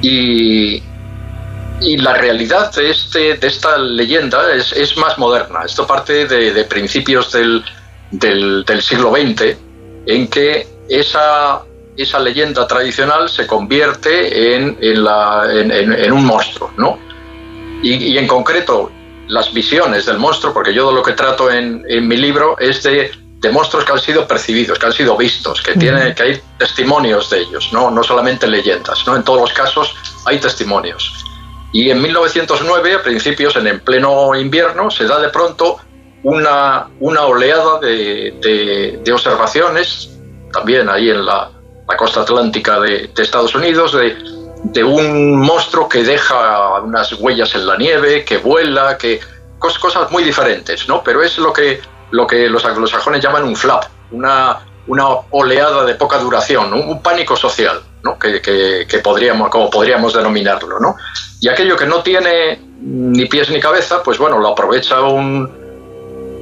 [0.00, 0.82] Y,
[1.82, 5.64] y la realidad de, este, de esta leyenda es, es más moderna.
[5.66, 7.62] Esto parte de, principios del,
[8.10, 9.63] del, siglo XX,
[10.06, 11.62] en que esa,
[11.96, 16.98] esa leyenda tradicional se convierte en, en, un monstruo, ¿no?
[17.82, 18.90] Y, en concreto,
[19.28, 23.10] las visiones del monstruo, porque yo lo que trato en, mi libro es de,
[23.40, 27.28] de, monstruos que han sido percibidos, que han sido vistos, que, tiene, que hay testimonios
[27.28, 27.90] de ellos, ¿no?
[27.90, 29.16] no solamente leyendas, ¿no?
[29.16, 29.94] En todos los casos
[30.24, 31.24] hay testimonios.
[31.74, 35.78] Y en 1909, a principios, en el pleno invierno, se da de pronto
[36.24, 40.10] una, una oleada de, de observaciones,
[40.52, 41.50] también ahí en la,
[41.88, 44.16] la costa atlántica de, Estados Unidos, de,
[44.64, 49.20] de, un monstruo que deja unas huellas en la nieve, que vuela, que
[49.58, 51.02] cosas muy diferentes, ¿no?
[51.02, 51.80] Pero es lo que,
[52.10, 57.34] lo que los anglosajones llaman un flap, una, una oleada de poca duración, un, pánico
[57.34, 58.18] social, ¿no?
[58.18, 60.96] Que, que, podríamos, como podríamos denominarlo, ¿no?
[61.40, 65.50] Y aquello que no tiene ni pies ni cabeza, pues bueno, lo aprovecha un,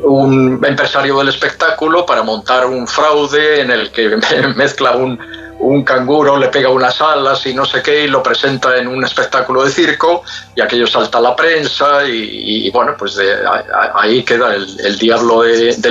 [0.02, 4.16] un empresario del espectáculo para montar un fraude en el que
[4.56, 5.18] mezcla un,
[5.62, 9.04] un canguro, le pega unas alas y no sé qué, y lo presenta en un
[9.04, 10.24] espectáculo de circo,
[10.56, 13.36] y aquello salta a la prensa, y, bueno, pues de,
[13.94, 15.90] ahí queda el, diablo de, de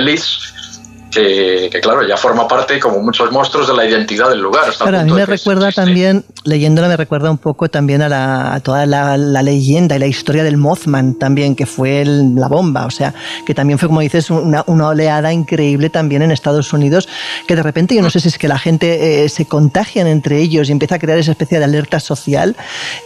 [1.12, 4.70] que, claro, ya forma parte, como muchos monstruos, de la identidad del lugar.
[4.70, 8.86] Hasta a mí me recuerda también, leyéndola, me recuerda un poco también a, la, toda
[8.86, 13.14] la, leyenda y la historia del Mothman también, que fue la bomba, o sea,
[13.46, 17.08] que también fue, como dices, una, oleada increíble también en Estados Unidos,
[17.46, 20.38] que de repente yo no sé si es que la gente eh, se contagian entre
[20.38, 22.56] ellos y empieza a crear esa especie de alerta social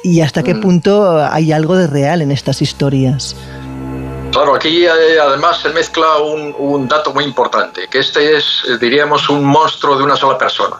[0.04, 0.60] y hasta qué mm.
[0.60, 3.34] punto hay algo de real en estas historias.
[4.32, 9.28] Claro, aquí eh, además se mezcla un, dato muy importante, que este es, eh, diríamos,
[9.28, 10.76] un monstruo de una sola persona,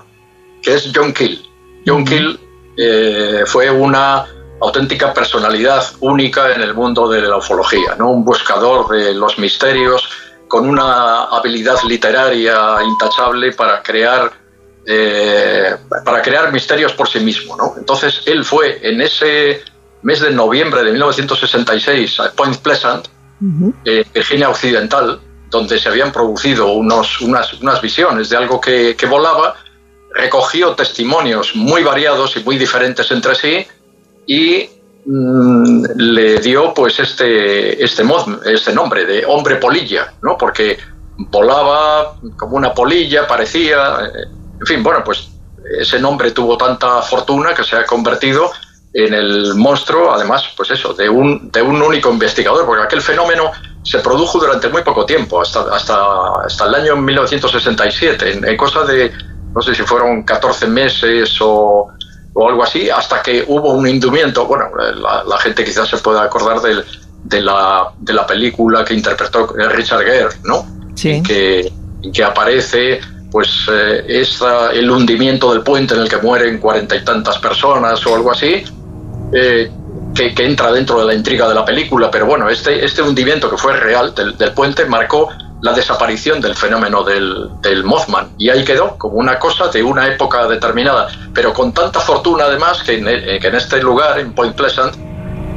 [0.62, 1.42] que es John Kill.
[1.86, 2.38] John Kill
[2.76, 4.26] eh, fue una
[4.60, 8.10] auténtica personalidad única en el mundo de la ufología, ¿no?
[8.10, 10.08] un buscador de los misterios
[10.48, 14.32] con una habilidad literaria intachable para crear,
[16.04, 17.56] para crear misterios por sí mismo.
[17.56, 17.74] ¿no?
[17.76, 19.62] Entonces él fue en ese
[20.02, 23.08] mes de noviembre de 1966 a Point Pleasant,
[23.84, 29.06] eh, Virginia Occidental, donde se habían producido unos, unas, unas, visiones de algo que, que,
[29.06, 29.54] volaba,
[30.14, 33.66] recogió testimonios muy variados y muy diferentes entre sí
[34.26, 34.68] y
[35.04, 40.36] mm, le dio pues este, este, mod, este nombre de hombre polilla, ¿no?
[40.38, 40.78] porque
[41.16, 44.28] volaba como una polilla, parecía, eh,
[44.60, 45.28] en fin, bueno, pues
[45.78, 48.50] ese nombre tuvo tanta fortuna que se ha convertido
[48.96, 53.52] en el monstruo, además, pues eso, de un, de un único investigador, porque aquel fenómeno
[53.82, 55.96] se produjo durante muy poco tiempo, hasta, hasta,
[56.46, 59.12] hasta el año 1967, en, en cosa de,
[59.54, 61.88] no sé si fueron 14 meses o,
[62.32, 66.62] o, algo así, hasta que hubo un indumento, bueno, la, gente quizás se pueda acordar
[66.62, 66.82] de,
[67.24, 70.64] de, la, de la película que interpretó Richard Gere, ¿no?
[70.94, 71.22] Sí.
[71.22, 71.70] Que,
[72.14, 72.98] que aparece
[73.30, 74.24] pues eh,
[74.72, 78.64] el hundimiento del puente en el que mueren cuarenta y tantas personas o algo así,
[79.32, 79.70] eh,
[80.14, 83.56] que, entra dentro de la intriga de la película, pero bueno, este, este hundimiento que
[83.56, 85.28] fue real del, puente marcó
[85.60, 88.30] la desaparición del fenómeno del, del, Mothman.
[88.38, 91.08] Y ahí quedó, como una cosa de una época determinada.
[91.34, 94.94] Pero con tanta fortuna, además, que en, eh, que este lugar, en Point Pleasant,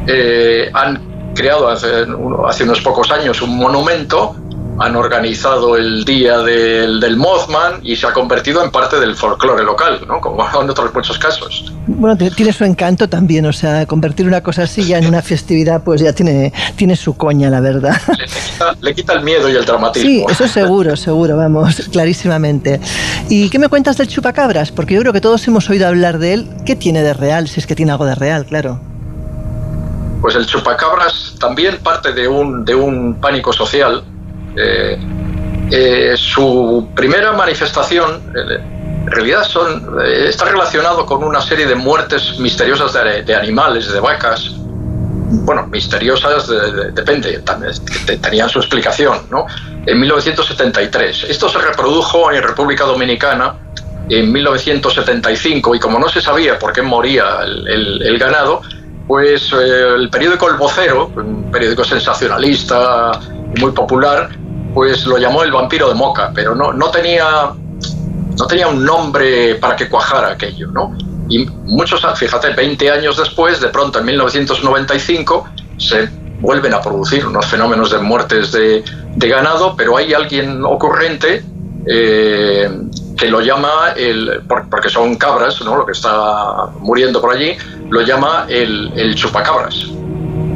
[0.07, 4.35] eh, han creado hace unos pocos años un monumento
[4.79, 9.63] han organizado el día del, del, Mothman y se ha convertido en parte del folclore
[9.63, 10.21] local, ¿no?
[10.21, 11.73] como en otros muchos casos.
[11.87, 15.83] Bueno, tiene su encanto también, o sea, convertir una cosa así ya en una festividad,
[15.83, 17.99] pues ya tiene, tiene su coña, la verdad.
[18.17, 20.09] Le quita, le quita el miedo y el dramatismo.
[20.09, 22.79] Sí, eso seguro, seguro, vamos, clarísimamente.
[23.27, 24.71] ¿Y qué me cuentas del chupacabras?
[24.71, 26.49] Porque yo creo que todos hemos oído hablar de él.
[26.65, 27.47] ¿Qué tiene de real?
[27.49, 28.79] Si es que tiene algo de real, claro.
[30.21, 34.03] Pues el chupacabras también parte de un, de un pánico social
[34.59, 34.97] eh,
[35.71, 38.59] eh, su primera manifestación, eh,
[39.05, 42.93] en realidad, son, está relacionado con una serie de muertes misteriosas
[43.25, 44.51] de, animales, de vacas.
[44.51, 46.51] Bueno, misteriosas
[46.93, 47.41] depende,
[48.21, 49.45] tenían su explicación, ¿no?
[49.85, 51.27] En 1973.
[51.29, 53.55] Esto se reprodujo en República Dominicana
[54.09, 58.61] en 1975 y como no se sabía por qué moría el, ganado,
[59.07, 63.11] pues el periódico El Vocero, un periódico sensacionalista
[63.59, 64.29] muy popular,
[64.73, 67.51] pues lo llamó el vampiro de Moca, pero no, no, tenía,
[68.37, 70.95] no tenía un nombre para que cuajara aquello, ¿no?
[71.29, 75.47] Y muchos, fíjate, 20 años después, de pronto en 1995,
[75.77, 76.09] se
[76.39, 78.83] vuelven a producir unos fenómenos de muertes de,
[79.15, 81.43] ganado, pero hay alguien ocurrente
[81.85, 82.69] eh,
[83.17, 85.75] que lo llama, el, porque son cabras, ¿no?
[85.75, 87.55] lo que está muriendo por allí,
[87.89, 89.85] lo llama el, el chupacabras.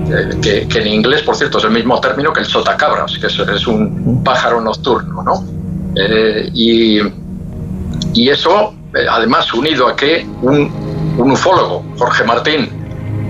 [0.10, 3.68] Eh, que, en inglés, por cierto, es el mismo término que el sotacabras, que es,
[3.68, 5.46] un pájaro nocturno, ¿no?
[5.96, 7.00] Eh, y,
[8.14, 12.70] y, eso, eh, además, unido a que un, un, ufólogo, Jorge Martín,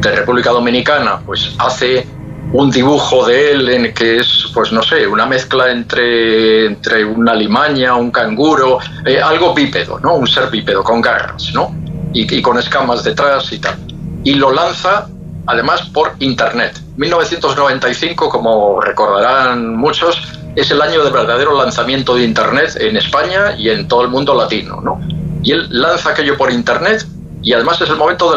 [0.02, 2.08] de República Dominicana, pues hace
[2.52, 7.34] un dibujo de él en que es, pues no sé, una mezcla entre, entre una
[7.36, 8.80] limaña, un canguro,
[9.24, 10.16] algo bípedo, ¿no?
[10.16, 11.76] Un ser bípedo con garras, ¿no?
[12.14, 13.76] Y, y con escamas detrás y tal.
[14.24, 15.08] Y lo lanza
[15.46, 16.80] además por Internet.
[16.98, 20.22] 1995, como recordarán muchos,
[20.56, 24.36] es el año del verdadero lanzamiento de Internet en España y en todo el mundo
[24.36, 24.82] latino.
[24.82, 25.02] ¿no?
[25.44, 27.06] Y él lanza aquello por Internet
[27.42, 28.32] y además es el momento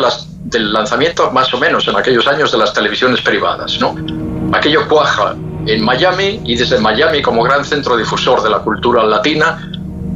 [0.45, 3.79] del lanzamiento, más o menos, en aquellos años de las televisiones privadas.
[3.81, 3.95] ¿no?
[4.53, 5.35] Aquello cuaja
[5.67, 9.71] en Miami y desde Miami, como gran centro difusor de la cultura latina,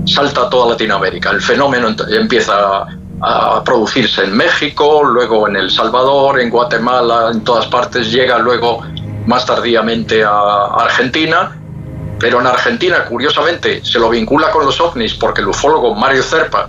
[0.07, 1.31] salta toda Latinoamérica.
[1.31, 2.87] El fenómeno empieza
[3.23, 8.83] a producirse en México, luego en El Salvador, en Guatemala, en todas partes, llega luego
[9.27, 11.57] más tardíamente a Argentina,
[12.19, 16.69] pero en Argentina, curiosamente, se lo vincula con los ovnis porque el ufólogo Mario Cerpa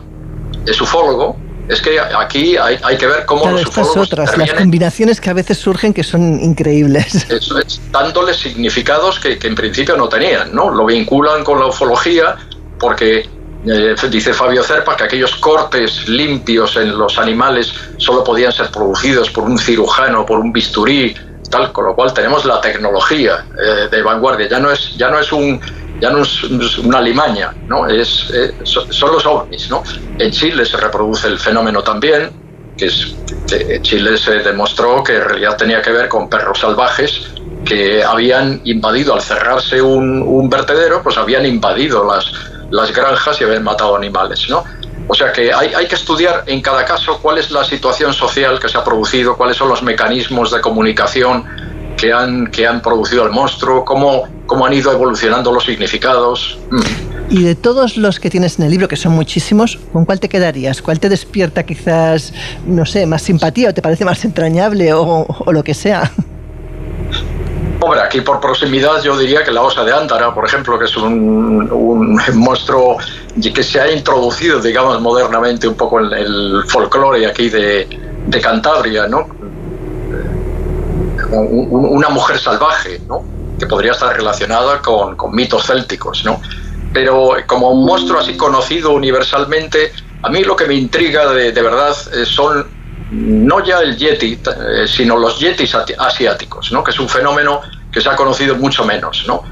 [0.65, 1.38] es ufólogo.
[1.68, 5.34] Es que aquí hay, hay que ver cómo los estas otras, las combinaciones que a
[5.34, 7.26] veces surgen que son increíbles.
[7.30, 10.69] Eso es, dándoles significados que, que en principio no tenían, ¿no?
[10.69, 12.36] Lo vinculan con la ufología
[12.78, 13.30] porque
[13.65, 19.29] eh, dice Fabio Cerpa que aquellos cortes limpios en los animales solo podían ser producidos
[19.29, 21.15] por un cirujano, por un bisturí,
[21.49, 24.47] tal, con lo cual tenemos la tecnología eh, de vanguardia.
[24.47, 25.59] Ya no es, ya no es un
[25.99, 26.43] ya no es
[26.79, 27.88] una limaña, ¿no?
[27.88, 29.83] Es, eh, son los ovnis, ¿no?
[30.17, 32.31] En Chile se reproduce el fenómeno también,
[32.75, 33.15] que es
[33.83, 37.21] Chile se demostró que en realidad tenía que ver con perros salvajes
[37.63, 42.31] que habían invadido al cerrarse un, un vertedero, pues habían invadido las
[42.72, 44.64] las granjas y haber matado animales, ¿no?
[45.07, 48.60] O sea que hay, hay, que estudiar en cada caso cuál es la situación social
[48.60, 51.45] que se ha producido, cuáles son los mecanismos de comunicación
[51.98, 56.57] que han, que han producido el monstruo, cómo, cómo han ido evolucionando los significados.
[56.69, 56.80] Mm.
[57.30, 60.27] Y de todos los que tienes en el libro, que son muchísimos, ¿con cuál te
[60.27, 60.81] quedarías?
[60.81, 62.34] ¿Cuál te despierta quizás,
[62.65, 66.11] no sé, más simpatía o te parece más entrañable o, o lo que sea?
[67.83, 70.95] Hombre, aquí por proximidad yo diría que la osa de Ántara, por ejemplo, que es
[70.95, 72.97] un, un monstruo
[73.41, 77.87] que se ha introducido, digamos, modernamente un poco en el folclore aquí de,
[78.27, 79.27] de Cantabria, ¿no?
[81.33, 83.23] una mujer salvaje, ¿no?
[83.57, 86.41] Que podría estar relacionada con, con mitos célticos, ¿no?
[86.93, 91.61] Pero como un monstruo así conocido universalmente, a mí lo que me intriga de, de
[91.61, 92.67] verdad eh, son
[93.11, 96.83] no ya el yeti, eh, sino los yetis asiáticos, ¿no?
[96.83, 97.61] que es un fenómeno
[97.91, 99.25] que se ha conocido mucho menos.
[99.27, 99.43] ¿no?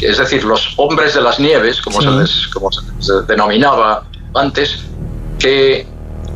[0.00, 2.82] Es decir, los hombres de las nieves, como, se, les, como se,
[3.26, 4.84] denominaba antes,
[5.38, 5.86] que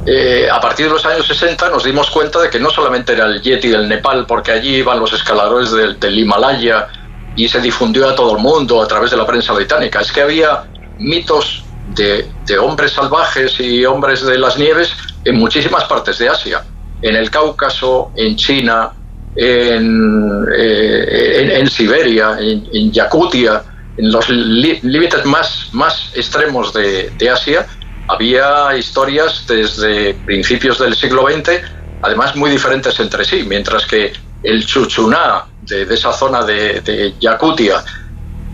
[0.07, 3.27] eh, a partir de los años 60 nos dimos cuenta de que no solamente era
[3.27, 6.89] el yeti del Nepal, porque allí iban los escaladores del, del Himalaya
[7.37, 10.23] y se difundió a todo el mundo a través de la prensa británica, es que
[10.23, 10.65] había
[10.99, 11.63] mitos
[11.95, 14.93] de, de, hombres salvajes y hombres de las nieves
[15.25, 16.65] en muchísimas partes de Asia,
[17.03, 18.93] en el Cáucaso, en China,
[19.37, 23.63] en, eh, en, Siberia, en, Yakutia,
[23.97, 27.67] en los límites más, más extremos de, de Asia
[28.11, 31.63] había historias desde principios del siglo XX,
[32.03, 34.13] además muy diferentes entre sí, mientras que
[34.43, 37.85] el chuchuná de, esa zona de, de Yakutia,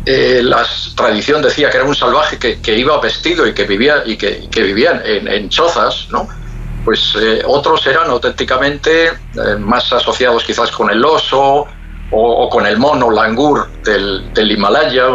[0.05, 0.65] eh, la
[0.95, 5.01] tradición decía que era un salvaje que, iba vestido y que vivía y que, vivían
[5.05, 6.29] en, chozas, ¿no?
[6.87, 11.67] Pues eh, otros eran auténticamente eh, más asociados quizás con el oso
[12.13, 15.07] o, con el mono langur del, Himalaya,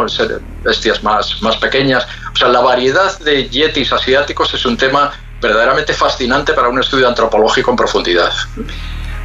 [0.66, 2.06] bestias más, más pequeñas.
[2.34, 7.08] O sea, la variedad de yetis asiáticos es un tema verdaderamente fascinante para un estudio
[7.08, 8.34] antropológico en profundidad.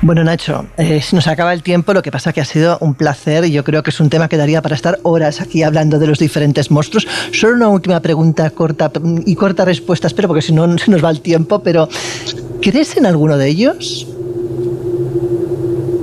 [0.02, 3.44] Bueno, Nacho, eh, nos acaba el tiempo, lo que pasa que ha sido un placer
[3.44, 6.06] y yo creo que es un tema que daría para estar horas aquí hablando de
[6.06, 7.08] los diferentes monstruos.
[7.32, 8.92] Solo una última pregunta corta
[9.24, 11.88] y corta respuesta, espero, porque si no se nos va el tiempo, pero
[12.60, 14.06] ¿crees en alguno de ellos?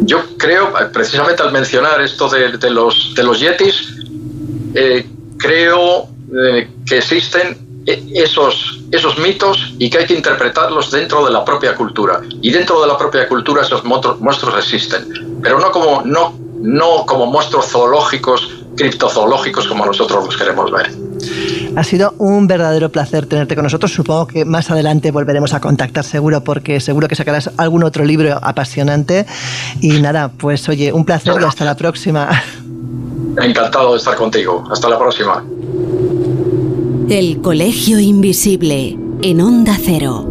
[0.02, 3.96] Yo creo, precisamente al mencionar esto de, los, de los yetis,
[4.74, 5.08] eh,
[5.38, 11.32] creo eh, que existen e, esos, esos mitos y que hay que interpretarlos dentro de
[11.32, 12.22] la propia cultura.
[12.42, 17.26] Y dentro de la propia cultura esos monstruos existen, pero no como, no, no como
[17.26, 20.92] monstruos zoológicos, criptozoológicos como nosotros los queremos ver.
[21.76, 23.92] Ha sido un verdadero placer tenerte con nosotros.
[23.92, 28.40] Supongo que más adelante volveremos a contactar seguro porque seguro que sacarás algún otro libro
[28.44, 29.26] apasionante.
[29.82, 32.30] Y nada, pues oye, un placer y hasta la próxima.
[33.42, 34.64] Encantado de estar contigo.
[34.72, 35.44] Hasta la próxima.
[37.10, 40.26] El Colegio Invisible en Onda Cero.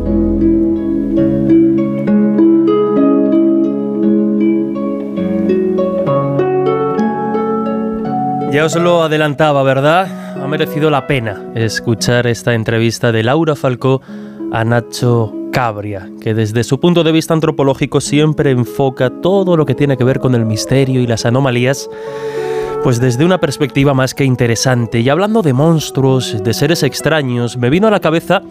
[8.50, 10.42] Ya os lo adelantaba, ¿verdad?
[10.42, 14.00] Ha merecido la pena escuchar esta entrevista de Laura Falcó
[14.50, 19.74] a Nacho Cabria, que desde su punto de vista antropológico siempre enfoca todo lo que
[19.74, 21.88] tiene que ver con el misterio y las anomalías
[22.82, 25.00] pues desde una perspectiva más que interesante.
[25.00, 28.42] Y hablando de monstruos, de seres extraños, me vino a la cabeza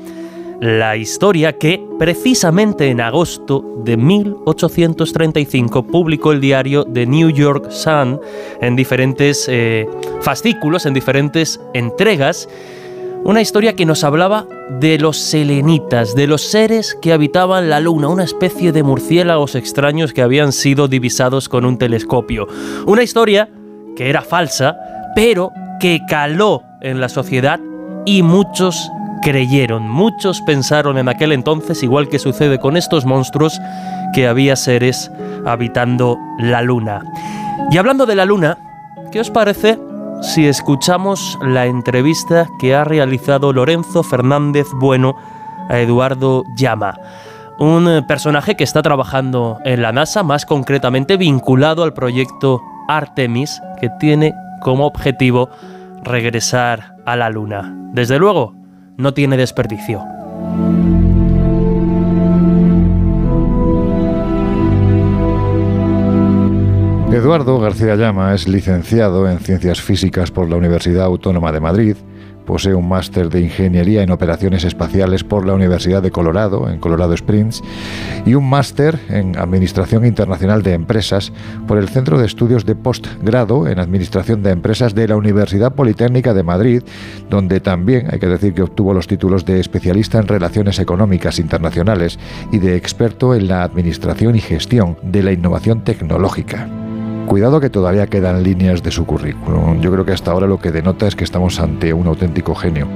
[0.61, 8.21] la historia que precisamente en agosto de 1835 publicó el diario The New York Sun
[8.61, 9.87] en diferentes eh,
[10.21, 12.47] fascículos, en diferentes entregas,
[13.23, 14.47] una historia que nos hablaba
[14.79, 20.13] de los selenitas, de los seres que habitaban la luna, una especie de murciélagos extraños
[20.13, 22.47] que habían sido divisados con un telescopio.
[22.85, 23.49] Una historia
[23.95, 24.77] que era falsa,
[25.15, 27.59] pero que caló en la sociedad
[28.05, 28.91] y muchos
[29.21, 33.59] creyeron, muchos pensaron en aquel entonces, igual que sucede con estos monstruos,
[34.13, 35.11] que había seres
[35.45, 37.01] habitando la luna.
[37.71, 38.57] Y hablando de la luna,
[39.11, 39.79] ¿qué os parece
[40.21, 45.15] si escuchamos la entrevista que ha realizado Lorenzo Fernández Bueno
[45.69, 46.97] a Eduardo Llama?
[47.59, 53.89] Un personaje que está trabajando en la NASA, más concretamente vinculado al proyecto Artemis, que
[53.99, 55.49] tiene como objetivo
[56.03, 57.75] regresar a la Luna.
[57.93, 58.55] Desde luego,
[58.97, 60.03] no tiene desperdicio.
[67.11, 71.95] Eduardo García Llama es licenciado en Ciencias Físicas por la Universidad Autónoma de Madrid
[72.51, 77.13] Posee un máster de Ingeniería en Operaciones Espaciales por la Universidad de Colorado, en Colorado
[77.13, 77.63] Springs,
[78.25, 81.31] y un máster en Administración Internacional de Empresas
[81.65, 86.33] por el Centro de Estudios de Postgrado en Administración de Empresas de la Universidad Politécnica
[86.33, 86.83] de Madrid,
[87.29, 92.19] donde también hay que decir que obtuvo los títulos de especialista en Relaciones Económicas Internacionales
[92.51, 96.80] y de experto en la Administración y Gestión de la Innovación Tecnológica.
[97.27, 99.79] Cuidado que todavía quedan líneas de su currículum.
[99.79, 102.87] Yo creo que hasta ahora lo que denota es que estamos ante un auténtico genio.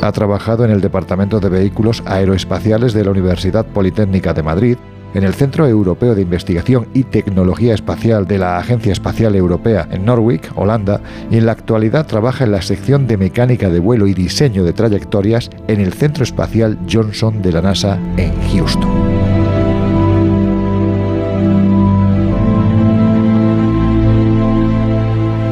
[0.00, 4.76] Ha trabajado en el Departamento de Vehículos Aeroespaciales de la Universidad Politécnica de Madrid,
[5.14, 10.04] en el Centro Europeo de Investigación y Tecnología Espacial de la Agencia Espacial Europea en
[10.04, 11.00] Norwich, Holanda,
[11.30, 14.72] y en la actualidad trabaja en la sección de mecánica de vuelo y diseño de
[14.72, 19.13] trayectorias en el Centro Espacial Johnson de la NASA en Houston.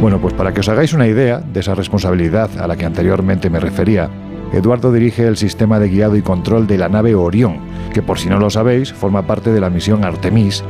[0.02, 3.48] Bueno, pues para que os hagáis una idea de esa responsabilidad a la que anteriormente
[3.50, 4.10] me refería,
[4.52, 7.58] Eduardo dirige el sistema de guiado y control de la nave Orión,
[7.94, 10.64] que por si no lo sabéis, forma parte de la misión Artemis,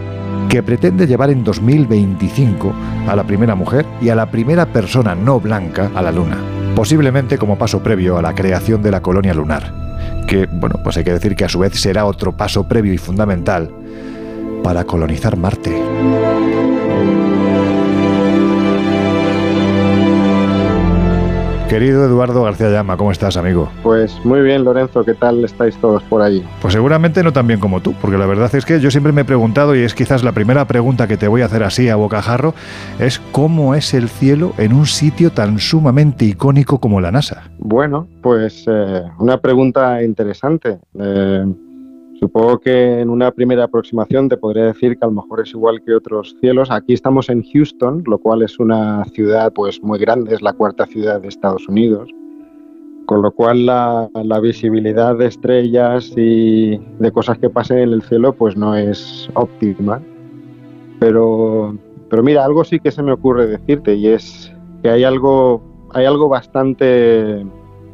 [0.51, 2.75] que pretende llevar en 2025
[3.09, 6.37] a la primera mujer y a la primera persona no blanca a la Luna,
[6.77, 9.73] posiblemente como paso previo a la creación de la colonia lunar,
[10.29, 12.99] que, bueno, pues hay que decir que a su vez será otro paso previo y
[12.99, 13.71] fundamental
[14.63, 16.62] para colonizar Marte.
[21.73, 23.71] Querido Eduardo García Llama, ¿cómo estás, amigo?
[23.83, 26.45] Pues muy bien, Lorenzo, ¿qué tal estáis todos por allí?
[26.61, 29.23] Pues seguramente no tan bien como tú, porque la verdad es que yo siempre me
[29.23, 31.97] he preguntado, y es quizás la primera pregunta que te voy a hacer así a
[31.97, 32.53] bocajarro,
[32.99, 37.45] es cómo es el cielo en un sitio tan sumamente icónico como la NASA.
[37.59, 40.79] Bueno, pues eh, una pregunta interesante.
[41.01, 41.47] Eh,
[42.23, 45.83] Supongo que en una primera aproximación te podría decir que a lo mejor es igual
[45.83, 46.71] que otros cielos.
[46.71, 50.87] Aquí estamos en Houston, lo cual es una ciudad pues muy grande, es la cuarta
[50.87, 52.09] ciudad de Estados Unidos,
[53.07, 54.09] con lo cual la,
[54.41, 60.01] visibilidad de estrellas y de cosas que pasen en el cielo pues no es óptima.
[61.01, 61.77] Pero,
[62.09, 64.55] pero mira, algo sí que se me ocurre decirte y es
[64.85, 65.61] que hay algo,
[65.93, 67.45] hay algo bastante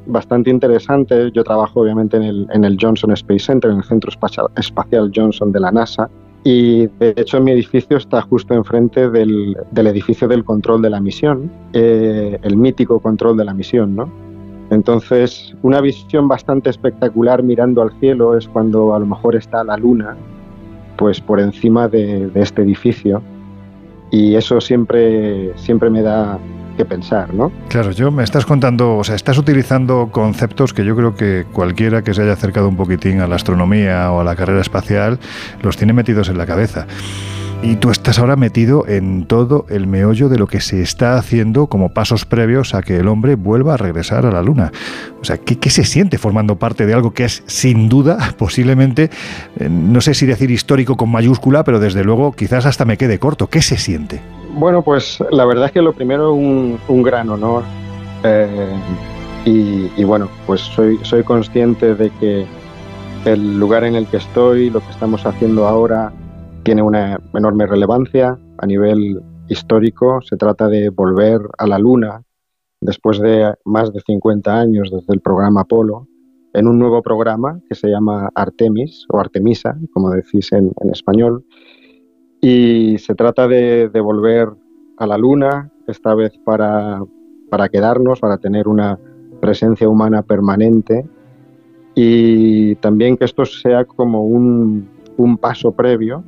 [0.09, 1.31] bastante interesante.
[1.33, 4.11] Yo trabajo obviamente en el, en el Johnson Space Center, en el Centro
[4.57, 6.09] Espacial, Johnson de la NASA.
[6.45, 11.01] Y de hecho mi edificio está justo enfrente del, del edificio del control de la
[11.01, 14.11] misión, eh, el mítico control de la misión, ¿no?
[14.71, 19.77] Entonces, una visión bastante espectacular mirando al cielo es cuando a lo mejor está la
[19.77, 20.17] luna,
[20.97, 23.23] pues por encima de, de este edificio.
[24.11, 26.39] Y eso siempre, siempre me da
[26.85, 27.53] pensar, ¿no?
[27.69, 32.03] Claro, yo me estás contando, o sea, estás utilizando conceptos que yo creo que cualquiera
[32.03, 35.19] que se haya acercado un poquitín a la astronomía o a la carrera espacial
[35.63, 36.87] los tiene metidos en la cabeza.
[37.61, 41.67] Y tú estás ahora metido en todo el meollo de lo que se está haciendo
[41.67, 44.71] como pasos previos a que el hombre vuelva a regresar a la Luna.
[45.21, 49.11] O sea, ¿qué, qué se siente formando parte de algo que es sin duda, posiblemente,
[49.59, 53.19] eh, no sé si decir histórico con mayúscula, pero desde luego quizás hasta me quede
[53.19, 53.49] corto?
[53.49, 54.21] ¿Qué se siente?
[54.55, 57.63] Bueno, pues la verdad es que lo primero un, un gran honor
[58.25, 58.75] eh,
[59.45, 62.47] y, bueno, pues soy, soy consciente de que
[63.25, 66.13] el lugar en el que estoy, lo que estamos haciendo ahora,
[66.65, 70.21] tiene una enorme relevancia a nivel histórico.
[70.21, 72.23] Se trata de volver a la Luna
[72.81, 76.07] después de más de 50 años desde el programa Apolo,
[76.53, 81.45] en un nuevo programa que se llama Artemis o Artemisa, como decís en, en español,
[82.41, 84.49] y se trata de, volver
[84.97, 87.03] a la Luna, esta vez para,
[87.51, 88.99] para quedarnos, para tener una
[89.41, 91.07] presencia humana permanente
[91.95, 96.23] y también que esto sea como un, un paso previo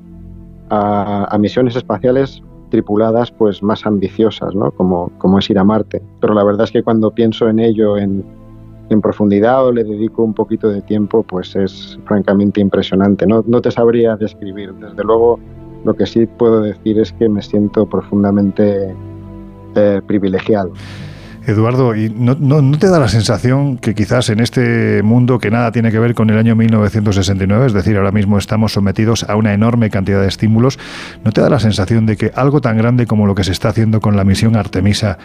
[0.68, 4.70] a, misiones espaciales tripuladas pues más ambiciosas, ¿no?
[4.70, 6.02] como, como es ir a Marte.
[6.20, 8.24] Pero la verdad es que cuando pienso en ello en,
[8.90, 13.26] en profundidad o le dedico un poquito de tiempo, pues es francamente impresionante.
[13.26, 14.72] No, no te sabría describir.
[14.74, 15.38] Desde luego,
[15.84, 18.94] lo que sí puedo decir es que me siento profundamente
[19.74, 20.72] eh, privilegiado.
[21.46, 25.72] Eduardo, ¿y no, no, te da la sensación que quizás en este mundo que nada
[25.72, 29.54] tiene que ver con el año 1969, es decir, ahora mismo estamos sometidos a una
[29.54, 30.78] enorme cantidad de estímulos,
[31.24, 33.70] ¿no te da la sensación de que algo tan grande como lo que se está
[33.70, 35.18] haciendo con la misión Artemisa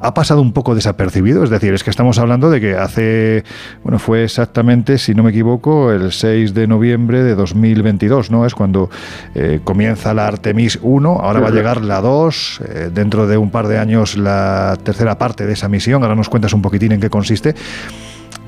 [0.00, 1.44] ha pasado un poco desapercibido.
[1.44, 3.44] Es decir, es que estamos hablando de que hace,
[3.82, 8.46] bueno, fue exactamente, si no me equivoco, el 6 de noviembre de 2022, ¿no?
[8.46, 8.90] Es cuando
[9.34, 13.50] eh, comienza la Artemis 1, ahora va a llegar la 2, eh, dentro de un
[13.50, 17.00] par de años la tercera parte de esa misión, ahora nos cuentas un poquitín en
[17.00, 17.54] qué consiste.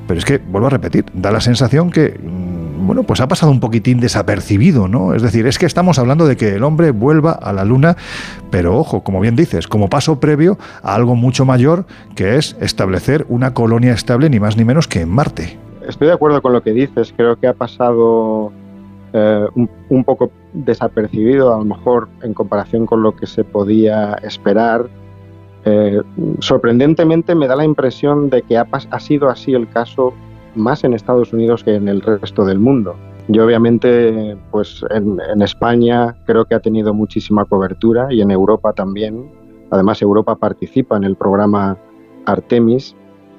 [0.07, 2.19] Pero es que, vuelvo a repetir, da la sensación que
[2.83, 5.13] bueno, pues ha pasado un poquitín desapercibido, ¿no?
[5.13, 7.95] Es decir, es que estamos hablando de que el hombre vuelva a la Luna,
[8.51, 11.85] pero ojo, como bien dices, como paso previo a algo mucho mayor,
[12.15, 15.57] que es establecer una colonia estable ni más ni menos que en Marte.
[15.87, 18.51] Estoy de acuerdo con lo que dices, creo que ha pasado
[19.13, 19.47] eh,
[19.89, 24.87] un, poco desapercibido, a lo mejor en comparación con lo que se podía esperar.
[25.65, 26.01] Eh,
[26.39, 30.13] sorprendentemente me da la impresión de que ha, ha sido así el caso
[30.55, 32.95] más en Estados Unidos que en el resto del mundo.
[33.29, 39.31] Yo obviamente, pues en, España creo que ha tenido muchísima cobertura y en Europa también.
[39.71, 41.77] Además, Europa participa en el programa
[42.25, 42.95] Artemis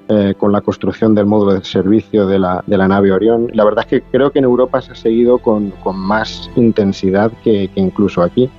[0.07, 3.49] eh, con la construcción del módulo de servicio de la, de la, nave Orión.
[3.53, 7.31] La verdad es que creo que en Europa se ha seguido con, con más intensidad
[7.43, 8.49] que, que, incluso aquí.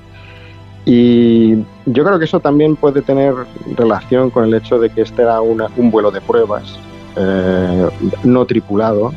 [0.85, 1.57] Y
[1.87, 3.35] yo creo que eso también puede tener
[3.77, 6.79] relación con el hecho de que este era una, un vuelo de pruebas
[7.17, 7.89] eh,
[8.25, 9.13] no tripulado.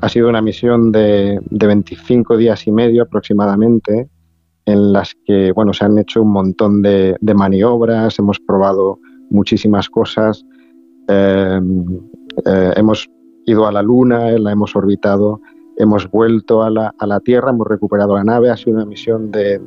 [0.00, 4.08] Ha sido una misión de, 25 días y medio aproximadamente,
[4.64, 8.98] en las que bueno, se han hecho un montón de, maniobras, hemos probado
[9.30, 10.44] muchísimas cosas,
[11.08, 11.60] eh,
[12.46, 13.08] eh, hemos
[13.46, 15.40] ido a la Luna, la hemos orbitado,
[15.76, 19.30] hemos vuelto a la, a la, Tierra, hemos recuperado la nave, ha sido una misión
[19.30, 19.60] de,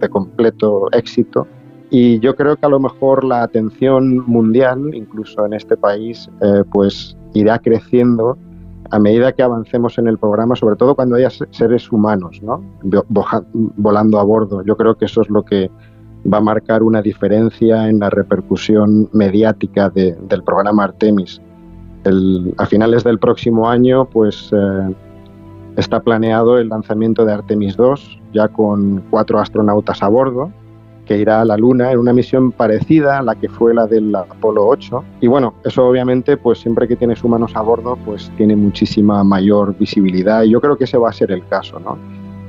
[0.00, 1.46] de completo éxito
[1.90, 6.62] y yo creo que a lo mejor la atención mundial, incluso en este país, eh,
[6.72, 8.36] pues irá creciendo
[8.90, 12.62] a medida que avancemos en el programa, sobre todo cuando haya seres humanos, ¿no?
[13.76, 14.62] volando a bordo.
[14.64, 15.70] Yo creo que eso es lo que
[16.32, 21.40] va a marcar una diferencia en la repercusión mediática del programa Artemis.
[22.58, 24.94] a finales del próximo año, pues eh,
[25.76, 30.52] está planeado el lanzamiento de Artemis 2, ya con cuatro astronautas a bordo,
[31.06, 34.14] que irá a la Luna en una misión parecida a la que fue la del
[34.14, 35.04] Apolo 8.
[35.20, 39.76] Y bueno, eso obviamente, pues siempre que tienes humanos a bordo, pues tiene muchísima mayor
[39.78, 41.96] visibilidad y yo creo que ese va a ser el caso, ¿no?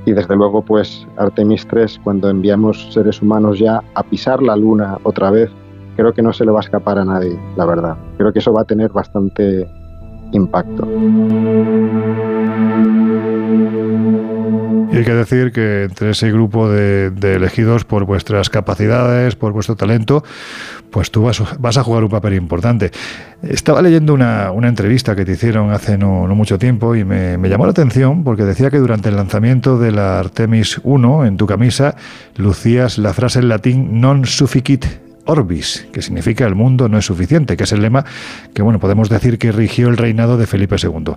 [0.06, 4.98] Y desde luego, pues Artemis 3, cuando enviamos seres humanos ya a pisar la Luna
[5.04, 5.52] otra vez,
[5.98, 7.98] creo que no se le va a escapar a nadie, la verdad.
[8.18, 9.68] Creo que eso va a tener bastante
[10.32, 10.88] impacto.
[14.92, 19.76] Y hay que decir que entre ese grupo de, elegidos por vuestras capacidades, por vuestro
[19.76, 20.24] talento,
[20.92, 22.92] pues tú vas, a jugar un papel importante.
[23.44, 27.66] Estaba leyendo una, entrevista que te hicieron hace no, mucho tiempo y me, me, llamó
[27.66, 31.96] la atención porque decía que durante el lanzamiento de la Artemis 1 en tu camisa
[32.36, 37.56] lucías la frase en latín non sufficit orbis, que significa el mundo no es suficiente,
[37.56, 38.06] que es el lema
[38.54, 41.14] que bueno, podemos decir que rigió el reinado de Felipe II.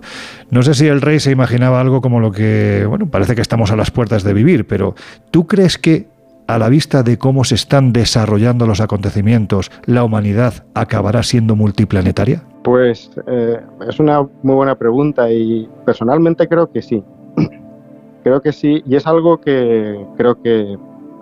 [0.49, 3.71] No sé si el rey se imaginaba algo como lo que, bueno, parece que estamos
[3.71, 4.95] a las puertas de vivir, pero
[5.31, 6.07] ¿tú crees que
[6.47, 12.43] a la vista de cómo se están desarrollando los acontecimientos, la humanidad acabará siendo multiplanetaria?
[12.63, 17.03] Pues eh, es una muy buena pregunta y personalmente creo que sí.
[18.23, 20.77] creo que sí y es algo que creo que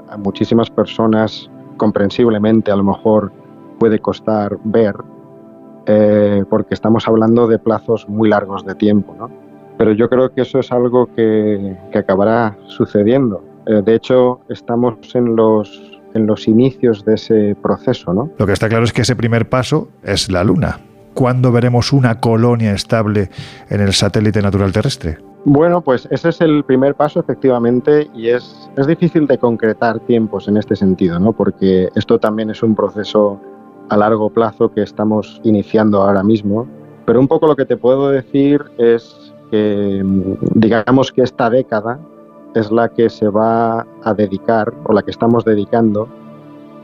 [0.10, 1.50] a muchísimas personas
[1.80, 3.32] comprensiblemente a lo mejor
[3.80, 4.94] puede costar ver,
[5.88, 9.32] eh, porque estamos hablando de plazos muy largos de tiempo, ¿no?
[9.80, 13.44] Pero yo creo que eso es algo que, acabará sucediendo.
[13.66, 18.30] Eh, de hecho, estamos en los, en los inicios de ese proceso, ¿no?
[18.38, 20.82] Lo que está claro es que ese primer paso es la Luna.
[21.14, 23.30] ¿Cuándo veremos una colonia estable
[23.70, 25.29] en el satélite natural terrestre?
[25.46, 30.48] Bueno, pues ese es el primer paso, efectivamente, y es, es difícil de concretar tiempos
[30.50, 31.32] en este sentido, ¿no?
[31.32, 33.40] Porque esto también es un proceso
[33.88, 36.68] a largo plazo que estamos iniciando ahora mismo.
[37.06, 40.04] Pero un poco lo que te puedo decir es que,
[40.56, 42.00] digamos que esta década
[42.54, 46.10] es la que se va a dedicar, o la que estamos dedicando,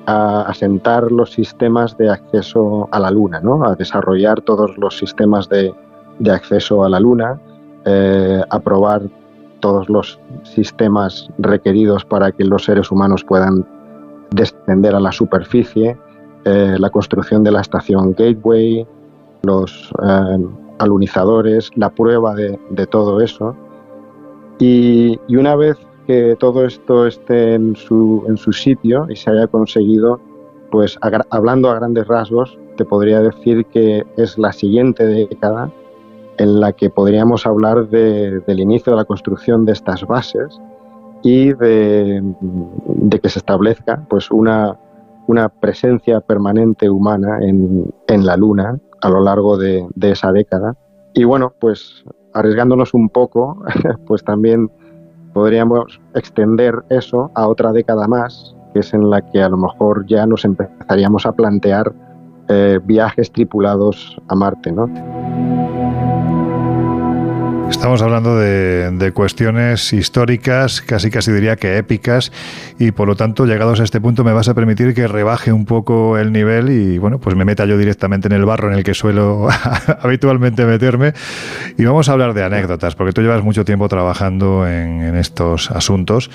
[0.06, 3.66] a asentar los sistemas de acceso a la Luna, ¿no?
[3.66, 5.74] A desarrollar todos los sistemas de,
[6.20, 7.40] de acceso a la Luna
[7.86, 9.04] eh, aprobar
[9.60, 13.66] todos los sistemas requeridos para que los seres humanos puedan
[14.32, 15.98] descender a la superficie,
[16.46, 18.86] eh, la construcción de la estación Gateway,
[19.44, 20.46] los eh,
[20.80, 23.56] alunizadores, la prueba de, todo eso.
[24.60, 29.48] Y, una vez que todo esto esté en su, en su sitio y se haya
[29.48, 30.20] conseguido,
[30.72, 30.98] pues
[31.30, 35.72] hablando a grandes rasgos, te podría decir que es la siguiente década
[36.38, 40.60] en la que podríamos hablar del inicio de la construcción de estas bases
[41.24, 42.22] y de,
[43.22, 44.78] que se establezca pues una,
[45.28, 50.76] una presencia permanente humana en, la Luna a lo largo de, esa década.
[51.14, 52.04] Y bueno, pues
[52.34, 53.64] arriesgándonos un poco,
[54.08, 54.70] pues también
[55.34, 60.06] podríamos extender eso a otra década más, que es en la que a lo mejor
[60.08, 61.92] ya nos empezaríamos a plantear
[62.50, 64.88] eh, viajes tripulados a Marte, ¿no?
[67.70, 72.32] Estamos hablando de, cuestiones históricas, casi casi diría que épicas,
[72.80, 75.66] y por lo tanto, llegados a este punto, me vas a permitir que rebaje un
[75.66, 78.84] poco el nivel y, bueno, pues me meta yo directamente en el barro en el
[78.84, 79.48] que suelo
[80.02, 81.14] habitualmente meterme.
[81.78, 85.72] Y vamos a hablar de anécdotas, porque tú llevas mucho tiempo trabajando en, en estos
[85.72, 86.30] asuntos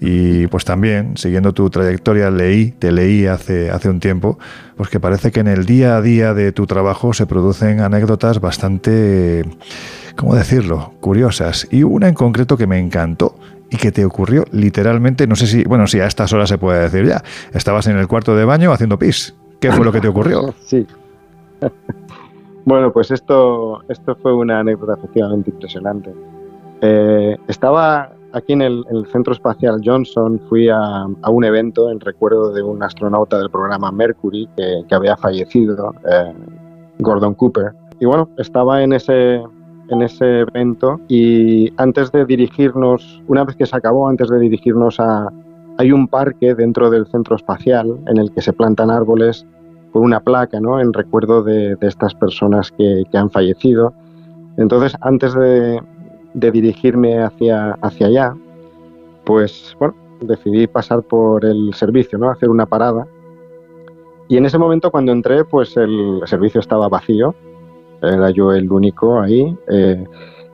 [0.00, 4.38] y pues también, siguiendo tu trayectoria, leí, te leí hace, hace un tiempo,
[4.76, 8.40] pues que parece que en el día a día de tu trabajo se producen anécdotas
[8.40, 9.44] bastante
[10.20, 11.66] ¿cómo decirlo?, curiosas.
[11.70, 13.34] Y una en concreto que me encantó
[13.70, 16.82] y que te ocurrió literalmente, no sé si, bueno, si a estas horas se puede
[16.82, 17.22] decir ya,
[17.54, 19.34] estabas en el cuarto de baño haciendo pis.
[19.60, 20.54] ¿Qué fue lo que te ocurrió?
[20.60, 20.86] Sí.
[22.66, 26.12] bueno, pues esto, esto fue una anécdota efectivamente impresionante.
[26.82, 32.62] Eh, estaba aquí en el, Centro Espacial Johnson, fui a, un evento en recuerdo de
[32.62, 36.34] un astronauta del programa Mercury que, había fallecido, eh,
[36.98, 37.72] Gordon Cooper.
[38.00, 39.42] Y bueno, estaba en ese,
[39.90, 44.98] en ese evento y antes de dirigirnos, una vez que se acabó, antes de dirigirnos
[45.00, 45.28] a...
[45.78, 49.46] Hay un parque dentro del centro espacial en el que se plantan árboles
[49.92, 50.80] con una placa, ¿no?
[50.80, 53.94] En recuerdo de, estas personas que, han fallecido.
[54.58, 55.80] Entonces, antes de,
[56.34, 58.34] dirigirme hacia, hacia allá,
[59.24, 62.30] pues, bueno, decidí pasar por el servicio, ¿no?
[62.30, 63.06] Hacer una parada.
[64.28, 67.34] Y en ese momento, cuando entré, pues el servicio estaba vacío
[68.02, 69.56] era yo el único ahí.
[69.68, 70.04] Eh,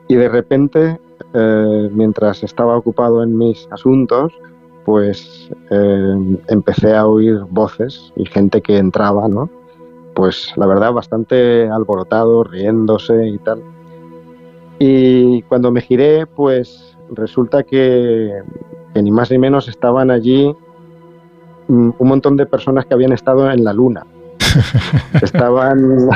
[0.07, 0.99] y de repente,
[1.33, 4.33] eh, mientras estaba ocupado en mis asuntos,
[4.85, 9.49] pues eh, empecé a oír voces y gente que entraba, ¿no?
[10.15, 13.61] Pues la verdad bastante alborotado, riéndose y tal.
[14.79, 18.31] Y cuando me giré, pues resulta que,
[18.93, 20.55] que ni más ni menos estaban allí
[21.67, 24.05] mm, un montón de personas que habían estado en la luna.
[25.21, 26.09] estaban,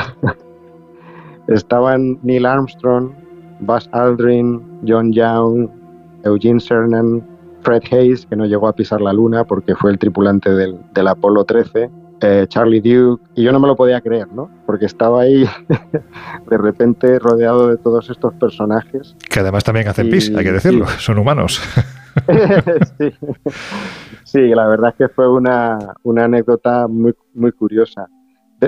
[1.48, 3.12] estaban Neil Armstrong,
[3.60, 5.68] Buzz Aldrin, John Young,
[6.24, 7.22] Eugene Cernan,
[7.62, 11.08] Fred Hayes, que no llegó a pisar la luna porque fue el tripulante del, del
[11.08, 11.90] Apolo 13,
[12.20, 14.50] eh, Charlie Duke, y yo no me lo podía creer, ¿no?
[14.66, 15.44] Porque estaba ahí
[16.50, 19.16] de repente rodeado de todos estos personajes.
[19.28, 21.60] Que además también hacen pis, hay que decirlo, son humanos.
[22.98, 23.12] sí.
[24.24, 28.08] sí, la verdad es que fue una, una anécdota muy, muy curiosa.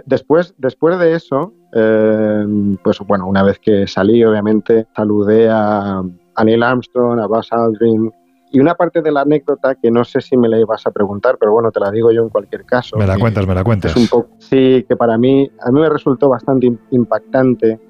[0.07, 6.03] Después, después de eso, eh, pues bueno, una vez que salí, obviamente, saludé a,
[6.35, 8.11] a Neil Armstrong, a Buzz Aldrin,
[8.51, 11.37] y una parte de la anécdota que no sé si me la ibas a preguntar,
[11.41, 12.97] pero bueno, te la digo yo en cualquier caso.
[12.97, 13.97] Me la cuentas, me la cuentas.
[13.97, 17.81] un poco, sí, que para mí, a mí me resultó bastante impactante,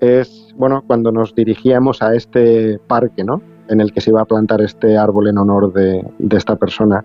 [0.00, 3.40] es, bueno, cuando nos dirigíamos a este parque, ¿no?
[3.68, 7.04] En el que se iba a plantar este árbol en honor de, de esta persona.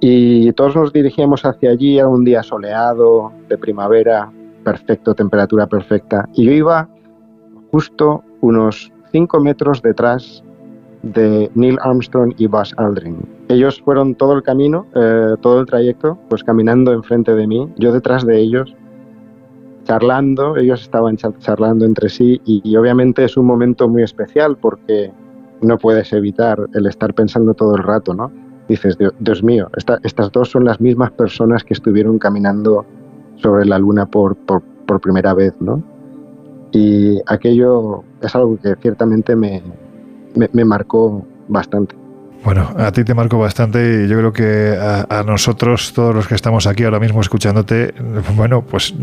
[0.00, 4.30] Y todos nos dirigíamos hacia allí, era un día soleado, de primavera,
[4.64, 6.28] perfecto, temperatura perfecta.
[6.34, 6.88] Y yo iba
[7.72, 10.42] justo unos 5 metros detrás
[11.02, 13.16] de Neil Armstrong y Buzz Aldrin.
[13.48, 17.92] Ellos fueron todo el camino, eh, todo el trayecto, pues caminando enfrente de mí, yo
[17.92, 18.74] detrás de ellos,
[19.84, 25.10] charlando, ellos estaban charlando entre sí y, obviamente es un momento muy especial porque
[25.62, 28.30] no puedes evitar el estar pensando todo el rato, ¿no?
[28.68, 32.84] Dices, Dios, mío, estas dos son las mismas personas que estuvieron caminando
[33.36, 34.62] sobre la luna por, por,
[35.00, 35.82] primera vez, ¿no?
[36.72, 39.62] Y aquello es algo que ciertamente me,
[40.34, 41.94] me, marcó bastante.
[42.44, 46.34] Bueno, a ti te marcó bastante y yo creo que a, nosotros, todos los que
[46.34, 47.94] estamos aquí ahora mismo escuchándote,
[48.36, 48.94] bueno, pues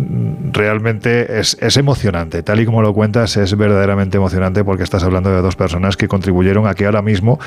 [0.53, 2.43] realmente es, emocionante.
[2.43, 6.07] Tal y como lo cuentas, es verdaderamente emocionante porque estás hablando de dos personas que
[6.07, 7.39] contribuyeron a que ahora mismo,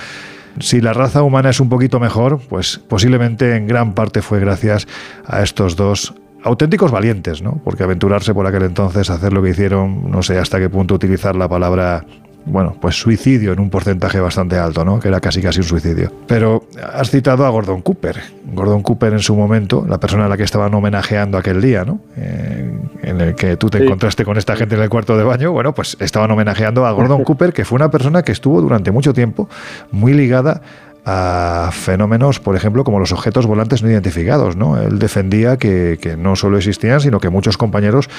[0.61, 4.87] si la raza humana es un poquito mejor, pues posiblemente en gran parte fue gracias
[5.27, 7.61] a estos dos auténticos valientes, ¿no?
[7.65, 11.35] Porque aventurarse por aquel entonces, hacer lo que hicieron, no sé hasta qué punto utilizar
[11.35, 12.05] la palabra
[12.49, 14.99] bueno, pues suicidio en un porcentaje bastante alto, ¿no?
[15.01, 16.13] Que era casi casi un suicidio.
[16.27, 18.21] Pero has citado a Gordon Cooper.
[18.53, 22.01] Gordon Cooper en su momento, la persona a la que estaban homenajeando aquel día, ¿no?
[22.17, 22.71] Eh,
[23.03, 25.75] en el que tú te encontraste con esta gente en el cuarto de baño, bueno,
[25.75, 29.49] pues estaban homenajeando a Gordon Cooper, que fue una persona que estuvo durante mucho tiempo
[29.91, 30.63] muy ligada
[31.11, 34.57] a fenómenos, por ejemplo, como los objetos volantes no identificados.
[34.57, 34.79] ¿no?
[34.81, 38.11] Él defendía que, que no solo existían, sino que muchos compañeros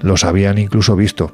[0.00, 1.30] los habían incluso visto.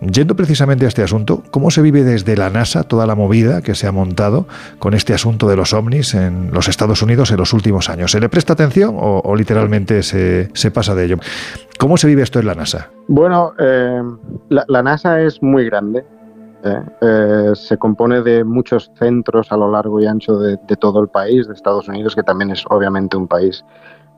[0.00, 3.74] Yendo precisamente a este asunto, ¿cómo se vive desde la NASA toda la movida que
[3.74, 4.46] se ha montado
[4.78, 8.12] con este asunto de los ovnis en los Estados Unidos en los últimos años?
[8.12, 11.16] ¿Se le presta atención o, literalmente se, pasa de ello?
[11.78, 12.90] ¿Cómo se vive esto en la NASA?
[13.08, 14.02] Bueno, eh,
[14.48, 16.04] la, NASA es muy grande.
[16.64, 16.82] ¿eh?
[17.00, 21.08] Eh, se compone de muchos centros a lo largo y ancho de, de todo el
[21.08, 23.64] país, de Estados Unidos, que también es obviamente un país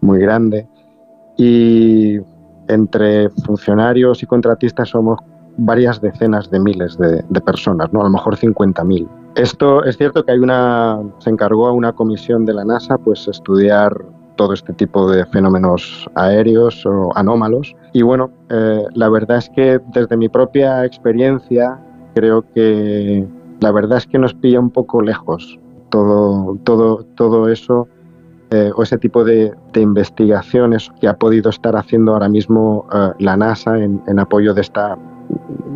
[0.01, 0.67] muy grande.
[1.37, 2.19] Y
[2.69, 5.19] entre funcionarios y contratistas somos
[5.59, 8.01] varias decenas de miles de, personas, ¿no?
[8.01, 9.09] a lo mejor 50.000.
[9.37, 13.27] Esto es cierto que hay una, se encargó a una comisión de la NASA pues
[13.29, 13.93] estudiar
[14.37, 17.75] todo este tipo de fenómenos aéreos o anómalos.
[17.93, 21.79] Y bueno, eh, la verdad es que desde mi propia experiencia
[22.15, 23.27] creo que
[23.61, 25.59] la verdad es que nos pilla un poco lejos
[25.91, 27.89] todo, todo, todo eso
[28.51, 33.37] eh, o ese tipo de, investigaciones que ha podido estar haciendo ahora mismo eh, la
[33.37, 34.97] NASA en, apoyo de esta,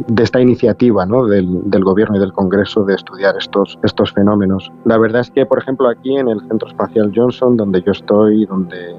[0.06, 1.26] de esta iniciativa ¿no?
[1.26, 4.72] del, gobierno y del Congreso de estudiar estos, estos fenómenos.
[4.84, 8.46] La verdad es que, por ejemplo, aquí en el Centro Espacial Johnson, donde yo estoy,
[8.46, 8.94] donde,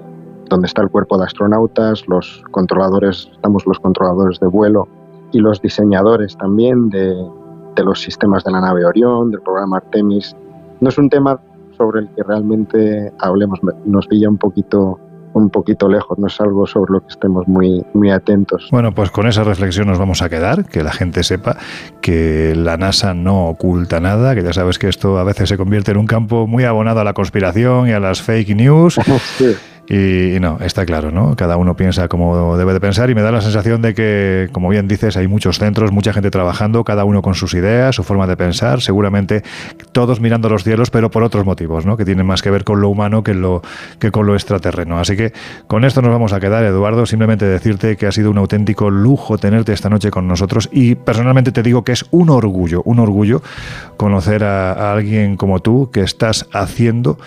[0.49, 4.87] donde está el cuerpo de astronautas, los controladores, estamos los controladores de vuelo
[5.31, 7.15] y los diseñadores también de,
[7.75, 10.35] de los sistemas de la nave Orión, del programa Artemis,
[10.81, 11.39] no es un tema
[11.81, 13.59] sobre el que realmente hablemos.
[13.85, 14.99] Nos pilla un poquito
[15.33, 18.67] un poquito lejos, no es algo sobre lo que estemos muy, muy atentos.
[18.69, 21.55] Bueno, pues con esa reflexión nos vamos a quedar, que la gente sepa
[22.01, 25.91] que la NASA no oculta nada, que ya sabes que esto a veces se convierte
[25.91, 28.99] en un campo muy abonado a la conspiración y a las fake news.
[29.37, 29.55] Sí.
[29.93, 31.35] Y, no, está claro, ¿no?
[31.35, 34.69] Cada uno piensa como debe de pensar y me da la sensación de que, como
[34.69, 38.25] bien dices, hay muchos centros, mucha gente trabajando, cada uno con sus ideas, su forma
[38.25, 39.43] de pensar, seguramente
[39.91, 41.97] todos mirando los cielos, pero por otros motivos, ¿no?
[41.97, 43.63] Que tienen más que ver con lo humano que, lo,
[43.99, 44.97] que con lo extraterreno.
[44.97, 45.33] Así que
[45.67, 47.05] con esto nos vamos a quedar, Eduardo.
[47.05, 51.51] Simplemente decirte que ha sido un auténtico lujo tenerte esta noche con nosotros y personalmente
[51.51, 53.41] te digo que es un orgullo, un orgullo
[53.97, 57.17] conocer a alguien como tú que estás haciendo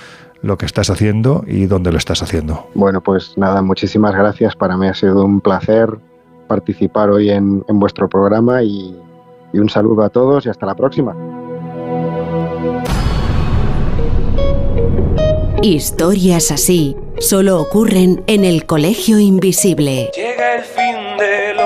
[0.45, 2.67] lo que estás haciendo y dónde lo estás haciendo.
[2.75, 4.55] Bueno, pues nada, muchísimas gracias.
[4.55, 5.89] Para mí ha sido un placer
[6.49, 8.95] participar hoy en, vuestro programa y
[9.55, 11.17] un saludo a todos y hasta la próxima.
[15.63, 20.11] Historias así solo ocurren en el Colegio Invisible.
[20.15, 21.04] Llega el fin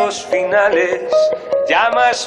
[0.09, 1.03] los finales,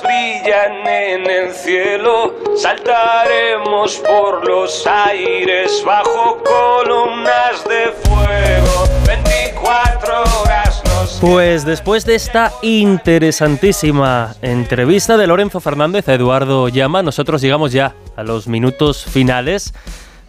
[0.04, 8.88] brillan en el cielo, saltaremos por los aires bajo columnas de fuego.
[9.08, 10.14] 24
[10.44, 11.18] horas nos...
[11.20, 17.96] Pues después de esta interesantísima entrevista de Lorenzo Fernández a Eduardo Llama, nosotros llegamos ya
[18.16, 19.74] a los minutos finales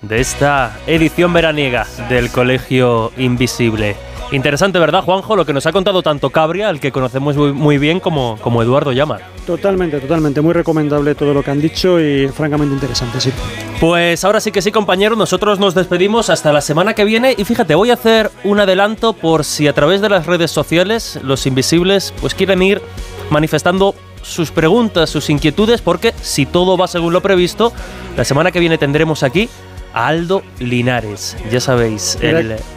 [0.01, 4.12] de esta edición veraniega del Colegio Invisible.
[4.33, 5.37] Interesante, ¿verdad, Juanjo?
[5.37, 8.91] Lo que nos ha contado tanto Cabria, el que conocemos muy, bien, como, como Eduardo
[8.93, 9.19] Llama.
[9.47, 10.41] Totalmente, totalmente.
[10.41, 13.31] Muy recomendable todo lo que han dicho y francamente interesante, sí.
[13.79, 15.19] Pues ahora sí que sí, compañeros.
[15.19, 17.35] Nosotros nos despedimos hasta la semana que viene.
[17.37, 21.21] Y fíjate, voy a hacer un adelanto por si a través de las redes sociales
[21.23, 22.81] los invisibles pues quieren ir
[23.29, 27.73] manifestando sus preguntas, sus inquietudes, porque si todo va según lo previsto,
[28.17, 29.51] la semana que viene tendremos aquí
[29.95, 31.37] Aldo Linares.
[31.51, 32.19] Ya sabéis.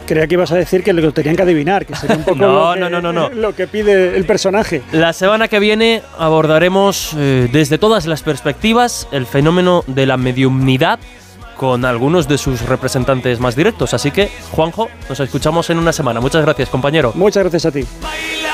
[0.06, 2.74] Creía, que ibas a decir que lo tenían que adivinar, que sería un poco no,
[2.74, 4.82] lo, que, no, no, no, lo que pide el personaje.
[4.92, 10.98] La semana que viene abordaremos eh, desde todas las perspectivas el fenómeno de la mediumnidad
[11.56, 13.94] con algunos de sus representantes más directos.
[13.94, 16.20] Así que, Juanjo, nos escuchamos en una semana.
[16.20, 17.12] Muchas gracias, compañero.
[17.14, 17.84] Muchas gracias a ti.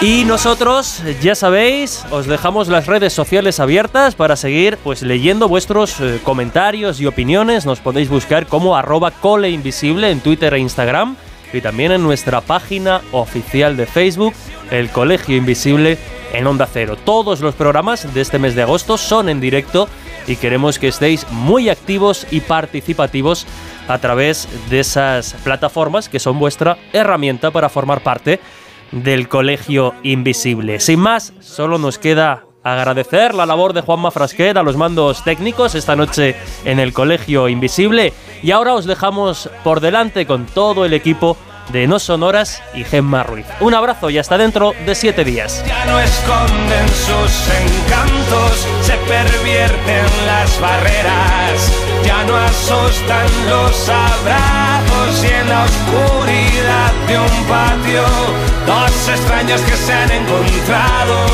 [0.01, 6.01] Y nosotros, ya sabéis, os dejamos las redes sociales abiertas para seguir pues leyendo vuestros
[6.01, 7.66] eh, comentarios y opiniones.
[7.66, 11.16] Nos podéis buscar como arroba coleinvisible en Twitter e Instagram
[11.53, 14.35] y también en nuestra página oficial de Facebook,
[14.70, 15.99] el Colegio Invisible
[16.33, 16.97] en Onda Cero.
[16.97, 19.89] Todos los programas de este mes de agosto son en directo
[20.27, 23.47] y queremos que estéis muy activos y participativos
[23.89, 28.40] a través de esas plataformas que son vuestra herramienta para formar parte
[28.93, 30.81] del Colegio Invisible.
[30.81, 35.74] Sin más, solo nos queda agradecer la labor de Juanma Frasquet a los mandos técnicos
[35.74, 38.12] esta noche en el Colegio Invisible
[38.43, 41.36] y ahora os dejamos por delante con todo el equipo
[41.70, 43.47] de No Sonoras y Gemma Ruiz.
[43.60, 45.64] Un abrazo y hasta dentro de siete días.
[45.66, 51.72] Ya no esconden sus encantos, se pervierten las barreras,
[52.05, 58.02] ya no asustan los abrazos y en la oscuridad de un patio,
[58.66, 61.26] dos extraños que se han encontrado.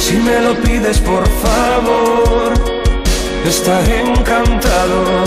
[0.00, 2.69] Si me lo pides por favor
[3.48, 5.24] estaré encantado.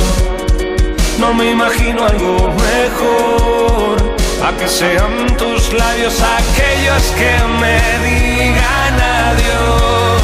[1.20, 4.16] No me imagino algo mejor.
[4.46, 8.96] A que sean tus labios aquellos que me digan
[9.30, 10.24] adiós.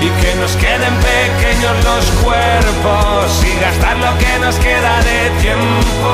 [0.00, 6.10] Y que nos queden pequeños los cuerpos y gastar lo que nos queda de tiempo.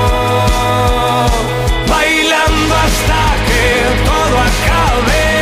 [1.88, 5.32] Bailando hasta que todo acabe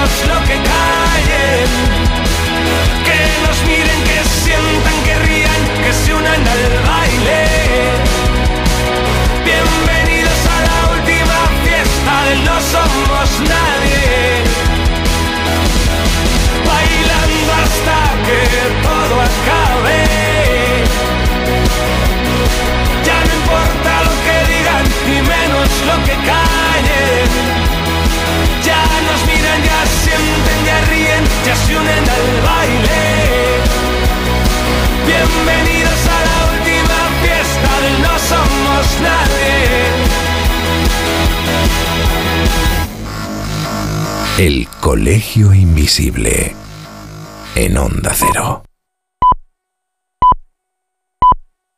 [0.00, 1.68] lo que callen,
[3.04, 7.44] que nos miren, que sientan, que rían, que se unan al baile.
[9.44, 14.44] Bienvenidos a la última fiesta del No Somos Nadie.
[16.70, 18.40] Bailando hasta que
[18.82, 20.00] todo acabe.
[23.04, 27.29] Ya no importa lo que digan, ni menos lo que callen
[30.20, 33.00] sienten, ya ríen, ya se unen al baile.
[35.06, 39.60] Bienvenidos a la última fiesta del No Somos Nadie.
[44.38, 46.54] El Colegio Invisible
[47.54, 48.69] en Onda Cero.